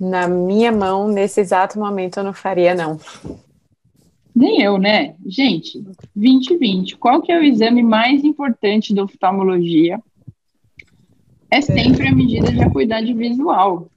Na 0.00 0.26
minha 0.26 0.72
mão, 0.72 1.06
nesse 1.06 1.40
exato 1.40 1.78
momento, 1.78 2.16
eu 2.16 2.24
não 2.24 2.32
faria, 2.32 2.74
não. 2.74 2.98
Nem 4.34 4.60
eu, 4.60 4.78
né? 4.78 5.14
Gente, 5.24 5.80
2020. 6.14 6.96
Qual 6.96 7.22
que 7.22 7.30
é 7.30 7.38
o 7.38 7.44
exame 7.44 7.82
mais 7.82 8.24
importante 8.24 8.92
da 8.92 9.04
oftalmologia? 9.04 10.02
É 11.50 11.60
sempre 11.60 12.08
a 12.08 12.14
medida 12.14 12.50
de 12.50 12.62
acuidade 12.62 13.14
visual. 13.14 13.88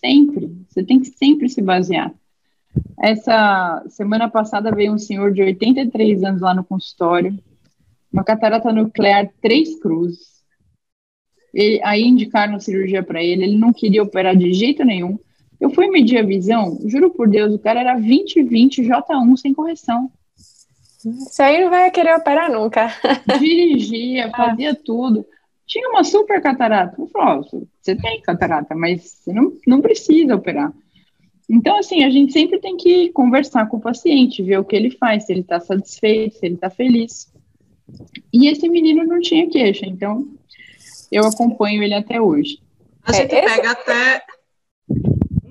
Sempre. 0.00 0.50
Você 0.68 0.82
tem 0.82 0.98
que 0.98 1.06
sempre 1.06 1.48
se 1.50 1.60
basear. 1.60 2.14
Essa 3.00 3.84
semana 3.88 4.28
passada 4.28 4.74
veio 4.74 4.92
um 4.92 4.98
senhor 4.98 5.32
de 5.32 5.42
83 5.42 6.24
anos 6.24 6.40
lá 6.40 6.54
no 6.54 6.64
consultório, 6.64 7.38
uma 8.12 8.24
catarata 8.24 8.72
nuclear, 8.72 9.30
três 9.40 9.78
cruzes. 9.78 10.36
E 11.54 11.80
aí 11.84 12.02
indicaram 12.02 12.58
cirurgia 12.58 13.02
para 13.02 13.22
ele, 13.22 13.44
ele 13.44 13.58
não 13.58 13.72
queria 13.72 14.02
operar 14.02 14.36
de 14.36 14.52
jeito 14.52 14.84
nenhum. 14.84 15.18
Eu 15.60 15.70
fui 15.70 15.88
medir 15.88 16.18
a 16.18 16.22
visão, 16.22 16.78
juro 16.86 17.10
por 17.10 17.28
Deus, 17.28 17.54
o 17.54 17.58
cara 17.58 17.80
era 17.80 17.98
20-20 17.98 18.86
J1 18.86 19.36
sem 19.36 19.54
correção. 19.54 20.10
Isso 21.04 21.42
aí 21.42 21.62
não 21.62 21.70
vai 21.70 21.90
querer 21.90 22.16
operar 22.16 22.50
nunca. 22.50 22.92
Dirigia, 23.38 24.30
fazia 24.30 24.72
ah. 24.72 24.76
tudo. 24.84 25.24
Tinha 25.66 25.88
uma 25.90 26.04
super 26.04 26.42
catarata. 26.42 27.00
Eu 27.00 27.06
falei, 27.08 27.40
oh, 27.40 27.66
você 27.80 27.96
tem 27.96 28.20
catarata, 28.22 28.74
mas 28.74 29.02
você 29.02 29.32
não, 29.32 29.52
não 29.66 29.80
precisa 29.80 30.34
operar. 30.34 30.72
Então, 31.48 31.78
assim, 31.78 32.02
a 32.02 32.10
gente 32.10 32.32
sempre 32.32 32.58
tem 32.58 32.76
que 32.76 33.10
conversar 33.10 33.66
com 33.66 33.76
o 33.76 33.80
paciente, 33.80 34.42
ver 34.42 34.58
o 34.58 34.64
que 34.64 34.74
ele 34.74 34.90
faz, 34.90 35.24
se 35.24 35.32
ele 35.32 35.40
está 35.40 35.60
satisfeito, 35.60 36.36
se 36.36 36.46
ele 36.46 36.56
está 36.56 36.68
feliz. 36.68 37.32
E 38.32 38.48
esse 38.48 38.68
menino 38.68 39.04
não 39.04 39.20
tinha 39.20 39.48
queixa, 39.48 39.86
então 39.86 40.26
eu 41.10 41.24
acompanho 41.24 41.82
ele 41.82 41.94
até 41.94 42.20
hoje. 42.20 42.60
A 43.04 43.12
gente 43.12 43.34
é, 43.34 43.42
pega 43.42 43.70
até 43.70 44.22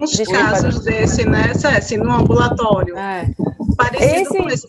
uns 0.02 0.18
casos 0.28 0.84
desse, 0.84 1.26
né, 1.26 1.54
Ceci, 1.54 1.98
no 1.98 2.12
ambulatório. 2.12 2.98
É. 2.98 3.34
Parecido 3.78 4.22
esse... 4.22 4.28
com 4.30 4.50
esse. 4.50 4.68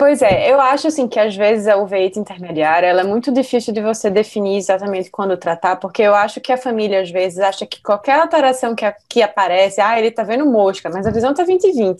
Pois 0.00 0.22
é, 0.22 0.50
eu 0.50 0.58
acho 0.58 0.86
assim 0.86 1.06
que 1.06 1.20
às 1.20 1.36
vezes 1.36 1.68
a 1.68 1.76
uveíte 1.76 2.18
intermediária 2.18 2.86
ela 2.86 3.02
é 3.02 3.04
muito 3.04 3.30
difícil 3.30 3.70
de 3.74 3.82
você 3.82 4.08
definir 4.08 4.56
exatamente 4.56 5.10
quando 5.10 5.36
tratar, 5.36 5.76
porque 5.76 6.00
eu 6.00 6.14
acho 6.14 6.40
que 6.40 6.50
a 6.50 6.56
família 6.56 7.02
às 7.02 7.10
vezes 7.10 7.38
acha 7.38 7.66
que 7.66 7.82
qualquer 7.82 8.18
alteração 8.18 8.74
que, 8.74 8.90
que 9.06 9.20
aparece, 9.20 9.78
ah, 9.78 9.98
ele 9.98 10.10
tá 10.10 10.22
vendo 10.22 10.46
mosca, 10.46 10.88
mas 10.88 11.06
a 11.06 11.10
visão 11.10 11.34
tá 11.34 11.44
20-20. 11.44 11.98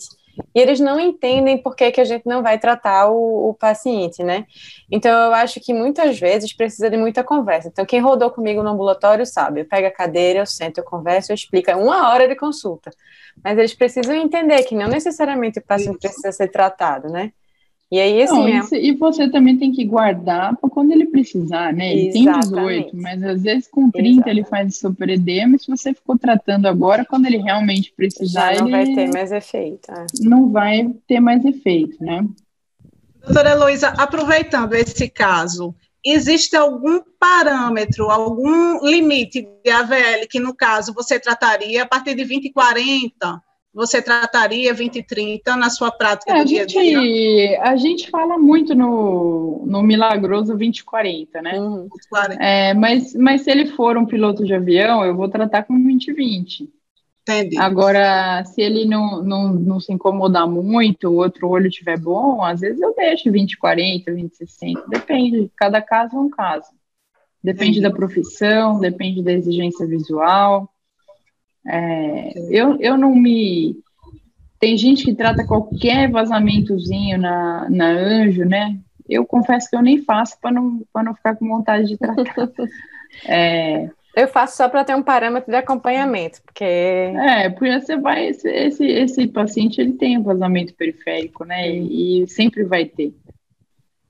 E 0.55 0.59
eles 0.59 0.81
não 0.81 0.99
entendem 0.99 1.59
por 1.59 1.77
que, 1.77 1.91
que 1.91 2.01
a 2.01 2.05
gente 2.05 2.25
não 2.25 2.43
vai 2.43 2.59
tratar 2.59 3.11
o, 3.11 3.51
o, 3.51 3.55
paciente, 3.55 4.25
né? 4.25 4.47
Então 4.91 5.13
eu 5.27 5.35
acho 5.35 5.61
que 5.61 5.75
muitas 5.75 6.19
vezes 6.19 6.55
precisa 6.55 6.89
de 6.89 6.97
muita 6.97 7.23
conversa. 7.23 7.69
Então, 7.69 7.85
quem 7.85 8.01
rodou 8.01 8.31
comigo 8.31 8.63
no 8.63 8.71
ambulatório 8.71 9.27
sabe, 9.27 9.61
eu 9.61 9.67
pego 9.67 9.89
a 9.89 9.91
cadeira, 9.91 10.39
eu 10.39 10.47
sento, 10.47 10.79
eu 10.79 10.85
converso, 10.85 11.33
eu 11.33 11.35
explico, 11.35 11.71
é 11.71 11.77
uma 11.77 12.09
hora 12.09 12.27
de 12.27 12.35
consulta. 12.35 12.91
Mas 13.45 13.59
eles 13.59 13.75
precisam 13.75 14.15
entender 14.15 14.63
que 14.63 14.75
não 14.75 14.89
necessariamente 14.89 15.59
o 15.59 15.63
paciente 15.63 15.99
precisa 15.99 16.33
ser 16.33 16.49
tratado, 16.49 17.09
né? 17.09 17.31
E 17.91 17.99
aí, 17.99 18.23
assim. 18.23 18.35
Não, 18.35 18.47
é... 18.47 18.59
isso, 18.59 18.75
e 18.75 18.93
você 18.95 19.29
também 19.29 19.59
tem 19.59 19.73
que 19.73 19.85
guardar 19.85 20.57
para 20.57 20.71
quando 20.71 20.93
ele 20.93 21.07
precisar, 21.07 21.73
né? 21.73 21.93
Ele 21.93 22.09
Exatamente. 22.09 22.91
tem 22.93 22.93
18, 22.93 22.97
mas 22.97 23.23
às 23.25 23.43
vezes 23.43 23.69
com 23.69 23.91
30 23.91 24.09
Exatamente. 24.09 24.31
ele 24.31 24.45
faz 24.45 24.79
super 24.79 25.09
edema, 25.09 25.57
e 25.57 25.59
se 25.59 25.69
você 25.69 25.93
ficou 25.93 26.17
tratando 26.17 26.67
agora, 26.67 27.05
quando 27.05 27.27
ele 27.27 27.39
realmente 27.39 27.93
precisar. 27.97 28.55
Já 28.55 28.61
não 28.61 28.69
ele 28.69 28.77
vai 28.77 28.95
ter 28.95 29.13
mais 29.13 29.33
efeito. 29.33 29.91
É. 29.91 30.07
Não 30.21 30.51
vai 30.51 30.89
ter 31.09 31.19
mais 31.19 31.45
efeito, 31.45 31.97
né? 32.03 32.25
Doutora 33.25 33.51
Heloísa, 33.51 33.89
aproveitando 33.89 34.73
esse 34.75 35.09
caso, 35.09 35.75
existe 36.05 36.57
algum 36.57 37.01
parâmetro, 37.19 38.09
algum 38.09 38.85
limite 38.87 39.47
de 39.65 39.71
AVL 39.71 40.27
que, 40.29 40.39
no 40.41 40.55
caso, 40.55 40.95
você 40.95 41.19
trataria 41.19 41.83
a 41.83 41.87
partir 41.87 42.15
de 42.15 42.25
20 42.25 42.47
e 42.47 42.53
40? 42.53 43.43
Você 43.73 44.03
trataria 44.03 44.75
2030 44.75 45.57
na 45.57 45.71
sua 45.71 45.93
prática 45.93 46.33
é, 46.33 46.39
do 46.43 46.45
dia 46.45 46.63
a 46.63 46.67
dia? 46.67 47.63
A 47.63 47.77
gente 47.77 48.11
fala 48.11 48.37
muito 48.37 48.75
no, 48.75 49.65
no 49.65 49.83
milagroso 49.83 50.49
2040, 50.49 51.41
né? 51.41 51.61
Uhum. 51.61 51.89
É, 52.41 52.75
mas, 52.75 53.15
mas 53.15 53.43
se 53.43 53.51
ele 53.51 53.67
for 53.67 53.97
um 53.97 54.07
piloto 54.07 54.45
de 54.45 54.53
avião, 54.53 55.05
eu 55.05 55.15
vou 55.15 55.29
tratar 55.29 55.63
com 55.63 55.81
2020. 55.81 56.69
Entendi. 57.23 57.59
Agora, 57.59 58.45
se 58.45 58.61
ele 58.61 58.85
não, 58.87 59.23
não, 59.23 59.53
não 59.53 59.79
se 59.79 59.93
incomodar 59.93 60.49
muito, 60.49 61.09
o 61.09 61.17
outro 61.17 61.49
olho 61.49 61.69
estiver 61.69 61.99
bom, 61.99 62.43
às 62.43 62.61
vezes 62.61 62.81
eu 62.81 62.95
deixo 62.95 63.31
20, 63.31 63.57
40, 63.57 64.13
20, 64.13 64.37
60, 64.37 64.85
depende, 64.89 65.51
cada 65.57 65.81
caso 65.81 66.17
é 66.17 66.19
um 66.19 66.31
caso. 66.31 66.69
Depende 67.43 67.79
Entendi. 67.79 67.83
da 67.83 67.91
profissão, 67.91 68.81
depende 68.81 69.23
da 69.23 69.33
exigência 69.33 69.87
visual. 69.87 70.69
É, 71.67 72.33
eu, 72.51 72.77
eu 72.81 72.97
não 72.97 73.15
me. 73.15 73.77
Tem 74.59 74.77
gente 74.77 75.05
que 75.05 75.15
trata 75.15 75.47
qualquer 75.47 76.11
vazamentozinho 76.11 77.19
na, 77.19 77.69
na 77.71 77.87
anjo, 77.87 78.45
né? 78.45 78.79
Eu 79.09 79.25
confesso 79.27 79.69
que 79.69 79.77
eu 79.77 79.83
nem 79.83 80.03
faço 80.03 80.39
para 80.41 80.53
não, 80.53 80.83
não 80.95 81.15
ficar 81.15 81.35
com 81.37 81.49
vontade 81.49 81.89
de 81.89 81.97
tratar. 81.97 82.51
é, 83.27 83.91
eu 84.17 84.29
faço 84.29 84.57
só 84.57 84.69
para 84.69 84.85
ter 84.85 84.95
um 84.95 85.03
parâmetro 85.03 85.51
de 85.51 85.57
acompanhamento, 85.57 86.43
porque. 86.43 86.65
É, 86.65 87.49
porque 87.51 87.81
você 87.81 87.97
vai. 87.97 88.27
Esse, 88.29 88.49
esse, 88.49 88.85
esse 88.85 89.27
paciente 89.29 89.81
ele 89.81 89.93
tem 89.93 90.19
um 90.19 90.23
vazamento 90.23 90.75
periférico, 90.75 91.45
né? 91.45 91.71
E, 91.71 92.23
e 92.23 92.29
sempre 92.29 92.65
vai 92.65 92.85
ter. 92.85 93.15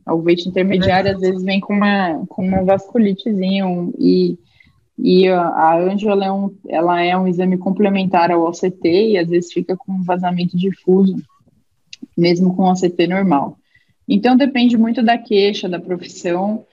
O 0.06 0.22
veite 0.22 0.48
intermediário 0.48 1.12
às 1.12 1.20
vezes 1.20 1.42
vem 1.42 1.60
com 1.60 1.74
uma, 1.74 2.24
com 2.26 2.44
uma 2.44 2.64
vasculitezinha 2.64 3.66
um, 3.66 3.92
e, 3.98 4.38
e 5.02 5.28
a, 5.28 5.40
a 5.48 5.76
ela 5.76 6.24
é, 6.26 6.32
um, 6.32 6.54
ela 6.68 7.00
é 7.00 7.16
um 7.16 7.26
exame 7.26 7.56
complementar 7.56 8.30
ao 8.30 8.46
OCT 8.46 9.12
e 9.12 9.18
às 9.18 9.28
vezes 9.28 9.52
fica 9.52 9.76
com 9.76 9.92
um 9.92 10.02
vazamento 10.02 10.56
difuso, 10.56 11.16
mesmo 12.16 12.54
com 12.54 12.70
OCT 12.70 13.06
normal. 13.06 13.56
Então 14.06 14.36
depende 14.36 14.76
muito 14.76 15.02
da 15.02 15.16
queixa, 15.16 15.68
da 15.68 15.80
profissão, 15.80 16.66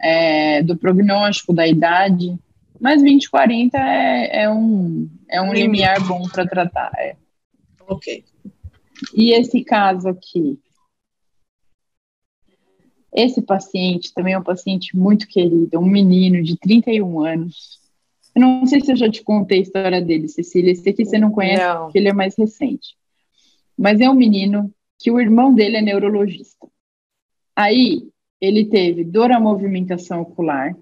é, 0.00 0.62
do 0.62 0.76
prognóstico, 0.76 1.54
da 1.54 1.66
idade, 1.66 2.36
mas 2.78 3.00
20, 3.00 3.30
40 3.30 3.78
é, 3.78 4.42
é 4.42 4.50
um, 4.50 5.08
é 5.30 5.40
um 5.40 5.54
limiar 5.54 6.04
bom 6.06 6.22
para 6.28 6.46
tratar. 6.46 6.90
É. 6.98 7.16
Ok. 7.88 8.24
E 9.14 9.32
esse 9.32 9.64
caso 9.64 10.08
aqui? 10.08 10.58
Esse 13.14 13.42
paciente 13.42 14.12
também 14.14 14.34
é 14.34 14.38
um 14.38 14.42
paciente 14.42 14.96
muito 14.96 15.26
querido, 15.28 15.78
um 15.78 15.86
menino 15.86 16.42
de 16.42 16.56
31 16.56 17.20
anos. 17.20 17.78
Eu 18.34 18.40
não 18.40 18.66
sei 18.66 18.80
se 18.80 18.90
eu 18.90 18.96
já 18.96 19.10
te 19.10 19.22
contei 19.22 19.58
a 19.58 19.62
história 19.62 20.00
dele, 20.00 20.28
Cecília. 20.28 20.72
Esse 20.72 20.88
aqui 20.88 21.04
você 21.04 21.18
não 21.18 21.30
conhece 21.30 21.62
não. 21.62 21.84
porque 21.84 21.98
ele 21.98 22.08
é 22.08 22.12
mais 22.12 22.34
recente. 22.36 22.96
Mas 23.76 24.00
é 24.00 24.08
um 24.08 24.14
menino 24.14 24.72
que 24.98 25.10
o 25.10 25.20
irmão 25.20 25.54
dele 25.54 25.76
é 25.76 25.82
neurologista. 25.82 26.66
Aí 27.54 28.08
ele 28.40 28.64
teve 28.64 29.04
dor 29.04 29.30
à 29.30 29.38
movimentação 29.38 30.22
ocular, 30.22 30.74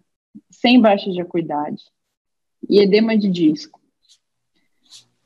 sem 0.48 0.80
baixa 0.80 1.10
de 1.10 1.20
acuidade 1.20 1.82
e 2.68 2.78
edema 2.78 3.18
de 3.18 3.28
disco. 3.28 3.80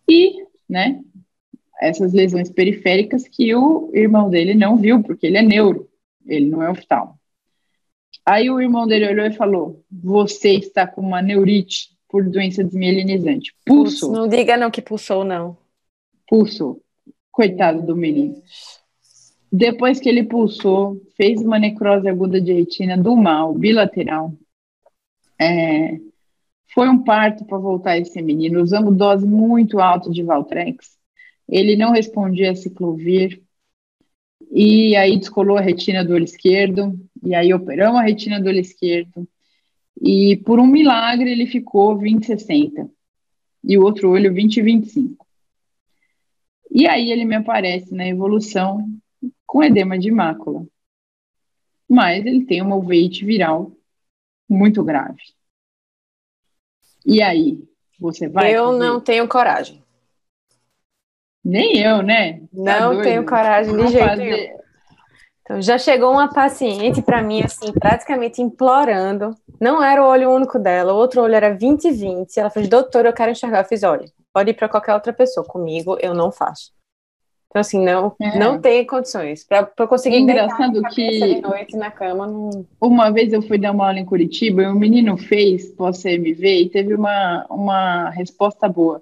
E, 0.09 0.45
né, 0.69 1.03
essas 1.81 2.13
lesões 2.13 2.51
periféricas 2.51 3.29
que 3.29 3.55
o 3.55 3.91
irmão 3.93 4.31
dele 4.31 4.55
não 4.55 4.77
viu, 4.77 5.03
porque 5.03 5.27
ele 5.27 5.37
é 5.37 5.43
neuro, 5.43 5.89
ele 6.27 6.49
não 6.49 6.63
é 6.63 6.71
oftalmo. 6.71 7.19
Aí 8.25 8.51
o 8.51 8.61
irmão 8.61 8.87
dele 8.87 9.09
olhou 9.09 9.27
e 9.27 9.33
falou: 9.33 9.85
Você 9.91 10.51
está 10.51 10.87
com 10.87 11.01
uma 11.01 11.21
neurite 11.21 11.91
por 12.09 12.29
doença 12.29 12.63
desmielinizante. 12.63 13.55
Pulso. 13.67 14.11
Não 14.11 14.29
diga 14.29 14.57
não 14.57 14.71
que 14.71 14.81
pulsou, 14.81 15.25
não. 15.25 15.57
Pulso. 16.29 16.81
Coitado 17.31 17.83
do 17.83 17.97
menino. 17.97 18.41
Depois 19.53 20.01
que 20.01 20.09
ele 20.09 20.25
pulsou, 20.25 21.01
fez 21.17 21.41
uma 21.41 21.59
necrose 21.59 22.09
aguda 22.09 22.41
de 22.41 22.53
retina 22.53 22.97
do 22.97 23.17
mal, 23.17 23.55
bilateral, 23.55 24.33
é, 25.41 25.99
foi 26.75 26.89
um 26.89 27.05
parto 27.05 27.45
para 27.45 27.57
voltar 27.57 27.97
esse 27.97 28.21
menino. 28.21 28.61
Usamos 28.61 28.97
dose 28.97 29.25
muito 29.25 29.79
alta 29.79 30.11
de 30.11 30.25
Valtrex. 30.25 30.99
Ele 31.49 31.77
não 31.77 31.93
respondia 31.93 32.51
a 32.51 32.57
ciclovir. 32.57 33.44
E 34.57 34.95
aí 34.95 35.19
descolou 35.19 35.59
a 35.59 35.61
retina 35.61 36.05
do 36.05 36.15
olho 36.15 36.23
esquerdo. 36.23 36.97
E 37.25 37.35
aí 37.35 37.53
operamos 37.53 38.01
a 38.01 38.05
retina 38.05 38.41
do 38.41 38.49
olho 38.49 38.61
esquerdo. 38.61 39.29
E 40.01 40.37
por 40.45 40.61
um 40.61 40.67
milagre 40.67 41.29
ele 41.29 41.45
ficou 41.45 41.99
20-60. 41.99 42.89
E 43.65 43.77
o 43.77 43.83
outro 43.83 44.11
olho 44.11 44.33
20-25. 44.33 45.17
E 46.71 46.87
aí 46.87 47.11
ele 47.11 47.25
me 47.25 47.35
aparece 47.35 47.93
na 47.93 48.07
evolução 48.07 48.89
com 49.45 49.65
edema 49.65 49.99
de 49.99 50.13
mácula. 50.13 50.65
Mas 51.89 52.25
ele 52.25 52.45
tem 52.45 52.63
uma 52.63 52.77
uveite 52.77 53.25
viral 53.25 53.73
muito 54.49 54.85
grave. 54.85 55.21
E 57.05 57.21
aí, 57.21 57.59
você 57.99 58.29
vai? 58.29 58.57
Eu 58.57 58.67
fazer? 58.67 58.79
não 58.79 59.01
tenho 59.01 59.29
coragem. 59.29 59.84
Nem 61.45 61.79
eu, 61.79 62.03
né? 62.03 62.41
Tá 62.65 62.81
não 62.81 62.95
doido? 62.95 63.03
tenho 63.03 63.27
coragem 63.27 63.77
de 63.77 63.89
jeito 63.89 64.09
fazer... 64.09 64.25
nenhum. 64.25 64.65
Então, 65.43 65.61
já 65.61 65.77
chegou 65.77 66.11
uma 66.11 66.33
paciente 66.33 67.03
para 67.03 67.23
mim, 67.23 67.43
assim, 67.43 67.71
praticamente 67.73 68.41
implorando. 68.41 69.37
Não 69.61 69.83
era 69.83 70.03
o 70.03 70.07
olho 70.07 70.31
único 70.31 70.59
dela, 70.59 70.95
o 70.95 70.97
outro 70.97 71.21
olho 71.21 71.35
era 71.35 71.55
20 71.55 71.85
e 71.85 71.91
20. 71.91 72.37
Ela 72.39 72.49
falou, 72.49 72.69
doutor, 72.69 73.05
eu 73.05 73.13
quero 73.13 73.31
enxergar. 73.31 73.61
Eu 73.61 73.65
fiz, 73.67 73.83
olha, 73.83 74.07
pode 74.33 74.51
ir 74.51 74.55
para 74.55 74.71
qualquer 74.71 74.95
outra 74.95 75.13
pessoa. 75.13 75.45
Comigo, 75.47 75.99
eu 76.01 76.15
não 76.15 76.33
faço. 76.33 76.73
Então, 77.55 77.61
assim, 77.61 77.85
não, 77.85 78.17
é. 78.21 78.39
não 78.39 78.59
tem 78.59 78.85
condições. 78.87 79.45
Para 79.45 79.71
eu 79.79 79.87
conseguir 79.87 80.17
Engraçado 80.17 80.83
que 80.85 81.41
noite 81.43 81.77
na 81.77 81.91
cama. 81.91 82.27
Não... 82.27 82.67
Uma 82.81 83.13
vez 83.13 83.33
eu 83.33 83.43
fui 83.43 83.59
dar 83.59 83.71
uma 83.71 83.87
aula 83.87 83.99
em 84.01 84.05
Curitiba 84.05 84.63
e 84.63 84.67
um 84.67 84.75
menino 84.75 85.17
fez 85.19 85.71
pós-CMV 85.73 86.63
e 86.63 86.69
teve 86.71 86.95
uma, 86.95 87.47
uma 87.49 88.11
resposta 88.11 88.67
boa. 88.67 89.01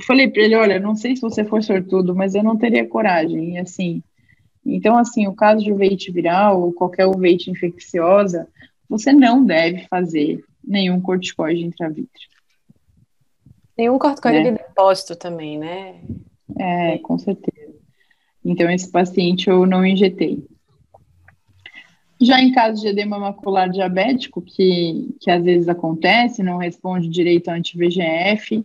Falei 0.00 0.28
para 0.28 0.42
ele: 0.42 0.54
olha, 0.54 0.80
não 0.80 0.96
sei 0.96 1.14
se 1.14 1.22
você 1.22 1.44
for 1.44 1.62
sortudo, 1.62 2.14
mas 2.14 2.34
eu 2.34 2.42
não 2.42 2.56
teria 2.56 2.86
coragem. 2.86 3.54
E 3.54 3.58
assim, 3.58 4.02
então, 4.64 4.96
assim, 4.96 5.26
o 5.26 5.34
caso 5.34 5.62
de 5.62 5.72
uveite 5.72 6.10
viral 6.10 6.62
ou 6.62 6.72
qualquer 6.72 7.06
uveite 7.06 7.50
infecciosa, 7.50 8.48
você 8.88 9.12
não 9.12 9.44
deve 9.44 9.86
fazer 9.88 10.44
nenhum 10.62 11.00
corticoide 11.00 11.64
intravítrea. 11.64 12.28
Nenhum 13.76 13.98
corticoide 13.98 14.38
né? 14.38 14.50
de 14.52 14.58
depósito 14.58 15.16
também, 15.16 15.58
né? 15.58 16.00
É, 16.58 16.98
com 16.98 17.18
certeza. 17.18 17.74
Então, 18.44 18.70
esse 18.70 18.90
paciente 18.90 19.48
eu 19.48 19.66
não 19.66 19.84
injetei. 19.84 20.44
Já 22.20 22.40
em 22.40 22.52
caso 22.52 22.80
de 22.80 22.88
edema 22.88 23.18
macular 23.18 23.68
diabético, 23.68 24.40
que, 24.40 25.16
que 25.20 25.28
às 25.28 25.42
vezes 25.42 25.68
acontece, 25.68 26.42
não 26.42 26.56
responde 26.56 27.08
direito 27.08 27.48
ao 27.48 27.56
anti-VGF, 27.56 28.64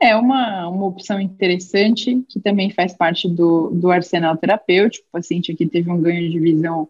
é 0.00 0.14
uma, 0.14 0.68
uma 0.68 0.86
opção 0.86 1.20
interessante, 1.20 2.22
que 2.28 2.38
também 2.38 2.70
faz 2.70 2.94
parte 2.94 3.28
do, 3.28 3.70
do 3.70 3.90
arsenal 3.90 4.36
terapêutico. 4.36 5.06
O 5.08 5.12
paciente 5.12 5.52
aqui 5.52 5.66
teve 5.66 5.90
um 5.90 6.00
ganho 6.00 6.30
de 6.30 6.38
visão 6.38 6.88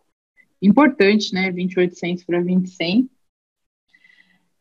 importante, 0.61 1.33
né, 1.33 1.53
2800 1.53 2.25
para 2.25 2.43
2100. 2.43 3.09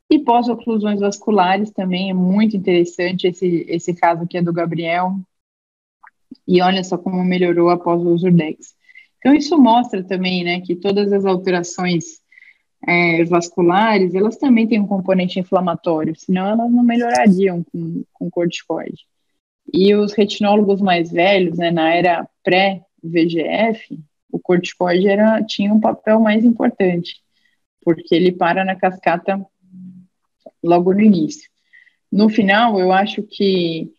E 0.09 0.19
pós-oclusões 0.19 0.99
vasculares 0.99 1.71
também 1.71 2.11
é 2.11 2.13
muito 2.13 2.55
interessante, 2.55 3.27
esse, 3.27 3.65
esse 3.67 3.93
caso 3.95 4.23
aqui 4.23 4.37
é 4.37 4.41
do 4.41 4.53
Gabriel, 4.53 5.15
e 6.47 6.61
olha 6.61 6.83
só 6.83 6.95
como 6.95 7.23
melhorou 7.23 7.69
após 7.69 7.99
o 8.01 8.09
uso. 8.09 8.27
Então, 8.27 9.33
isso 9.33 9.57
mostra 9.57 10.03
também, 10.03 10.43
né, 10.43 10.61
que 10.61 10.75
todas 10.75 11.11
as 11.11 11.25
alterações 11.25 12.21
é, 12.87 13.23
vasculares, 13.25 14.13
elas 14.13 14.37
também 14.37 14.67
têm 14.67 14.79
um 14.79 14.87
componente 14.87 15.39
inflamatório, 15.39 16.15
senão 16.15 16.47
elas 16.47 16.71
não 16.71 16.83
melhorariam 16.83 17.63
com, 17.63 18.03
com 18.13 18.29
corticoide. 18.29 19.05
E 19.73 19.95
os 19.95 20.13
retinólogos 20.13 20.81
mais 20.81 21.11
velhos, 21.11 21.57
né, 21.57 21.71
na 21.71 21.93
era 21.93 22.27
pré-VGF, 22.43 23.99
o 24.31 24.39
corticoide 24.39 25.07
era, 25.07 25.43
tinha 25.43 25.73
um 25.73 25.79
papel 25.79 26.19
mais 26.19 26.45
importante, 26.45 27.21
porque 27.83 28.13
ele 28.13 28.31
para 28.31 28.63
na 28.63 28.75
cascata 28.75 29.43
logo 30.63 30.93
no 30.93 31.01
início. 31.01 31.49
No 32.11 32.29
final, 32.29 32.79
eu 32.79 32.91
acho 32.91 33.23
que 33.23 33.91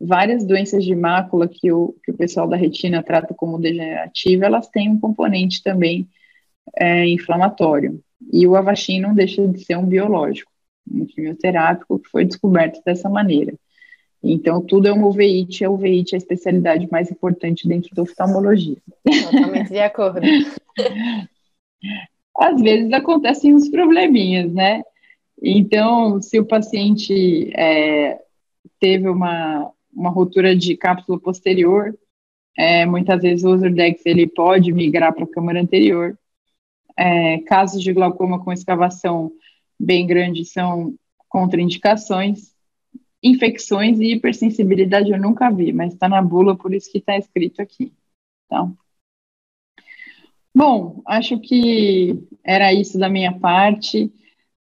várias 0.00 0.44
doenças 0.44 0.84
de 0.84 0.96
mácula 0.96 1.46
que 1.46 1.70
o, 1.70 1.94
que 2.02 2.10
o 2.10 2.16
pessoal 2.16 2.48
da 2.48 2.56
retina 2.56 3.02
trata 3.02 3.32
como 3.34 3.60
degenerativa, 3.60 4.46
elas 4.46 4.66
têm 4.68 4.90
um 4.90 4.98
componente 4.98 5.62
também 5.62 6.08
é, 6.76 7.08
inflamatório. 7.08 8.02
E 8.30 8.46
o 8.46 8.56
Avastin 8.56 9.00
não 9.00 9.14
deixa 9.14 9.46
de 9.46 9.64
ser 9.64 9.76
um 9.76 9.86
biológico, 9.86 10.50
um 10.90 11.06
quimioterápico 11.06 11.98
que 11.98 12.08
foi 12.10 12.24
descoberto 12.24 12.82
dessa 12.84 13.08
maneira. 13.08 13.54
Então, 14.22 14.60
tudo 14.60 14.86
é 14.86 14.92
uma 14.92 15.08
uveíte, 15.08 15.64
a 15.64 15.70
uveíte 15.70 16.14
é 16.14 16.16
a 16.16 16.18
especialidade 16.18 16.88
mais 16.90 17.10
importante 17.10 17.66
dentro 17.66 17.92
da 17.94 18.02
oftalmologia. 18.02 18.76
Totalmente 19.30 19.68
de 19.68 19.80
acordo. 19.80 20.20
Às 22.38 22.60
vezes 22.60 22.92
acontecem 22.92 23.54
uns 23.54 23.68
probleminhas, 23.68 24.52
né? 24.52 24.82
Então, 25.42 26.22
se 26.22 26.38
o 26.38 26.46
paciente 26.46 27.52
é, 27.56 28.20
teve 28.78 29.08
uma, 29.08 29.70
uma 29.92 30.10
ruptura 30.10 30.54
de 30.54 30.76
cápsula 30.76 31.18
posterior, 31.18 31.92
é, 32.56 32.86
muitas 32.86 33.20
vezes 33.22 33.44
o 33.44 33.50
Usurdex 33.54 34.06
ele 34.06 34.26
pode 34.28 34.72
migrar 34.72 35.12
para 35.12 35.24
a 35.24 35.30
câmara 35.30 35.60
anterior. 35.60 36.16
É, 36.98 37.38
casos 37.40 37.82
de 37.82 37.92
glaucoma 37.92 38.42
com 38.42 38.52
escavação 38.52 39.32
bem 39.78 40.06
grande 40.06 40.44
são 40.44 40.94
contraindicações. 41.28 42.52
infecções 43.22 44.00
e 44.00 44.14
hipersensibilidade 44.14 45.10
eu 45.10 45.20
nunca 45.20 45.50
vi, 45.50 45.72
mas 45.72 45.92
está 45.92 46.08
na 46.08 46.20
bula, 46.20 46.56
por 46.56 46.74
isso 46.74 46.90
que 46.90 46.98
está 46.98 47.16
escrito 47.16 47.62
aqui. 47.62 47.92
Então, 48.46 48.76
bom, 50.54 51.00
acho 51.06 51.38
que 51.38 52.18
era 52.44 52.72
isso 52.72 52.98
da 52.98 53.08
minha 53.08 53.32
parte. 53.38 54.12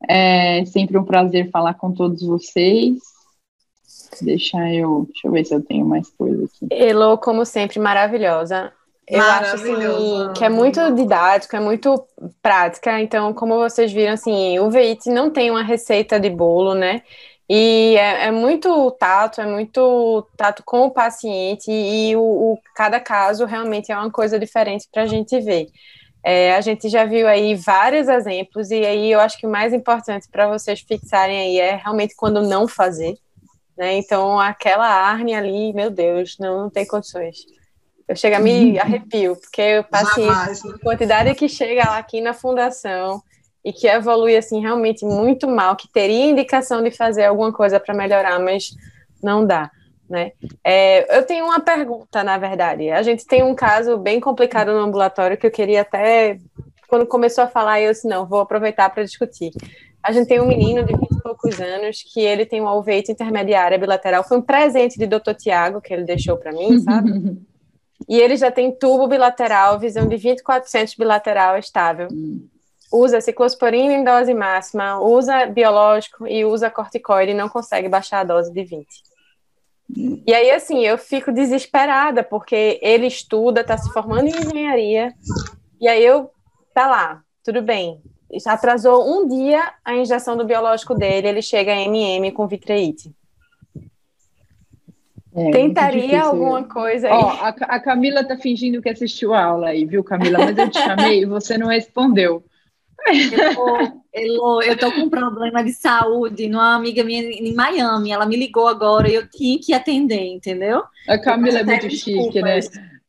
É 0.09 0.65
sempre 0.67 0.97
um 0.99 1.05
prazer 1.05 1.51
falar 1.51 1.75
com 1.75 1.93
todos 1.93 2.23
vocês. 2.23 2.99
Deixa 4.23 4.59
eu, 4.73 5.07
deixa 5.07 5.29
eu 5.29 5.33
ver 5.33 5.45
se 5.45 5.55
eu 5.55 5.63
tenho 5.63 5.87
mais 5.87 6.11
coisa 6.11 6.45
aqui. 6.45 6.67
Elo, 6.71 7.19
como 7.19 7.45
sempre, 7.45 7.79
maravilhosa. 7.79 8.73
Eu 9.11 9.23
acho 9.23 9.57
assim, 9.57 10.33
que 10.37 10.45
é 10.45 10.49
muito 10.49 10.95
didático, 10.95 11.57
é 11.57 11.61
muito 11.61 12.07
prática. 12.41 13.01
Então, 13.01 13.35
como 13.35 13.59
vocês 13.59 13.93
viram, 13.93 14.13
assim, 14.13 14.59
o 14.61 14.71
VIT 14.71 15.11
não 15.11 15.31
tem 15.31 15.51
uma 15.51 15.65
receita 15.65 16.21
de 16.21 16.31
bolo, 16.31 16.75
né? 16.75 17.03
E 17.49 17.97
é, 17.97 18.27
é, 18.27 18.31
muito 18.31 18.93
tato, 18.93 19.41
é 19.41 19.47
muito 19.47 20.25
tato 20.37 20.63
com 20.65 20.83
o 20.87 20.91
paciente, 20.93 21.69
e 21.69 22.15
o, 22.15 22.21
o 22.21 22.59
cada 22.77 23.01
caso 23.01 23.45
realmente 23.45 23.91
é 23.91 23.97
uma 23.97 24.13
coisa 24.13 24.39
diferente 24.39 24.87
para 24.93 25.03
a 25.03 25.07
gente 25.07 25.41
ver. 25.41 25.67
É, 26.23 26.55
a 26.55 26.61
gente 26.61 26.89
já 26.89 27.05
viu 27.05 27.27
aí 27.27 27.57
vários 27.57 28.07
exemplos, 28.07 28.71
e 28.71 28.87
aí 28.87 29.11
eu 29.11 29.19
acho 29.19 29.37
que 29.37 29.49
o 29.49 29.51
mais 29.51 29.73
importante 29.73 30.29
para 30.31 30.47
vocês 30.47 30.81
fixarem 30.81 31.41
aí 31.41 31.59
é 31.59 31.75
realmente 31.75 32.15
quando 32.15 32.41
não 32.41 32.69
fazer. 32.69 33.17
Né? 33.77 33.95
Então, 33.95 34.39
aquela 34.39 34.87
arne 34.87 35.35
ali, 35.35 35.73
meu 35.73 35.91
Deus, 35.91 36.37
não, 36.39 36.63
não 36.63 36.71
tem 36.71 36.87
condições. 36.87 37.39
Eu 38.11 38.17
chego 38.17 38.35
a 38.35 38.41
me 38.41 38.77
arrepio, 38.77 39.37
porque 39.37 39.85
paciente, 39.89 40.67
né? 40.67 40.75
a 40.75 40.79
quantidade 40.83 41.35
que 41.37 41.49
chega 41.49 41.85
aqui 41.97 42.21
na 42.21 42.35
fundação, 42.35 43.23
e 43.65 43.73
que 43.73 43.87
evolui 43.87 44.37
assim 44.37 44.61
realmente 44.61 45.05
muito 45.05 45.47
mal, 45.47 45.77
que 45.77 45.87
teria 45.87 46.31
indicação 46.31 46.83
de 46.83 46.91
fazer 46.91 47.25
alguma 47.25 47.53
coisa 47.53 47.79
para 47.79 47.95
melhorar, 47.95 48.41
mas 48.41 48.75
não 49.23 49.47
dá. 49.47 49.71
Né? 50.09 50.33
É, 50.65 51.19
eu 51.19 51.25
tenho 51.25 51.45
uma 51.45 51.61
pergunta, 51.61 52.25
na 52.25 52.37
verdade. 52.37 52.91
A 52.91 53.01
gente 53.03 53.25
tem 53.25 53.45
um 53.45 53.55
caso 53.55 53.97
bem 53.97 54.19
complicado 54.19 54.73
no 54.73 54.81
ambulatório 54.81 55.37
que 55.37 55.47
eu 55.47 55.51
queria 55.51 55.83
até, 55.83 56.39
quando 56.89 57.07
começou 57.07 57.45
a 57.45 57.49
falar, 57.49 57.81
eu 57.81 57.93
disse, 57.93 58.09
não, 58.09 58.27
vou 58.27 58.41
aproveitar 58.41 58.91
para 58.91 59.05
discutir. 59.05 59.53
A 60.03 60.11
gente 60.11 60.27
tem 60.27 60.41
um 60.41 60.49
menino 60.49 60.83
de 60.83 60.97
20 60.97 61.11
e 61.13 61.23
poucos 61.23 61.61
anos 61.61 62.03
que 62.03 62.21
ele 62.21 62.45
tem 62.45 62.61
uma 62.61 62.75
uveíte 62.75 63.13
intermediária 63.13 63.79
bilateral. 63.79 64.25
Foi 64.25 64.39
um 64.39 64.43
presente 64.43 64.99
de 64.99 65.07
Dr. 65.07 65.35
Tiago 65.39 65.81
que 65.81 65.93
ele 65.93 66.05
deixou 66.05 66.37
para 66.39 66.51
mim, 66.51 66.81
sabe? 66.81 67.39
e 68.09 68.19
ele 68.19 68.37
já 68.37 68.51
tem 68.51 68.73
tubo 68.73 69.07
bilateral, 69.07 69.79
visão 69.79 70.05
de 70.05 70.17
2400 70.17 70.95
bilateral 70.95 71.59
estável. 71.59 72.09
Hum 72.11 72.49
usa 72.93 73.21
ciclosporina 73.21 73.93
em 73.93 74.05
dose 74.05 74.35
máxima, 74.35 75.01
usa 75.01 75.47
biológico 75.47 76.27
e 76.27 76.45
usa 76.45 76.71
corticoide 76.71 77.33
e 77.33 77.35
não 77.35 77.49
consegue 77.49 77.89
baixar 77.89 78.21
a 78.21 78.25
dose 78.25 78.53
de 78.53 78.65
20. 78.65 78.87
E 80.27 80.33
aí, 80.33 80.51
assim, 80.51 80.85
eu 80.85 80.97
fico 80.97 81.33
desesperada, 81.33 82.23
porque 82.23 82.79
ele 82.83 83.07
estuda, 83.07 83.61
está 83.61 83.77
se 83.77 83.93
formando 83.93 84.27
em 84.29 84.37
engenharia, 84.37 85.13
e 85.81 85.89
aí 85.89 86.05
eu, 86.05 86.31
tá 86.73 86.87
lá, 86.87 87.23
tudo 87.45 87.61
bem. 87.61 88.01
Atrasou 88.47 89.05
um 89.05 89.27
dia 89.27 89.73
a 89.85 89.97
injeção 89.97 90.37
do 90.37 90.45
biológico 90.45 90.95
dele, 90.95 91.29
ele 91.29 91.43
chega 91.43 91.73
a 91.73 91.81
MM 91.81 92.31
com 92.31 92.47
vitreite. 92.47 93.13
É, 95.35 95.51
Tentaria 95.53 96.23
alguma 96.23 96.65
coisa 96.65 97.07
aí. 97.07 97.13
Ó, 97.13 97.29
a, 97.29 97.49
a 97.49 97.81
Camila 97.81 98.25
tá 98.25 98.37
fingindo 98.37 98.83
que 98.83 98.89
assistiu 98.89 99.33
a 99.33 99.45
aula 99.45 99.69
aí, 99.69 99.85
viu, 99.85 100.03
Camila? 100.03 100.39
Mas 100.39 100.59
eu 100.59 100.69
te 100.69 100.79
chamei 100.79 101.23
e 101.23 101.27
você 101.27 101.57
não 101.57 101.69
respondeu. 101.69 102.43
Elô, 104.13 104.61
eu 104.63 104.77
tô 104.77 104.91
com 104.93 105.03
um 105.03 105.11
problema 105.11 105.63
de 105.63 105.73
saúde 105.73 106.49
numa 106.49 106.75
amiga 106.75 107.05
minha 107.05 107.23
em 107.23 107.55
Miami. 107.55 108.11
Ela 108.11 108.27
me 108.27 108.37
ligou 108.37 108.67
agora 108.67 109.09
e 109.09 109.15
eu 109.15 109.29
tinha 109.29 109.59
que 109.59 109.73
atender, 109.73 110.27
entendeu? 110.27 110.83
A 111.09 111.19
Camila 111.19 111.61
é 111.61 111.65
muito 111.65 111.91
chique, 111.91 112.43
né? 112.43 112.59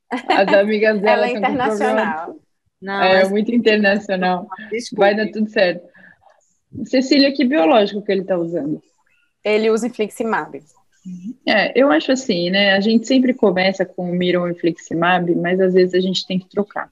As 0.09 0.53
amigas 0.53 0.99
dela 1.01 1.26
Ela 1.26 1.28
é 1.28 1.38
internacional. 1.38 2.36
Não, 2.82 3.01
é 3.01 3.22
mas... 3.22 3.32
muito 3.32 3.53
internacional. 3.53 4.47
Desculpa. 4.69 5.05
Vai 5.05 5.15
dar 5.15 5.32
tudo 5.32 5.49
certo. 5.49 5.88
Cecília, 6.86 7.34
que 7.34 7.43
biológico 7.43 8.01
que 8.01 8.11
ele 8.11 8.24
tá 8.24 8.38
usando? 8.38 8.82
Ele 9.43 9.69
usa 9.69 9.88
infliximab. 9.88 10.61
É, 11.45 11.80
eu 11.80 11.91
acho 11.91 12.12
assim, 12.12 12.49
né? 12.49 12.74
A 12.74 12.80
gente 12.80 13.08
sempre 13.08 13.34
começa 13.34 13.86
com 13.86 14.10
o 14.10 14.16
Miron 14.16 14.47
infliximab, 14.47 15.34
mas 15.36 15.60
às 15.60 15.74
vezes 15.74 15.93
a 15.93 15.99
gente 15.99 16.26
tem 16.26 16.39
que 16.39 16.49
trocar. 16.49 16.89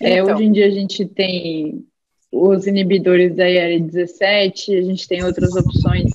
É, 0.00 0.18
então. 0.18 0.34
hoje 0.34 0.44
em 0.44 0.52
dia 0.52 0.66
a 0.66 0.70
gente 0.70 1.04
tem 1.06 1.84
os 2.32 2.66
inibidores 2.66 3.34
da 3.34 3.48
IL-17, 3.48 4.78
a 4.78 4.82
gente 4.82 5.08
tem 5.08 5.24
outras 5.24 5.54
opções, 5.56 6.10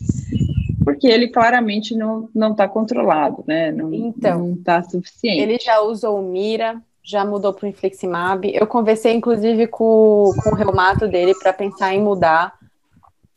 porque 0.84 1.07
ele 1.07 1.28
claramente 1.28 1.95
não 1.95 2.30
está 2.51 2.67
controlado, 2.67 3.43
né? 3.47 3.71
Não, 3.71 3.93
então, 3.93 4.39
não 4.39 4.53
está 4.53 4.82
suficiente. 4.84 5.41
Ele 5.41 5.59
já 5.59 5.82
usou 5.82 6.19
o 6.19 6.32
Mira, 6.32 6.82
já 7.03 7.23
mudou 7.23 7.53
para 7.53 7.65
o 7.65 7.69
Infliximab. 7.69 8.49
Eu 8.53 8.65
conversei, 8.65 9.13
inclusive, 9.13 9.67
com, 9.67 10.32
com 10.41 10.49
o 10.49 10.55
reumato 10.55 11.07
dele 11.07 11.34
para 11.36 11.53
pensar 11.53 11.93
em 11.93 12.01
mudar. 12.01 12.57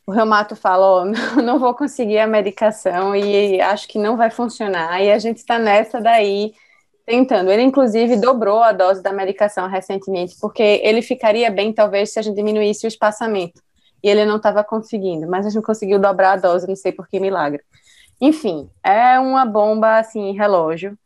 O 0.09 0.11
reumato 0.11 0.55
oh, 0.65 1.05
não 1.43 1.59
vou 1.59 1.75
conseguir 1.75 2.19
a 2.19 2.27
medicação 2.27 3.15
e 3.15 3.61
acho 3.61 3.87
que 3.87 3.99
não 3.99 4.17
vai 4.17 4.31
funcionar. 4.31 5.03
E 5.03 5.13
a 5.13 5.19
gente 5.19 5.37
está 5.37 5.59
nessa 5.59 6.01
daí, 6.01 6.55
tentando. 7.05 7.51
Ele, 7.51 7.61
inclusive, 7.61 8.17
dobrou 8.17 8.63
a 8.63 8.73
dose 8.73 9.03
da 9.03 9.13
medicação 9.13 9.69
recentemente, 9.69 10.35
porque 10.41 10.81
ele 10.83 11.03
ficaria 11.03 11.51
bem, 11.51 11.75
talvez, 11.75 12.11
se 12.11 12.19
a 12.19 12.23
gente 12.23 12.37
diminuísse 12.37 12.87
o 12.87 12.89
espaçamento. 12.89 13.61
E 14.03 14.09
ele 14.09 14.25
não 14.25 14.39
estava 14.39 14.65
conseguindo, 14.65 15.29
mas 15.29 15.45
a 15.45 15.51
gente 15.51 15.63
conseguiu 15.63 15.99
dobrar 15.99 16.33
a 16.33 16.37
dose, 16.37 16.67
não 16.67 16.75
sei 16.75 16.91
por 16.91 17.07
que 17.07 17.21
milagre. 17.21 17.61
Enfim, 18.19 18.71
é 18.83 19.19
uma 19.19 19.45
bomba, 19.45 19.99
assim, 19.99 20.33
relógio. 20.33 20.99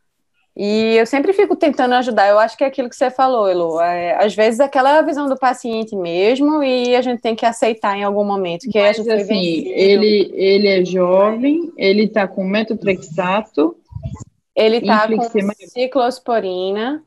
E 0.54 0.96
eu 0.96 1.06
sempre 1.06 1.32
fico 1.32 1.56
tentando 1.56 1.94
ajudar. 1.94 2.28
Eu 2.28 2.38
acho 2.38 2.56
que 2.56 2.64
é 2.64 2.66
aquilo 2.66 2.88
que 2.88 2.96
você 2.96 3.10
falou, 3.10 3.48
Elo. 3.48 3.80
É, 3.80 4.22
às 4.22 4.34
vezes 4.34 4.60
aquela 4.60 5.00
visão 5.00 5.26
do 5.26 5.38
paciente 5.38 5.96
mesmo 5.96 6.62
e 6.62 6.94
a 6.94 7.00
gente 7.00 7.20
tem 7.22 7.34
que 7.34 7.46
aceitar 7.46 7.96
em 7.96 8.04
algum 8.04 8.24
momento. 8.24 8.68
Que 8.70 8.78
Mas, 8.78 8.98
assim, 9.08 9.66
ele, 9.68 10.30
ele 10.34 10.68
é 10.68 10.84
jovem, 10.84 11.72
ele 11.76 12.04
está 12.04 12.28
com 12.28 12.44
metotrexato, 12.44 13.74
ele 14.54 14.82
tá 14.82 15.08
com 15.08 15.30
ciclosporina, 15.68 17.02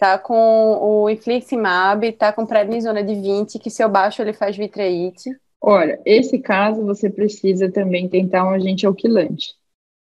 tá 0.00 0.16
com 0.16 0.78
o 0.80 1.10
infliximab, 1.10 2.10
tá 2.12 2.32
com 2.32 2.46
prednisona 2.46 3.04
de 3.04 3.14
20, 3.14 3.58
que 3.58 3.68
se 3.68 3.84
eu 3.84 3.90
baixo 3.90 4.22
ele 4.22 4.32
faz 4.32 4.56
vitreite. 4.56 5.30
Olha, 5.60 6.00
esse 6.06 6.38
caso 6.38 6.86
você 6.86 7.10
precisa 7.10 7.70
também 7.70 8.08
tentar 8.08 8.44
um 8.44 8.50
agente 8.50 8.86
alquilante. 8.86 9.54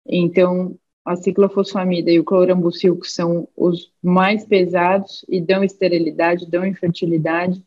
Então, 0.07 0.75
a 1.09 1.15
ciclofosfamida 1.15 2.11
e 2.11 2.19
o 2.19 2.23
clorambucil, 2.23 2.95
que 2.95 3.07
são 3.07 3.47
os 3.57 3.91
mais 3.99 4.45
pesados 4.45 5.25
e 5.27 5.41
dão 5.41 5.63
esterilidade, 5.63 6.47
dão 6.47 6.63
infertilidade, 6.63 7.63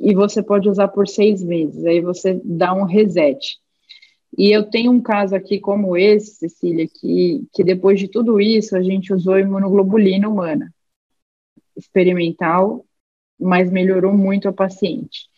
e 0.00 0.12
você 0.16 0.42
pode 0.42 0.68
usar 0.68 0.88
por 0.88 1.06
seis 1.06 1.44
meses, 1.44 1.84
aí 1.84 2.00
você 2.00 2.40
dá 2.42 2.74
um 2.74 2.82
reset. 2.82 3.56
E 4.36 4.50
eu 4.50 4.64
tenho 4.64 4.90
um 4.90 5.00
caso 5.00 5.36
aqui 5.36 5.60
como 5.60 5.96
esse, 5.96 6.38
Cecília, 6.38 6.88
que, 6.88 7.46
que 7.54 7.62
depois 7.62 8.00
de 8.00 8.08
tudo 8.08 8.40
isso 8.40 8.76
a 8.76 8.82
gente 8.82 9.14
usou 9.14 9.38
imunoglobulina 9.38 10.28
humana, 10.28 10.74
experimental, 11.76 12.84
mas 13.38 13.70
melhorou 13.70 14.12
muito 14.12 14.48
a 14.48 14.52
paciente. 14.52 15.28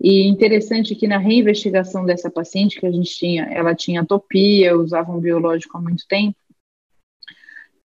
E 0.00 0.28
interessante 0.28 0.94
que 0.94 1.08
na 1.08 1.18
reinvestigação 1.18 2.04
dessa 2.04 2.30
paciente 2.30 2.78
que 2.78 2.86
a 2.86 2.92
gente 2.92 3.10
tinha, 3.10 3.46
ela 3.46 3.74
tinha 3.74 4.02
atopia, 4.02 4.76
usava 4.76 5.10
um 5.10 5.18
biológico 5.18 5.76
há 5.76 5.80
muito 5.80 6.06
tempo, 6.06 6.36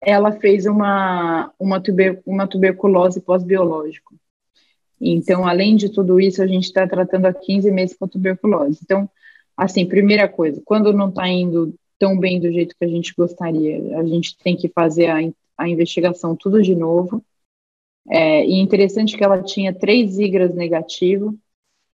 ela 0.03 0.32
fez 0.32 0.66
uma, 0.66 1.53
uma, 1.59 1.80
tuber, 1.80 2.20
uma 2.26 2.46
tuberculose 2.46 3.20
pós-biológico. 3.20 4.14
Então, 5.00 5.46
além 5.46 5.76
de 5.76 5.88
tudo 5.88 6.20
isso, 6.20 6.42
a 6.42 6.46
gente 6.46 6.64
está 6.64 6.86
tratando 6.86 7.26
há 7.26 7.32
15 7.32 7.70
meses 7.70 7.96
com 7.96 8.07
tuberculose. 8.07 8.80
Então, 8.82 9.09
Assim, 9.57 9.86
primeira 9.86 10.28
coisa, 10.28 10.62
quando 10.64 10.92
não 10.92 11.09
está 11.09 11.28
indo 11.28 11.74
tão 11.98 12.18
bem 12.18 12.40
do 12.40 12.50
jeito 12.50 12.74
que 12.76 12.84
a 12.84 12.88
gente 12.88 13.14
gostaria, 13.14 13.98
a 13.98 14.05
gente 14.05 14.36
tem 14.38 14.57
que 14.57 14.68
fazer 14.68 15.07
a, 15.07 15.18
a 15.57 15.68
investigação 15.68 16.34
tudo 16.34 16.62
de 16.62 16.74
novo. 16.74 17.24
É, 18.09 18.44
e 18.44 18.59
interessante 18.59 19.16
que 19.16 19.22
ela 19.22 19.42
tinha 19.42 19.72
três 19.72 20.18
igras 20.18 20.55
negativo 20.55 21.38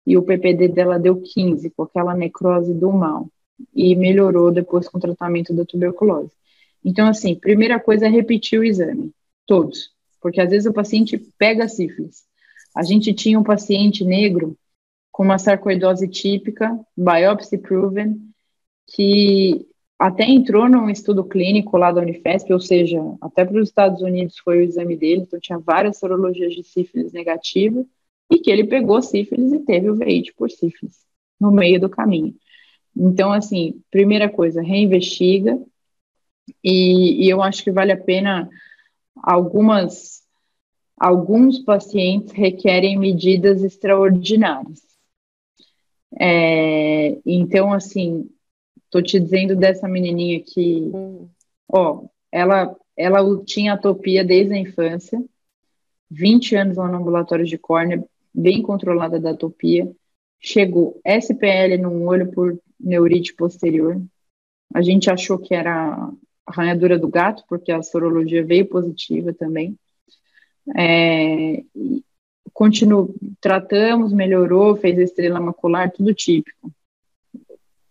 e 0.05 0.17
o 0.17 0.21
PPD 0.21 0.67
dela 0.67 0.99
deu 0.99 1.19
15, 1.19 1.71
com 1.71 1.83
aquela 1.83 2.13
necrose 2.13 2.73
do 2.73 2.91
mal. 2.91 3.27
E 3.73 3.95
melhorou 3.95 4.51
depois 4.51 4.87
com 4.87 4.97
o 4.97 5.01
tratamento 5.01 5.53
da 5.53 5.65
tuberculose. 5.65 6.31
Então, 6.85 7.07
assim, 7.07 7.33
primeira 7.33 7.79
coisa 7.79 8.05
é 8.05 8.09
repetir 8.09 8.59
o 8.59 8.63
exame, 8.63 9.11
todos. 9.47 9.89
Porque 10.21 10.39
às 10.39 10.51
vezes 10.51 10.67
o 10.67 10.73
paciente 10.73 11.17
pega 11.35 11.67
sífilis. 11.67 12.23
A 12.75 12.83
gente 12.83 13.11
tinha 13.11 13.39
um 13.39 13.43
paciente 13.43 14.05
negro 14.05 14.55
com 15.11 15.23
uma 15.23 15.39
sarcoidose 15.39 16.07
típica, 16.07 16.79
biopsy 16.95 17.57
proven, 17.57 18.21
que 18.87 19.65
até 19.97 20.25
entrou 20.25 20.69
num 20.69 20.89
estudo 20.89 21.23
clínico 21.23 21.77
lá 21.77 21.91
da 21.91 22.01
Unifesp, 22.01 22.51
ou 22.53 22.59
seja, 22.59 22.99
até 23.21 23.45
para 23.45 23.59
os 23.59 23.69
Estados 23.69 24.01
Unidos 24.01 24.37
foi 24.37 24.59
o 24.59 24.61
exame 24.61 24.95
dele, 24.95 25.21
então 25.21 25.39
tinha 25.39 25.57
várias 25.57 25.97
sorologias 25.97 26.53
de 26.53 26.63
sífilis 26.63 27.13
negativa, 27.13 27.83
e 28.29 28.39
que 28.39 28.51
ele 28.51 28.65
pegou 28.65 29.01
sífilis 29.01 29.53
e 29.53 29.59
teve 29.59 29.89
o 29.89 29.95
VIH 29.95 30.33
por 30.35 30.51
sífilis, 30.51 30.99
no 31.39 31.51
meio 31.51 31.79
do 31.79 31.89
caminho. 31.89 32.35
Então, 32.95 33.31
assim, 33.31 33.81
primeira 33.89 34.29
coisa, 34.29 34.61
reinvestiga, 34.61 35.59
e, 36.63 37.25
e 37.25 37.29
eu 37.29 37.41
acho 37.41 37.63
que 37.63 37.71
vale 37.71 37.91
a 37.91 38.01
pena 38.01 38.49
algumas 39.15 40.23
alguns 40.97 41.59
pacientes 41.59 42.31
requerem 42.31 42.97
medidas 42.97 43.63
extraordinárias. 43.63 44.81
É, 46.17 47.17
então, 47.25 47.73
assim, 47.73 48.29
tô 48.89 49.01
te 49.01 49.19
dizendo 49.19 49.55
dessa 49.55 49.87
menininha 49.87 50.41
que, 50.41 50.89
hum. 50.93 51.27
ó, 51.67 52.05
ela, 52.31 52.73
ela 52.95 53.43
tinha 53.43 53.73
atopia 53.73 54.23
desde 54.23 54.53
a 54.53 54.57
infância, 54.57 55.21
20 56.09 56.55
anos 56.55 56.77
lá 56.77 56.87
no 56.87 56.97
ambulatório 56.97 57.45
de 57.45 57.57
córnea, 57.57 58.03
bem 58.33 58.61
controlada 58.61 59.19
da 59.19 59.31
atopia, 59.31 59.91
chegou 60.39 61.01
SPL 61.05 61.77
no 61.81 62.05
olho 62.05 62.31
por 62.31 62.57
neurite 62.79 63.33
posterior, 63.33 64.01
a 64.73 64.81
gente 64.81 65.09
achou 65.09 65.37
que 65.37 65.53
era 65.53 66.09
arranhadura 66.45 66.97
do 66.97 67.07
gato, 67.07 67.43
porque 67.47 67.71
a 67.71 67.81
sorologia 67.81 68.45
veio 68.45 68.67
positiva 68.67 69.33
também. 69.33 69.77
É, 70.75 71.63
continuo, 72.53 73.13
tratamos, 73.41 74.13
melhorou, 74.13 74.75
fez 74.75 74.97
estrela 74.97 75.39
macular, 75.39 75.91
tudo 75.91 76.13
típico. 76.13 76.71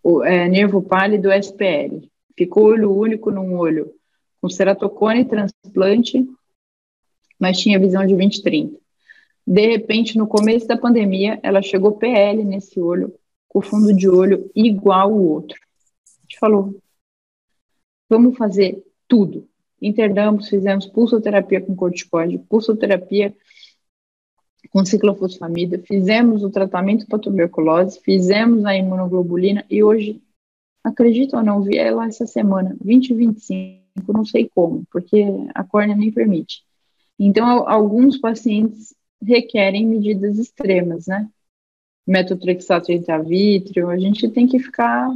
O, 0.02 0.22
é, 0.22 0.48
nervo 0.48 0.82
pálido, 0.82 1.32
SPL. 1.32 2.08
Ficou 2.36 2.64
olho 2.66 2.92
único 2.92 3.30
num 3.30 3.56
olho, 3.56 3.92
com 4.40 4.48
ceratocone 4.48 5.24
transplante, 5.24 6.26
mas 7.38 7.58
tinha 7.58 7.78
visão 7.78 8.06
de 8.06 8.14
20-30. 8.14 8.72
De 9.46 9.66
repente, 9.66 10.16
no 10.16 10.26
começo 10.26 10.66
da 10.66 10.76
pandemia, 10.76 11.38
ela 11.42 11.60
chegou 11.60 11.92
PL 11.92 12.42
nesse 12.44 12.80
olho, 12.80 13.14
com 13.48 13.60
fundo 13.60 13.94
de 13.94 14.08
olho 14.08 14.50
igual 14.54 15.12
o 15.12 15.30
outro. 15.30 15.58
A 16.18 16.22
gente 16.22 16.38
falou, 16.38 16.74
vamos 18.08 18.36
fazer 18.36 18.82
tudo. 19.08 19.48
Internamos, 19.80 20.48
fizemos 20.48 20.86
pulsoterapia 20.86 21.60
com 21.60 21.74
corticoide, 21.74 22.38
pulsoterapia 22.38 23.34
com 24.70 24.84
ciclofosfamida, 24.84 25.78
fizemos 25.78 26.42
o 26.42 26.50
tratamento 26.50 27.06
para 27.06 27.18
tuberculose, 27.18 28.00
fizemos 28.00 28.64
a 28.64 28.74
imunoglobulina 28.76 29.64
e 29.70 29.82
hoje, 29.84 30.22
acredito 30.82 31.36
ou 31.36 31.42
não, 31.42 31.62
vi 31.62 31.76
ela 31.76 32.06
essa 32.06 32.26
semana, 32.26 32.76
2025, 32.82 34.12
não 34.12 34.24
sei 34.24 34.50
como, 34.52 34.84
porque 34.90 35.22
a 35.54 35.62
córnea 35.62 35.94
nem 35.94 36.10
permite. 36.10 36.64
Então, 37.18 37.68
alguns 37.68 38.18
pacientes 38.18 38.94
requerem 39.22 39.86
medidas 39.86 40.38
extremas, 40.38 41.06
né? 41.06 41.28
Metotrexato 42.06 42.90
intravítrio, 42.90 43.88
a 43.88 43.98
gente 43.98 44.28
tem 44.28 44.46
que 44.46 44.58
ficar 44.58 45.08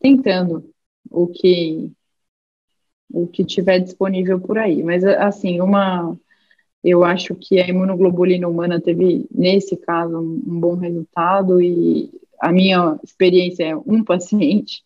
tentando 0.00 0.70
o 1.10 1.26
que 1.26 1.92
o 3.12 3.26
que 3.26 3.44
tiver 3.44 3.78
disponível 3.78 4.40
por 4.40 4.58
aí. 4.58 4.82
Mas, 4.82 5.04
assim, 5.04 5.60
uma. 5.60 6.16
Eu 6.82 7.04
acho 7.04 7.34
que 7.36 7.60
a 7.60 7.68
imunoglobulina 7.68 8.48
humana 8.48 8.80
teve, 8.80 9.26
nesse 9.30 9.76
caso, 9.76 10.18
um, 10.18 10.60
bom 10.60 10.74
resultado, 10.74 11.60
e 11.62 12.10
a 12.40 12.50
minha 12.50 12.98
experiência 13.04 13.64
é 13.64 13.76
um 13.76 14.02
paciente, 14.04 14.82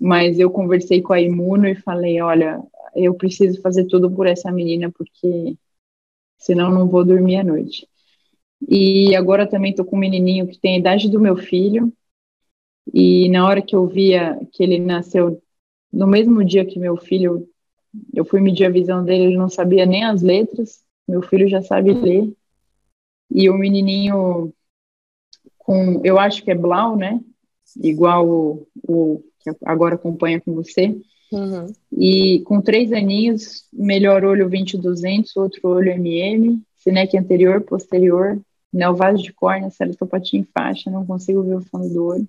mas 0.00 0.38
eu 0.38 0.50
conversei 0.50 1.02
com 1.02 1.12
a 1.12 1.20
imuno 1.20 1.66
e 1.66 1.74
falei: 1.74 2.20
olha, 2.20 2.62
eu 2.94 3.14
preciso 3.14 3.60
fazer 3.60 3.86
tudo 3.86 4.10
por 4.10 4.26
essa 4.26 4.52
menina, 4.52 4.90
porque 4.92 5.56
senão 6.38 6.70
não 6.70 6.88
vou 6.88 7.04
dormir 7.04 7.36
à 7.36 7.44
noite. 7.44 7.88
E 8.68 9.14
agora 9.16 9.46
também 9.46 9.70
estou 9.70 9.84
com 9.84 9.96
um 9.96 10.00
menininho 10.00 10.46
que 10.46 10.58
tem 10.58 10.76
a 10.76 10.78
idade 10.78 11.10
do 11.10 11.20
meu 11.20 11.36
filho, 11.36 11.92
e 12.92 13.28
na 13.28 13.46
hora 13.46 13.62
que 13.62 13.74
eu 13.74 13.86
via 13.86 14.38
que 14.52 14.62
ele 14.62 14.78
nasceu 14.78 15.42
no 15.92 16.06
mesmo 16.06 16.44
dia 16.44 16.64
que 16.64 16.78
meu 16.78 16.96
filho, 16.96 17.48
eu 18.14 18.24
fui 18.24 18.40
medir 18.40 18.66
a 18.66 18.70
visão 18.70 19.04
dele, 19.04 19.24
ele 19.24 19.36
não 19.36 19.48
sabia 19.48 19.86
nem 19.86 20.04
as 20.04 20.22
letras, 20.22 20.82
meu 21.06 21.22
filho 21.22 21.48
já 21.48 21.62
sabe 21.62 21.92
ler. 21.92 22.32
E 23.30 23.48
o 23.50 23.54
menininho 23.54 24.52
com, 25.58 26.00
eu 26.04 26.18
acho 26.18 26.42
que 26.44 26.50
é 26.50 26.54
Blau, 26.54 26.96
né? 26.96 27.20
Igual 27.82 28.28
o, 28.28 28.68
o 28.86 29.22
que 29.40 29.50
agora 29.64 29.96
acompanha 29.96 30.40
com 30.40 30.54
você. 30.54 30.96
Uhum. 31.32 31.66
E 31.92 32.40
com 32.44 32.60
três 32.60 32.92
aninhos, 32.92 33.64
melhor 33.72 34.24
olho 34.24 34.48
20-200, 34.48 35.30
outro 35.36 35.68
olho 35.68 35.90
MM, 35.90 36.62
Sinec 36.76 37.16
anterior, 37.16 37.60
posterior, 37.62 38.40
neovaso 38.72 39.22
de 39.22 39.32
córnea, 39.32 39.70
ceratopatia 39.70 40.38
em 40.38 40.44
faixa, 40.44 40.90
não 40.90 41.04
consigo 41.04 41.42
ver 41.42 41.56
o 41.56 41.62
fundo 41.62 41.88
do 41.88 42.04
olho. 42.04 42.28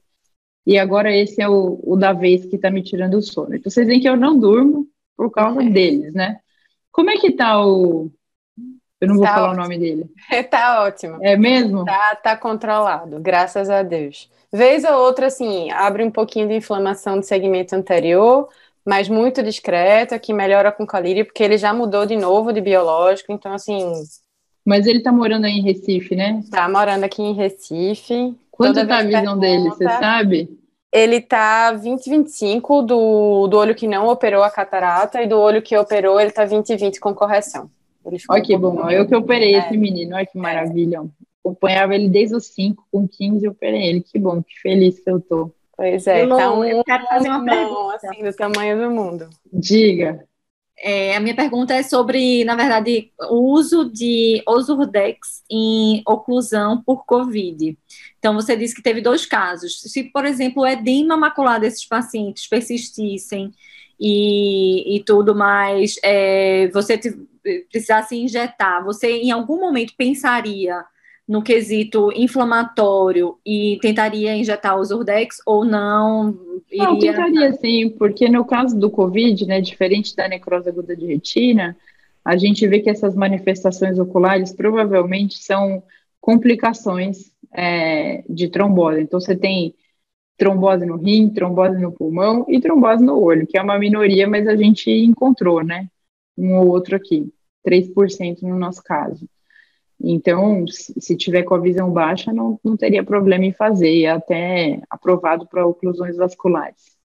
E 0.67 0.77
agora 0.77 1.09
esse 1.15 1.41
é 1.41 1.47
o, 1.47 1.79
o 1.81 1.95
da 1.95 2.11
vez 2.11 2.45
que 2.45 2.57
está 2.57 2.69
me 2.69 2.83
tirando 2.83 3.13
o 3.13 3.21
sono. 3.21 3.55
Então 3.55 3.71
vocês 3.71 3.87
veem 3.87 4.01
que 4.01 4.09
eu 4.09 4.17
não 4.17 4.37
durmo 4.37 4.85
por 5.15 5.31
causa 5.31 5.63
é. 5.63 5.69
deles, 5.69 6.13
né? 6.13 6.41
Como 6.91 7.09
é 7.09 7.15
que 7.15 7.31
tá 7.31 7.65
o. 7.65 8.11
Eu 8.99 9.07
não 9.07 9.15
vou 9.15 9.23
tá 9.23 9.33
falar 9.33 9.47
ótimo. 9.51 9.61
o 9.61 9.63
nome 9.63 9.79
dele. 9.79 10.11
tá 10.51 10.83
ótimo. 10.83 11.19
É 11.21 11.37
mesmo? 11.37 11.85
Tá, 11.85 12.15
tá 12.15 12.35
controlado, 12.35 13.17
graças 13.21 13.69
a 13.69 13.81
Deus. 13.81 14.29
Vez 14.51 14.83
ou 14.83 14.91
outra, 14.91 15.27
assim, 15.27 15.71
abre 15.71 16.03
um 16.03 16.11
pouquinho 16.11 16.49
de 16.49 16.55
inflamação 16.55 17.17
do 17.17 17.23
segmento 17.23 17.73
anterior, 17.73 18.49
mas 18.85 19.07
muito 19.07 19.41
discreta, 19.41 20.19
que 20.19 20.33
melhora 20.33 20.69
com 20.69 20.85
colírio, 20.85 21.23
porque 21.23 21.43
ele 21.43 21.57
já 21.57 21.73
mudou 21.73 22.05
de 22.05 22.17
novo 22.17 22.51
de 22.51 22.59
biológico, 22.59 23.31
então, 23.31 23.53
assim. 23.53 23.89
Mas 24.65 24.85
ele 24.85 25.01
tá 25.01 25.13
morando 25.13 25.45
aí 25.45 25.53
em 25.53 25.63
Recife, 25.63 26.13
né? 26.13 26.43
Tá 26.51 26.67
morando 26.67 27.05
aqui 27.05 27.21
em 27.21 27.33
Recife. 27.33 28.35
Quanto 28.57 28.87
tá 28.87 28.97
a 28.97 29.03
visão 29.03 29.37
dele, 29.37 29.69
você 29.69 29.83
sabe? 29.83 30.59
Ele 30.91 31.21
tá 31.21 31.73
20, 31.73 32.09
25 32.09 32.81
do, 32.81 33.47
do 33.47 33.57
olho 33.57 33.75
que 33.75 33.87
não 33.87 34.07
operou 34.07 34.41
a 34.41 34.49
catarata 34.49 35.21
e 35.21 35.27
do 35.27 35.37
olho 35.37 35.61
que 35.61 35.77
operou, 35.77 36.19
ele 36.19 36.31
tá 36.31 36.43
20, 36.43 36.75
20 36.75 36.99
com 36.99 37.13
correção. 37.13 37.69
Olha 38.29 38.41
que 38.41 38.57
bom, 38.57 38.89
eu 38.89 39.05
que 39.05 39.15
operei 39.15 39.53
é. 39.55 39.59
esse 39.59 39.77
menino, 39.77 40.15
olha 40.15 40.25
que 40.25 40.37
maravilha. 40.37 41.03
Acompanhava 41.39 41.93
ele 41.93 42.09
desde 42.09 42.35
os 42.35 42.47
5, 42.47 42.87
com 42.91 43.07
15 43.07 43.45
eu 43.45 43.51
operei 43.51 43.83
ele, 43.83 44.01
que 44.01 44.17
bom, 44.17 44.41
que 44.41 44.59
feliz 44.61 44.99
que 44.99 45.09
eu 45.09 45.19
tô. 45.19 45.51
Pois 45.75 46.07
é, 46.07 46.21
Elô, 46.21 46.37
tá 46.37 46.53
um, 46.53 46.63
eu 46.63 46.83
quero 46.83 47.05
fazer 47.05 47.29
uma 47.29 47.45
pergunta. 47.45 47.95
assim, 47.95 48.23
do 48.23 48.33
tamanho 48.33 48.81
do 48.81 48.89
mundo. 48.89 49.29
Diga. 49.53 50.26
É, 50.79 51.15
a 51.15 51.19
minha 51.19 51.35
pergunta 51.35 51.73
é 51.73 51.81
sobre, 51.81 52.43
na 52.45 52.55
verdade, 52.55 53.11
o 53.29 53.51
uso 53.51 53.89
de 53.91 54.43
Osurdex 54.47 55.43
em 55.49 56.03
oclusão 56.05 56.83
por 56.83 57.03
Covid. 57.05 57.75
Então, 58.19 58.35
você 58.35 58.55
disse 58.55 58.75
que 58.75 58.83
teve 58.83 59.01
dois 59.01 59.25
casos. 59.25 59.81
Se, 59.81 60.03
por 60.03 60.23
exemplo, 60.25 60.63
o 60.63 60.67
edema 60.67 61.17
macular 61.17 61.59
desses 61.59 61.85
pacientes 61.85 62.47
persistissem 62.47 63.51
e, 63.99 64.97
e 64.97 65.03
tudo 65.03 65.35
mais, 65.35 65.95
é, 66.03 66.67
você 66.67 66.99
precisasse 67.71 68.15
injetar, 68.15 68.83
você 68.83 69.09
em 69.09 69.31
algum 69.31 69.59
momento 69.59 69.93
pensaria 69.97 70.85
no 71.27 71.41
quesito 71.41 72.09
inflamatório 72.15 73.37
e 73.45 73.77
tentaria 73.81 74.35
injetar 74.35 74.79
o 74.79 74.83
Zurdex 74.83 75.37
ou 75.45 75.65
não? 75.65 76.39
Iria... 76.71 76.83
Não, 76.85 76.99
tentaria 76.99 77.53
sim, 77.53 77.89
porque 77.89 78.29
no 78.29 78.45
caso 78.45 78.79
do 78.79 78.89
Covid, 78.89 79.45
né, 79.45 79.59
diferente 79.59 80.15
da 80.15 80.27
necrose 80.27 80.69
aguda 80.69 80.95
de 80.95 81.05
retina, 81.05 81.75
a 82.23 82.37
gente 82.37 82.65
vê 82.67 82.79
que 82.79 82.89
essas 82.89 83.15
manifestações 83.15 83.99
oculares 83.99 84.53
provavelmente 84.53 85.37
são 85.37 85.83
complicações 86.21 87.31
é, 87.53 88.23
de 88.29 88.49
trombose. 88.49 89.01
Então, 89.01 89.19
você 89.19 89.35
tem 89.35 89.73
trombose 90.37 90.85
no 90.85 90.97
rim, 90.97 91.29
trombose 91.29 91.79
no 91.79 91.91
pulmão 91.91 92.45
e 92.47 92.59
trombose 92.59 93.03
no 93.03 93.19
olho, 93.19 93.47
que 93.47 93.57
é 93.57 93.61
uma 93.61 93.79
minoria, 93.79 94.27
mas 94.27 94.47
a 94.47 94.55
gente 94.55 94.89
encontrou, 94.91 95.63
né? 95.63 95.87
Um 96.37 96.55
ou 96.57 96.67
outro 96.67 96.95
aqui, 96.95 97.31
3% 97.65 98.41
no 98.43 98.57
nosso 98.57 98.83
caso. 98.83 99.27
Então, 99.99 100.65
se 100.67 101.15
tiver 101.17 101.43
com 101.43 101.55
a 101.55 101.59
visão 101.59 101.91
baixa, 101.91 102.31
não, 102.31 102.59
não 102.63 102.77
teria 102.77 103.03
problema 103.03 103.45
em 103.45 103.51
fazer, 103.51 103.89
e 103.89 104.05
é 104.05 104.11
até 104.11 104.81
aprovado 104.89 105.47
para 105.47 105.65
oclusões 105.65 106.15
vasculares. 106.15 106.97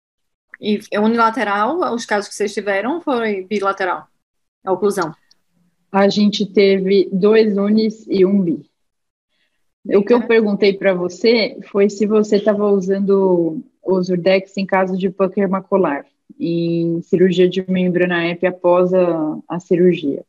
E 0.60 0.78
é 0.90 1.00
unilateral, 1.00 1.78
os 1.94 2.04
casos 2.04 2.28
que 2.28 2.34
vocês 2.34 2.52
tiveram, 2.52 3.00
foi 3.00 3.44
bilateral, 3.44 4.06
a 4.64 4.72
oclusão? 4.72 5.12
A 5.90 6.08
gente 6.08 6.46
teve 6.46 7.08
dois 7.12 7.56
unis 7.56 8.06
e 8.08 8.24
um 8.24 8.40
bi. 8.40 8.70
O 9.86 10.04
que 10.04 10.14
eu 10.14 10.26
perguntei 10.26 10.72
para 10.72 10.94
você 10.94 11.58
foi 11.70 11.90
se 11.90 12.06
você 12.06 12.36
estava 12.36 12.68
usando 12.68 13.64
o 13.82 14.02
Zurdex 14.02 14.56
em 14.56 14.64
caso 14.64 14.96
de 14.96 15.10
pucker 15.10 15.48
macular, 15.48 16.06
em 16.38 17.02
cirurgia 17.02 17.48
de 17.48 17.68
membrana 17.68 18.28
EP 18.28 18.44
após 18.44 18.94
a, 18.94 19.38
a 19.48 19.58
cirurgia. 19.58 20.24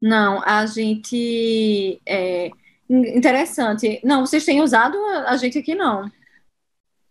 Não, 0.00 0.42
a 0.44 0.66
gente. 0.66 2.00
É, 2.06 2.50
interessante. 2.88 4.00
Não, 4.04 4.24
vocês 4.24 4.44
têm 4.44 4.60
usado 4.62 4.96
a 5.26 5.36
gente 5.36 5.58
aqui 5.58 5.74
não. 5.74 6.10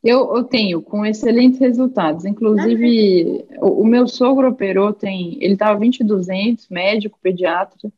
Eu, 0.03 0.35
eu 0.35 0.43
tenho, 0.43 0.81
com 0.81 1.05
excelentes 1.05 1.59
resultados. 1.59 2.23
Inclusive, 2.25 3.45
o, 3.59 3.81
o, 3.81 3.85
meu 3.85 4.07
sogro 4.07 4.49
operou, 4.49 4.93
tem, 4.93 5.37
ele 5.43 5.53
estava 5.53 5.79
2200, 5.79 6.69
médico, 6.69 7.19
pediatra, 7.21 7.91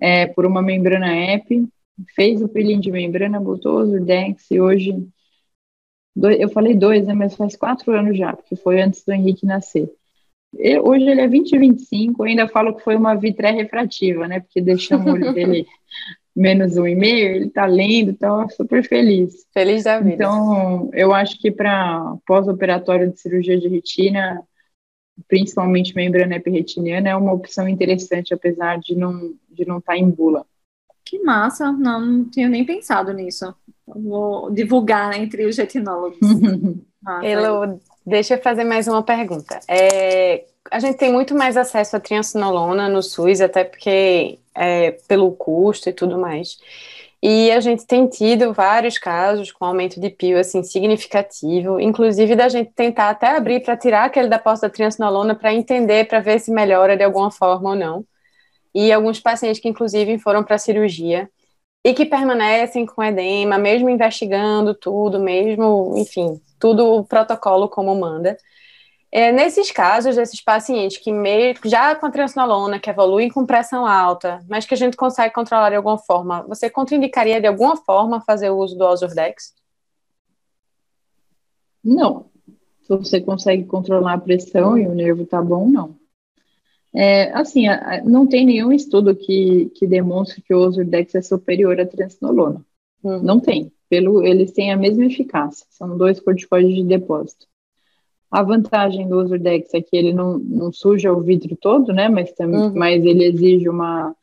é, 0.00 0.26
por 0.26 0.46
uma 0.46 0.62
membrana 0.62 1.14
EP, 1.34 1.68
fez 2.14 2.42
o 2.42 2.48
peeling 2.48 2.80
de 2.80 2.90
membrana, 2.90 3.40
botou 3.40 3.80
o 3.80 3.86
Zurdex 3.86 4.50
e 4.50 4.60
hoje 4.60 5.08
eu 6.38 6.48
falei 6.50 6.74
dois, 6.74 7.06
né, 7.06 7.14
mas 7.14 7.34
faz 7.34 7.56
quatro 7.56 7.92
anos 7.92 8.16
já, 8.16 8.34
porque 8.36 8.54
foi 8.54 8.80
antes 8.80 9.02
do 9.04 9.12
Henrique 9.12 9.46
nascer. 9.46 9.90
Hoje 10.54 11.04
ele 11.04 11.20
é 11.20 11.28
20 11.28 11.52
e 11.52 11.58
25, 11.58 12.22
ainda 12.24 12.48
falo 12.48 12.74
que 12.74 12.82
foi 12.82 12.96
uma 12.96 13.14
vitré 13.14 13.50
refrativa, 13.50 14.28
né, 14.28 14.40
porque 14.40 14.60
deixamos 14.60 15.06
o 15.06 15.14
olho 15.14 15.32
dele 15.32 15.66
menos 16.34 16.76
um 16.76 16.86
e 16.86 16.94
meio, 16.94 17.36
ele 17.36 17.46
está 17.46 17.66
lendo, 17.66 18.10
então 18.10 18.48
super 18.50 18.82
feliz. 18.82 19.46
Feliz 19.52 19.84
da 19.84 20.00
vida. 20.00 20.14
Então, 20.14 20.90
eu 20.92 21.12
acho 21.12 21.38
que 21.38 21.50
para 21.50 22.16
pós-operatório 22.26 23.10
de 23.10 23.20
cirurgia 23.20 23.58
de 23.58 23.68
retina, 23.68 24.42
principalmente 25.28 25.94
membrana 25.94 26.36
epirretiniana, 26.36 27.10
é 27.10 27.16
uma 27.16 27.32
opção 27.32 27.68
interessante, 27.68 28.32
apesar 28.32 28.78
de 28.78 28.94
não 28.94 29.34
de 29.50 29.66
não 29.66 29.78
estar 29.78 29.92
tá 29.92 29.98
em 29.98 30.08
bula. 30.08 30.46
Que 31.04 31.18
massa, 31.18 31.70
não, 31.70 32.00
não 32.00 32.24
tinha 32.24 32.48
nem 32.48 32.64
pensado 32.64 33.12
nisso. 33.12 33.54
Vou 33.86 34.50
divulgar 34.50 35.12
entre 35.18 35.44
os 35.44 35.58
retinólogos. 35.58 36.18
Elo, 37.22 37.80
deixa 38.04 38.34
eu 38.34 38.42
fazer 38.42 38.64
mais 38.64 38.88
uma 38.88 39.02
pergunta. 39.02 39.60
É, 39.68 40.44
a 40.70 40.78
gente 40.78 40.96
tem 40.96 41.12
muito 41.12 41.34
mais 41.34 41.56
acesso 41.56 41.96
à 41.96 42.00
triancinolona 42.00 42.88
no 42.88 43.02
SUS, 43.02 43.40
até 43.40 43.64
porque 43.64 44.38
é, 44.54 44.92
pelo 45.08 45.32
custo 45.32 45.88
e 45.88 45.92
tudo 45.92 46.18
mais. 46.18 46.58
E 47.22 47.52
a 47.52 47.60
gente 47.60 47.86
tem 47.86 48.08
tido 48.08 48.52
vários 48.52 48.98
casos 48.98 49.52
com 49.52 49.64
aumento 49.64 50.00
de 50.00 50.10
PIO 50.10 50.38
assim 50.38 50.62
significativo, 50.64 51.78
inclusive 51.78 52.34
da 52.34 52.48
gente 52.48 52.72
tentar 52.74 53.10
até 53.10 53.28
abrir 53.36 53.62
para 53.62 53.76
tirar 53.76 54.04
aquele 54.06 54.28
depósito 54.28 54.66
da 54.66 54.72
triancinolona 54.72 55.34
para 55.34 55.54
entender, 55.54 56.08
para 56.08 56.18
ver 56.18 56.40
se 56.40 56.50
melhora 56.50 56.96
de 56.96 57.04
alguma 57.04 57.30
forma 57.30 57.70
ou 57.70 57.76
não. 57.76 58.04
E 58.74 58.90
alguns 58.92 59.20
pacientes 59.20 59.60
que 59.60 59.68
inclusive 59.68 60.18
foram 60.18 60.42
para 60.42 60.58
cirurgia 60.58 61.30
e 61.84 61.92
que 61.94 62.06
permanecem 62.06 62.86
com 62.86 63.02
edema, 63.02 63.58
mesmo 63.58 63.90
investigando 63.90 64.74
tudo, 64.74 65.18
mesmo, 65.18 65.94
enfim, 65.96 66.40
tudo 66.58 66.86
o 66.86 67.04
protocolo 67.04 67.68
como 67.68 67.94
manda. 67.94 68.36
É, 69.10 69.30
nesses 69.30 69.70
casos, 69.70 70.16
desses 70.16 70.40
pacientes 70.40 70.96
que 70.96 71.12
meio, 71.12 71.54
já 71.64 71.94
com 71.94 72.06
a 72.06 72.10
transnolona, 72.10 72.78
que 72.78 72.88
evoluem 72.88 73.28
com 73.28 73.44
pressão 73.44 73.84
alta, 73.84 74.42
mas 74.48 74.64
que 74.64 74.72
a 74.72 74.76
gente 74.76 74.96
consegue 74.96 75.34
controlar 75.34 75.70
de 75.70 75.76
alguma 75.76 75.98
forma, 75.98 76.42
você 76.48 76.70
contraindicaria 76.70 77.40
de 77.40 77.46
alguma 77.46 77.76
forma 77.76 78.22
fazer 78.22 78.48
o 78.50 78.56
uso 78.56 78.78
do 78.78 78.84
Ozurdex? 78.84 79.52
Não. 81.84 82.30
Se 82.82 82.96
você 82.96 83.20
consegue 83.20 83.64
controlar 83.64 84.14
a 84.14 84.18
pressão 84.18 84.78
e 84.78 84.86
o 84.86 84.94
nervo 84.94 85.26
tá 85.26 85.42
bom, 85.42 85.68
não. 85.68 86.01
É, 86.94 87.32
assim, 87.32 87.64
não 88.04 88.26
tem 88.26 88.44
nenhum 88.44 88.72
estudo 88.72 89.16
que, 89.16 89.70
que 89.74 89.86
demonstre 89.86 90.42
que 90.42 90.54
o 90.54 90.58
Ozurdex 90.58 91.14
é 91.14 91.22
superior 91.22 91.80
à 91.80 91.86
transnolona. 91.86 92.64
Uhum. 93.02 93.22
Não 93.22 93.40
tem. 93.40 93.72
Pelo, 93.88 94.24
eles 94.24 94.52
têm 94.52 94.72
a 94.72 94.76
mesma 94.76 95.06
eficácia. 95.06 95.66
São 95.70 95.96
dois 95.96 96.20
corticoides 96.20 96.74
de 96.74 96.84
depósito. 96.84 97.46
A 98.30 98.42
vantagem 98.42 99.08
do 99.08 99.20
Usurdex 99.20 99.74
é 99.74 99.82
que 99.82 99.94
ele 99.94 100.12
não, 100.12 100.38
não 100.38 100.72
suja 100.72 101.12
o 101.12 101.20
vidro 101.20 101.56
todo, 101.60 101.92
né? 101.92 102.08
Mas, 102.08 102.32
também, 102.32 102.60
uhum. 102.60 102.72
mas 102.74 103.04
ele 103.04 103.24
exige 103.24 103.68
uma, 103.68 104.14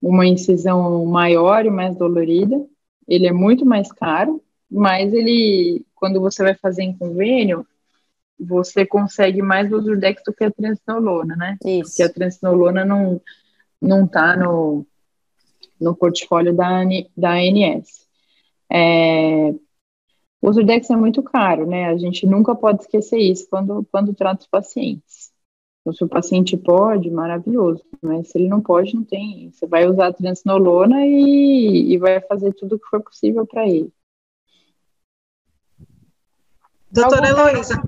uma 0.00 0.26
incisão 0.26 1.04
maior 1.06 1.66
e 1.66 1.70
mais 1.70 1.96
dolorida. 1.96 2.64
Ele 3.08 3.26
é 3.26 3.32
muito 3.32 3.66
mais 3.66 3.90
caro, 3.90 4.40
mas 4.70 5.12
ele, 5.12 5.84
quando 5.96 6.20
você 6.20 6.44
vai 6.44 6.54
fazer 6.54 6.84
em 6.84 6.96
convênio, 6.96 7.66
você 8.40 8.86
consegue 8.86 9.42
mais 9.42 9.70
Usurdex 9.72 10.22
do 10.24 10.32
que 10.32 10.44
a 10.44 10.50
transnolona, 10.50 11.36
né? 11.36 11.56
Isso. 11.64 11.90
Porque 11.90 12.02
a 12.02 12.12
transnolona 12.12 12.84
não, 12.84 13.20
não 13.80 14.06
tá 14.06 14.36
no, 14.36 14.86
no 15.80 15.94
portfólio 15.94 16.54
da, 16.54 16.82
da 17.16 17.32
ANS. 17.32 18.06
É, 18.72 19.50
o 20.40 20.48
Usurdex 20.48 20.88
é 20.88 20.96
muito 20.96 21.22
caro, 21.22 21.66
né? 21.66 21.86
A 21.86 21.96
gente 21.96 22.26
nunca 22.26 22.54
pode 22.54 22.82
esquecer 22.82 23.18
isso 23.18 23.46
quando, 23.50 23.86
quando 23.92 24.14
trata 24.14 24.42
os 24.42 24.48
pacientes. 24.48 25.30
Então, 25.80 25.92
se 25.92 26.04
o 26.04 26.08
paciente 26.08 26.56
pode, 26.56 27.10
maravilhoso, 27.10 27.82
mas 28.02 28.28
se 28.28 28.38
ele 28.38 28.48
não 28.48 28.60
pode, 28.60 28.94
não 28.94 29.04
tem. 29.04 29.50
Você 29.50 29.66
vai 29.66 29.86
usar 29.86 30.08
a 30.08 30.12
transnolona 30.12 31.06
e, 31.06 31.92
e 31.92 31.98
vai 31.98 32.20
fazer 32.20 32.52
tudo 32.54 32.76
o 32.76 32.78
que 32.78 32.86
for 32.86 33.02
possível 33.02 33.46
para 33.46 33.66
ele. 33.66 33.92
Doutora 36.92 37.28
Heloísa, 37.28 37.80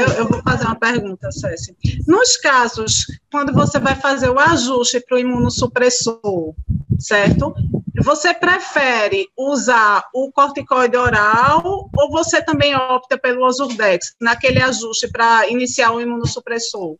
eu, 0.00 0.14
eu, 0.14 0.28
vou 0.28 0.42
fazer 0.42 0.64
uma 0.64 0.74
pergunta, 0.74 1.30
Cécia. 1.30 1.74
Nos 2.06 2.38
casos, 2.38 3.06
quando 3.30 3.52
você 3.52 3.78
vai 3.78 3.94
fazer 3.94 4.30
o 4.30 4.38
ajuste 4.38 5.00
para 5.00 5.16
o 5.16 5.20
imunossupressor, 5.20 6.54
certo? 6.98 7.54
Você 8.02 8.32
prefere 8.32 9.26
usar 9.36 10.04
o 10.14 10.32
corticoide 10.32 10.96
oral 10.96 11.90
ou 11.94 12.10
você 12.10 12.42
também 12.42 12.74
opta 12.74 13.18
pelo 13.18 13.44
Ozurdex, 13.44 14.14
naquele 14.18 14.62
ajuste 14.62 15.10
para 15.10 15.48
iniciar 15.50 15.92
o 15.92 16.00
imunossupressor? 16.00 16.96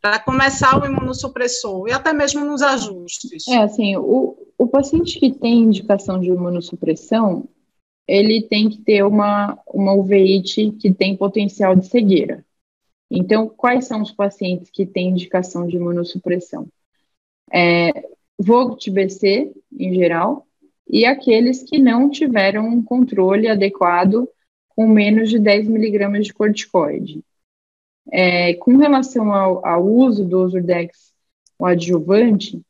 Para 0.00 0.18
começar 0.18 0.82
o 0.82 0.84
imunossupressor 0.84 1.86
e 1.86 1.92
até 1.92 2.12
mesmo 2.12 2.44
nos 2.44 2.60
ajustes? 2.60 3.46
É, 3.46 3.58
assim, 3.58 3.96
o, 3.96 4.36
o 4.58 4.66
paciente 4.66 5.20
que 5.20 5.30
tem 5.30 5.60
indicação 5.60 6.18
de 6.18 6.26
imunossupressão, 6.26 7.48
ele 8.12 8.42
tem 8.42 8.68
que 8.68 8.76
ter 8.82 9.02
uma, 9.04 9.58
uma 9.66 9.94
uveíte 9.94 10.70
que 10.72 10.92
tem 10.92 11.16
potencial 11.16 11.74
de 11.74 11.86
cegueira. 11.86 12.44
Então, 13.10 13.48
quais 13.48 13.86
são 13.86 14.02
os 14.02 14.12
pacientes 14.12 14.68
que 14.70 14.84
têm 14.84 15.08
indicação 15.08 15.66
de 15.66 15.76
imunossupressão? 15.76 16.68
É, 17.50 17.90
VOGT-BC, 18.38 19.52
em 19.78 19.94
geral, 19.94 20.46
e 20.86 21.06
aqueles 21.06 21.62
que 21.62 21.78
não 21.78 22.10
tiveram 22.10 22.68
um 22.68 22.82
controle 22.82 23.48
adequado 23.48 24.28
com 24.68 24.86
menos 24.86 25.30
de 25.30 25.38
10 25.38 25.68
miligramas 25.68 26.26
de 26.26 26.34
corticoide. 26.34 27.24
É, 28.10 28.52
com 28.54 28.76
relação 28.76 29.32
ao, 29.32 29.66
ao, 29.66 29.86
uso 29.86 30.22
do 30.22 30.42
Usurdex, 30.42 31.14
o 31.58 31.64
adjuvante, 31.64 32.60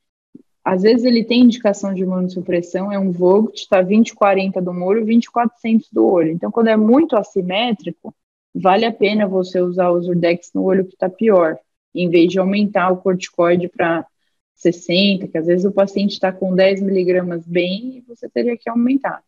às 0.65 0.83
vezes 0.83 1.05
ele 1.05 1.25
tem 1.25 1.43
indicação 1.43 1.93
de 1.93 2.03
imunossupressão, 2.03 2.93
é 2.93 2.99
um 2.99 3.11
VOGT, 3.11 3.63
está 3.63 3.83
2040 3.83 4.63
do 4.63 4.71
olho, 4.71 5.05
2400 5.05 5.89
do 5.91 6.07
olho. 6.07 6.31
Então, 6.31 6.51
quando 6.53 6.69
é 6.69 6.77
muito 6.77 7.17
assimétrico, 7.17 8.15
vale 8.55 8.85
a 8.85 8.93
pena 8.93 9.27
você 9.27 9.61
usar 9.61 9.91
o 9.91 9.97
Usurdex 9.97 10.51
no 10.55 10.63
olho 10.63 10.85
que 10.85 10.95
está 10.95 11.09
pior, 11.09 11.59
em 11.95 12.09
vez 12.09 12.31
de 12.31 12.39
aumentar 12.39 12.91
o 12.91 12.99
corticoide 12.99 13.69
para 13.69 14.07
60, 14.55 15.27
que 15.27 15.37
às 15.37 15.47
vezes 15.47 15.65
o 15.65 15.73
paciente 15.73 16.13
está 16.13 16.31
com 16.31 16.55
10 16.55 16.81
miligramas 16.81 17.45
bem 17.45 17.99
e 17.99 18.01
você 18.03 18.29
teria 18.29 18.57
que 18.57 18.71
aumentar. 18.71 19.21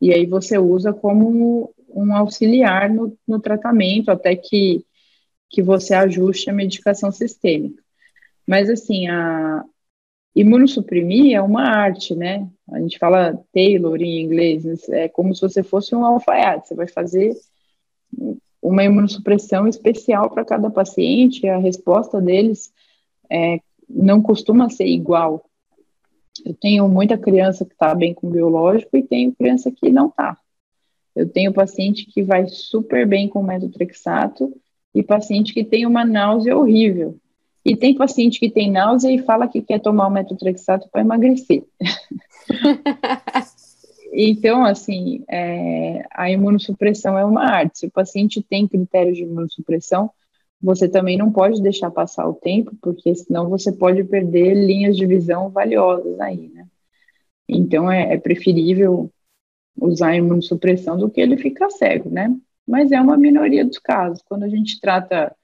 E 0.00 0.12
aí 0.12 0.24
você 0.24 0.58
usa 0.58 0.92
como 0.92 1.72
um 1.90 2.14
auxiliar 2.14 2.88
no, 2.88 3.16
no 3.28 3.38
tratamento 3.38 4.10
até 4.10 4.34
que, 4.34 4.84
que 5.50 5.62
você 5.62 5.92
ajuste 5.94 6.48
a 6.48 6.54
medicação 6.54 7.12
sistêmica. 7.12 7.82
Mas 8.46 8.70
assim, 8.70 9.06
a 9.08 9.62
imunossuprimir 10.34 11.34
é 11.36 11.42
uma 11.42 11.62
arte, 11.62 12.14
né? 12.14 12.48
A 12.70 12.80
gente 12.80 12.98
fala 12.98 13.38
Taylor 13.52 14.00
em 14.00 14.22
inglês, 14.22 14.88
é 14.88 15.08
como 15.08 15.34
se 15.34 15.42
você 15.42 15.62
fosse 15.62 15.94
um 15.94 16.04
alfaiate, 16.04 16.68
você 16.68 16.74
vai 16.74 16.88
fazer 16.88 17.34
uma 18.60 18.84
imunossupressão 18.84 19.66
especial 19.66 20.30
para 20.30 20.44
cada 20.44 20.70
paciente, 20.70 21.48
a 21.48 21.58
resposta 21.58 22.20
deles 22.20 22.72
é 23.30 23.60
não 23.88 24.22
costuma 24.22 24.70
ser 24.70 24.86
igual. 24.86 25.44
Eu 26.44 26.54
tenho 26.54 26.88
muita 26.88 27.18
criança 27.18 27.64
que 27.64 27.72
está 27.72 27.94
bem 27.94 28.14
com 28.14 28.30
biológico 28.30 28.96
e 28.96 29.02
tenho 29.02 29.34
criança 29.34 29.70
que 29.70 29.90
não 29.90 30.08
está. 30.08 30.38
Eu 31.14 31.28
tenho 31.28 31.52
paciente 31.52 32.06
que 32.06 32.22
vai 32.22 32.48
super 32.48 33.06
bem 33.06 33.28
com 33.28 33.42
metotrexato 33.42 34.50
e 34.94 35.02
paciente 35.02 35.52
que 35.52 35.62
tem 35.62 35.84
uma 35.84 36.04
náusea 36.04 36.56
horrível. 36.56 37.18
E 37.64 37.76
tem 37.76 37.94
paciente 37.94 38.40
que 38.40 38.50
tem 38.50 38.70
náusea 38.70 39.10
e 39.10 39.22
fala 39.22 39.46
que 39.46 39.62
quer 39.62 39.80
tomar 39.80 40.08
o 40.08 40.10
metotrexato 40.10 40.88
para 40.90 41.02
emagrecer. 41.02 41.64
então, 44.12 44.64
assim, 44.64 45.24
é, 45.30 46.04
a 46.12 46.30
imunossupressão 46.30 47.16
é 47.16 47.24
uma 47.24 47.44
arte. 47.44 47.80
Se 47.80 47.86
o 47.86 47.90
paciente 47.90 48.42
tem 48.42 48.66
critérios 48.66 49.16
de 49.16 49.22
imunossupressão, 49.22 50.10
você 50.60 50.88
também 50.88 51.16
não 51.16 51.30
pode 51.30 51.62
deixar 51.62 51.90
passar 51.90 52.28
o 52.28 52.34
tempo, 52.34 52.72
porque 52.80 53.14
senão 53.14 53.48
você 53.48 53.72
pode 53.72 54.02
perder 54.04 54.54
linhas 54.54 54.96
de 54.96 55.06
visão 55.06 55.50
valiosas 55.50 56.18
aí, 56.20 56.48
né? 56.48 56.66
Então 57.48 57.90
é, 57.90 58.14
é 58.14 58.18
preferível 58.18 59.10
usar 59.80 60.16
imunossupressão 60.16 60.96
do 60.96 61.10
que 61.10 61.20
ele 61.20 61.36
ficar 61.36 61.70
cego, 61.70 62.10
né? 62.10 62.34
Mas 62.66 62.92
é 62.92 63.00
uma 63.00 63.16
minoria 63.16 63.64
dos 63.64 63.78
casos. 63.78 64.22
Quando 64.28 64.44
a 64.44 64.48
gente 64.48 64.80
trata 64.80 65.34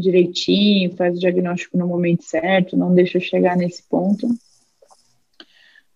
direitinho, 0.00 0.96
faz 0.96 1.16
o 1.16 1.20
diagnóstico 1.20 1.76
no 1.76 1.86
momento 1.86 2.24
certo, 2.24 2.76
não 2.76 2.94
deixa 2.94 3.20
chegar 3.20 3.56
nesse 3.56 3.82
ponto. 3.82 4.28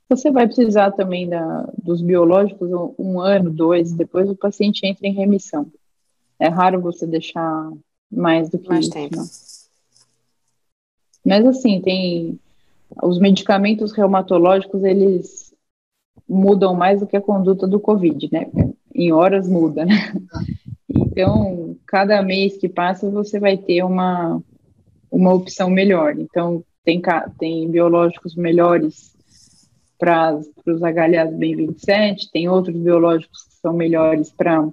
Você 0.09 0.31
vai 0.31 0.47
precisar 0.47 0.93
também 0.93 1.29
da, 1.29 1.69
dos 1.83 2.03
biológicos 2.03 2.71
um, 2.71 2.95
um 2.99 3.21
ano, 3.21 3.51
dois, 3.51 3.93
depois 3.93 4.29
o 4.29 4.37
paciente 4.37 4.87
entra 4.87 5.07
em 5.07 5.15
remissão. 5.15 5.67
É 6.39 6.49
raro 6.49 6.81
você 6.81 7.07
deixar 7.07 7.73
mais 8.11 8.51
do 8.51 8.59
que 8.59 8.69
mais 8.69 8.85
isso. 8.85 8.93
Tempo. 8.93 9.17
Né? 9.17 9.25
Mas 11.25 11.47
assim, 11.47 11.81
tem 11.81 12.39
os 13.03 13.19
medicamentos 13.19 13.93
reumatológicos, 13.93 14.85
eles 14.85 15.55
mudam 16.29 16.75
mais 16.75 17.01
do 17.01 17.07
que 17.07 17.17
a 17.17 17.21
conduta 17.21 17.67
do 17.67 17.81
COVID, 17.81 18.29
né? 18.31 18.51
Em 18.95 19.13
horas 19.13 19.49
muda, 19.49 19.85
né? 19.85 20.13
Então, 20.97 21.77
cada 21.87 22.23
mês 22.23 22.57
que 22.57 22.69
passa, 22.69 23.11
você 23.11 23.39
vai 23.39 23.57
ter 23.57 23.83
uma, 23.83 24.43
uma 25.11 25.33
opção 25.33 25.71
melhor. 25.71 26.19
Então, 26.19 26.65
tem, 26.85 27.01
tem 27.39 27.71
biológicos 27.71 28.35
melhores 28.37 29.15
para 29.99 30.37
os 30.37 30.81
HLAs 30.81 31.35
B27, 31.35 32.31
tem 32.33 32.49
outros 32.49 32.77
biológicos 32.77 33.45
que 33.45 33.55
são 33.55 33.73
melhores 33.73 34.31
para 34.31 34.69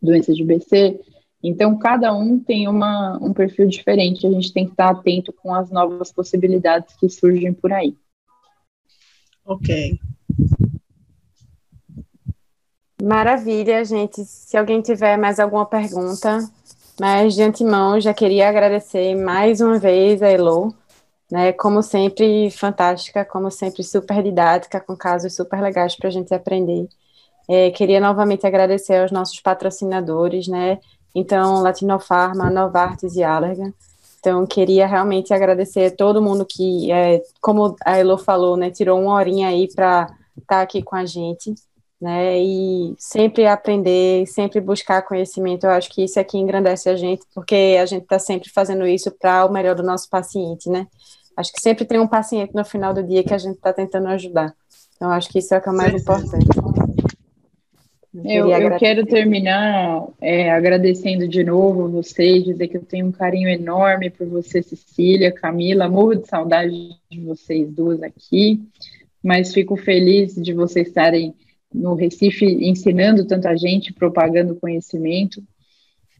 doenças 0.00 0.36
de 0.36 0.44
BC. 0.44 0.98
Então, 1.42 1.78
cada 1.78 2.14
um 2.14 2.38
tem 2.38 2.68
uma, 2.68 3.18
um 3.20 3.32
perfil 3.32 3.66
diferente, 3.66 4.26
a 4.26 4.30
gente 4.30 4.52
tem 4.52 4.66
que 4.66 4.72
estar 4.72 4.90
atento 4.90 5.32
com 5.32 5.54
as 5.54 5.70
novas 5.70 6.12
possibilidades 6.12 6.94
que 6.96 7.08
surgem 7.08 7.52
por 7.52 7.72
aí. 7.72 7.94
Ok. 9.44 9.98
Maravilha, 13.02 13.84
gente. 13.84 14.24
Se 14.24 14.56
alguém 14.56 14.82
tiver 14.82 15.16
mais 15.16 15.40
alguma 15.40 15.64
pergunta, 15.64 16.38
mas 17.00 17.34
de 17.34 17.42
antemão 17.42 18.00
já 18.00 18.12
queria 18.12 18.48
agradecer 18.48 19.14
mais 19.14 19.60
uma 19.60 19.78
vez 19.78 20.22
a 20.22 20.28
Elo, 20.28 20.74
né? 21.30 21.52
Como 21.52 21.82
sempre, 21.82 22.50
fantástica, 22.50 23.24
como 23.24 23.50
sempre, 23.50 23.82
super 23.82 24.22
didática, 24.22 24.80
com 24.80 24.96
casos 24.96 25.34
super 25.34 25.62
legais 25.62 25.96
para 25.96 26.08
a 26.08 26.12
gente 26.12 26.34
aprender. 26.34 26.88
É, 27.48 27.70
queria 27.70 28.00
novamente 28.00 28.46
agradecer 28.46 29.00
aos 29.00 29.10
nossos 29.10 29.40
patrocinadores, 29.40 30.46
né? 30.46 30.78
Então, 31.14 31.62
Latinofarma, 31.62 32.50
Novartis 32.50 33.16
e 33.16 33.22
Allergan. 33.22 33.72
Então, 34.20 34.46
queria 34.46 34.86
realmente 34.86 35.32
agradecer 35.32 35.86
a 35.86 35.96
todo 35.96 36.20
mundo 36.22 36.44
que, 36.44 36.92
é, 36.92 37.22
como 37.40 37.74
a 37.84 37.96
Elo 37.96 38.18
falou, 38.18 38.56
né, 38.56 38.70
tirou 38.70 39.00
uma 39.00 39.14
horinha 39.14 39.48
aí 39.48 39.66
para 39.74 40.02
estar 40.36 40.56
tá 40.56 40.60
aqui 40.60 40.82
com 40.82 40.94
a 40.94 41.06
gente, 41.06 41.54
né, 42.00 42.38
e 42.40 42.94
sempre 42.98 43.46
aprender, 43.46 44.26
sempre 44.26 44.60
buscar 44.60 45.02
conhecimento. 45.02 45.64
Eu 45.64 45.70
acho 45.70 45.90
que 45.90 46.02
isso 46.04 46.18
aqui 46.18 46.38
engrandece 46.38 46.88
a 46.88 46.96
gente, 46.96 47.22
porque 47.34 47.76
a 47.80 47.84
gente 47.84 48.02
está 48.04 48.18
sempre 48.18 48.48
fazendo 48.48 48.86
isso 48.86 49.10
para 49.10 49.44
o 49.44 49.52
melhor 49.52 49.74
do 49.74 49.82
nosso 49.82 50.08
paciente, 50.08 50.70
né. 50.70 50.86
Acho 51.36 51.52
que 51.52 51.60
sempre 51.60 51.84
tem 51.84 51.98
um 51.98 52.08
paciente 52.08 52.54
no 52.54 52.64
final 52.64 52.92
do 52.92 53.02
dia 53.02 53.22
que 53.22 53.34
a 53.34 53.38
gente 53.38 53.56
está 53.56 53.72
tentando 53.72 54.08
ajudar. 54.08 54.54
Então, 54.96 55.10
acho 55.10 55.28
que 55.28 55.38
isso 55.38 55.54
é 55.54 55.58
o 55.58 55.62
que 55.62 55.68
é 55.68 55.72
mais 55.72 55.94
importante. 55.94 56.46
Eu, 58.24 58.50
eu 58.50 58.76
quero 58.76 59.06
terminar 59.06 60.04
é, 60.20 60.50
agradecendo 60.50 61.28
de 61.28 61.44
novo 61.44 61.88
vocês, 61.88 62.44
dizer 62.44 62.66
que 62.66 62.76
eu 62.76 62.82
tenho 62.82 63.06
um 63.06 63.12
carinho 63.12 63.48
enorme 63.48 64.10
por 64.10 64.26
você, 64.26 64.60
Cecília, 64.62 65.30
Camila, 65.30 65.88
morro 65.88 66.16
de 66.16 66.26
saudade 66.26 66.90
de 67.08 67.20
vocês 67.20 67.70
duas 67.70 68.02
aqui, 68.02 68.60
mas 69.22 69.54
fico 69.54 69.76
feliz 69.76 70.34
de 70.34 70.52
vocês 70.52 70.88
estarem 70.88 71.34
no 71.72 71.94
Recife 71.94 72.44
ensinando 72.44 73.24
tanta 73.24 73.56
gente, 73.56 73.92
propagando 73.92 74.56
conhecimento, 74.56 75.42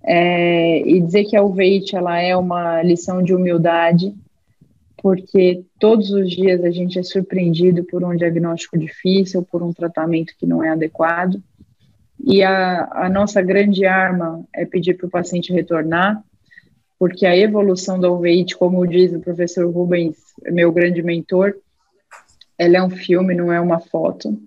é, 0.02 0.80
e 0.88 1.00
dizer 1.00 1.24
que 1.24 1.36
a 1.36 1.42
Uveite 1.42 1.96
ela 1.96 2.18
é 2.18 2.36
uma 2.36 2.82
lição 2.82 3.22
de 3.22 3.34
humildade, 3.34 4.14
porque 4.96 5.64
todos 5.78 6.10
os 6.10 6.30
dias 6.30 6.62
a 6.64 6.70
gente 6.70 6.98
é 6.98 7.02
surpreendido 7.02 7.84
por 7.84 8.04
um 8.04 8.14
diagnóstico 8.14 8.78
difícil, 8.78 9.42
por 9.42 9.62
um 9.62 9.72
tratamento 9.72 10.34
que 10.38 10.46
não 10.46 10.62
é 10.62 10.70
adequado, 10.70 11.42
e 12.22 12.42
a, 12.42 12.88
a 12.92 13.08
nossa 13.08 13.40
grande 13.40 13.84
arma 13.86 14.44
é 14.54 14.66
pedir 14.66 14.94
para 14.94 15.06
o 15.06 15.10
paciente 15.10 15.52
retornar, 15.52 16.22
porque 16.98 17.24
a 17.24 17.36
evolução 17.36 17.98
da 17.98 18.10
uveíte, 18.10 18.56
como 18.56 18.86
diz 18.86 19.12
o 19.12 19.20
professor 19.20 19.66
Rubens, 19.70 20.16
meu 20.50 20.70
grande 20.70 21.02
mentor, 21.02 21.54
ela 22.58 22.76
é 22.76 22.82
um 22.82 22.90
filme, 22.90 23.34
não 23.34 23.50
é 23.50 23.58
uma 23.58 23.80
foto. 23.80 24.38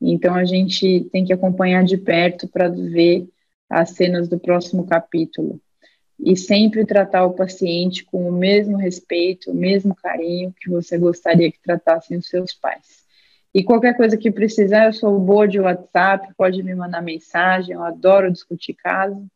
Então 0.00 0.34
a 0.34 0.44
gente 0.44 1.08
tem 1.12 1.24
que 1.24 1.32
acompanhar 1.32 1.84
de 1.84 1.96
perto 1.96 2.48
para 2.48 2.68
ver 2.68 3.28
as 3.68 3.90
cenas 3.90 4.28
do 4.28 4.38
próximo 4.38 4.86
capítulo. 4.86 5.60
E 6.18 6.36
sempre 6.36 6.84
tratar 6.84 7.24
o 7.24 7.34
paciente 7.34 8.04
com 8.04 8.28
o 8.28 8.32
mesmo 8.32 8.76
respeito, 8.76 9.50
o 9.50 9.54
mesmo 9.54 9.94
carinho 9.94 10.52
que 10.60 10.68
você 10.68 10.98
gostaria 10.98 11.50
que 11.50 11.62
tratassem 11.62 12.16
os 12.18 12.28
seus 12.28 12.52
pais. 12.52 13.06
E 13.54 13.62
qualquer 13.62 13.96
coisa 13.96 14.16
que 14.16 14.30
precisar, 14.30 14.86
eu 14.86 14.92
sou 14.92 15.18
boa 15.18 15.46
de 15.46 15.60
WhatsApp, 15.60 16.28
pode 16.36 16.62
me 16.62 16.74
mandar 16.74 17.02
mensagem, 17.02 17.74
eu 17.74 17.82
adoro 17.82 18.32
discutir 18.32 18.74
caso. 18.74 19.26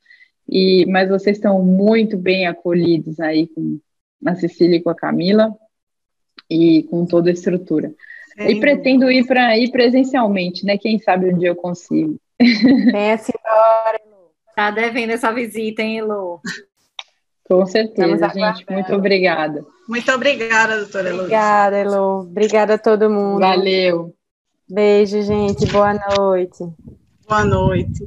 E, 0.49 0.85
mas 0.87 1.09
vocês 1.09 1.37
estão 1.37 1.63
muito 1.63 2.19
bem 2.19 2.47
acolhidos 2.47 3.21
aí 3.21 3.47
com 3.47 3.79
a 4.27 4.35
Cecília 4.35 4.77
e 4.77 4.83
com 4.83 4.91
a 4.91 4.95
Camila 4.95 5.57
e 6.51 6.83
com 6.85 7.07
toda 7.07 7.31
a 7.31 7.33
estrutura. 7.33 7.95
E 8.39 8.61
pretendo 8.61 9.11
ir 9.11 9.27
para 9.27 9.57
ir 9.59 9.71
presencialmente, 9.71 10.65
né? 10.65 10.79
Quem 10.79 10.99
sabe 10.99 11.33
um 11.33 11.39
dia 11.39 11.49
eu 11.49 11.57
consigo. 11.57 12.19
Venha 12.41 13.19
senhora, 13.19 14.01
Elo. 14.05 14.31
Tá 14.55 14.71
devendo 14.71 15.11
essa 15.11 15.33
visita, 15.33 15.83
hein, 15.83 15.99
Elo? 15.99 16.41
Com 17.49 17.67
certeza, 17.67 18.29
gente. 18.29 18.65
Muito 18.71 18.95
obrigada. 18.95 19.65
Muito 19.89 20.11
obrigada, 20.13 20.79
doutora 20.79 21.09
Elo. 21.09 21.19
Obrigada, 21.21 21.77
Elo. 21.77 22.21
Obrigada 22.21 22.75
a 22.75 22.79
todo 22.79 23.11
mundo. 23.11 23.41
Valeu. 23.41 24.15
Beijo, 24.69 25.21
gente. 25.23 25.67
Boa 25.67 25.93
noite. 25.93 26.65
Boa 27.29 27.45
noite. 27.45 28.07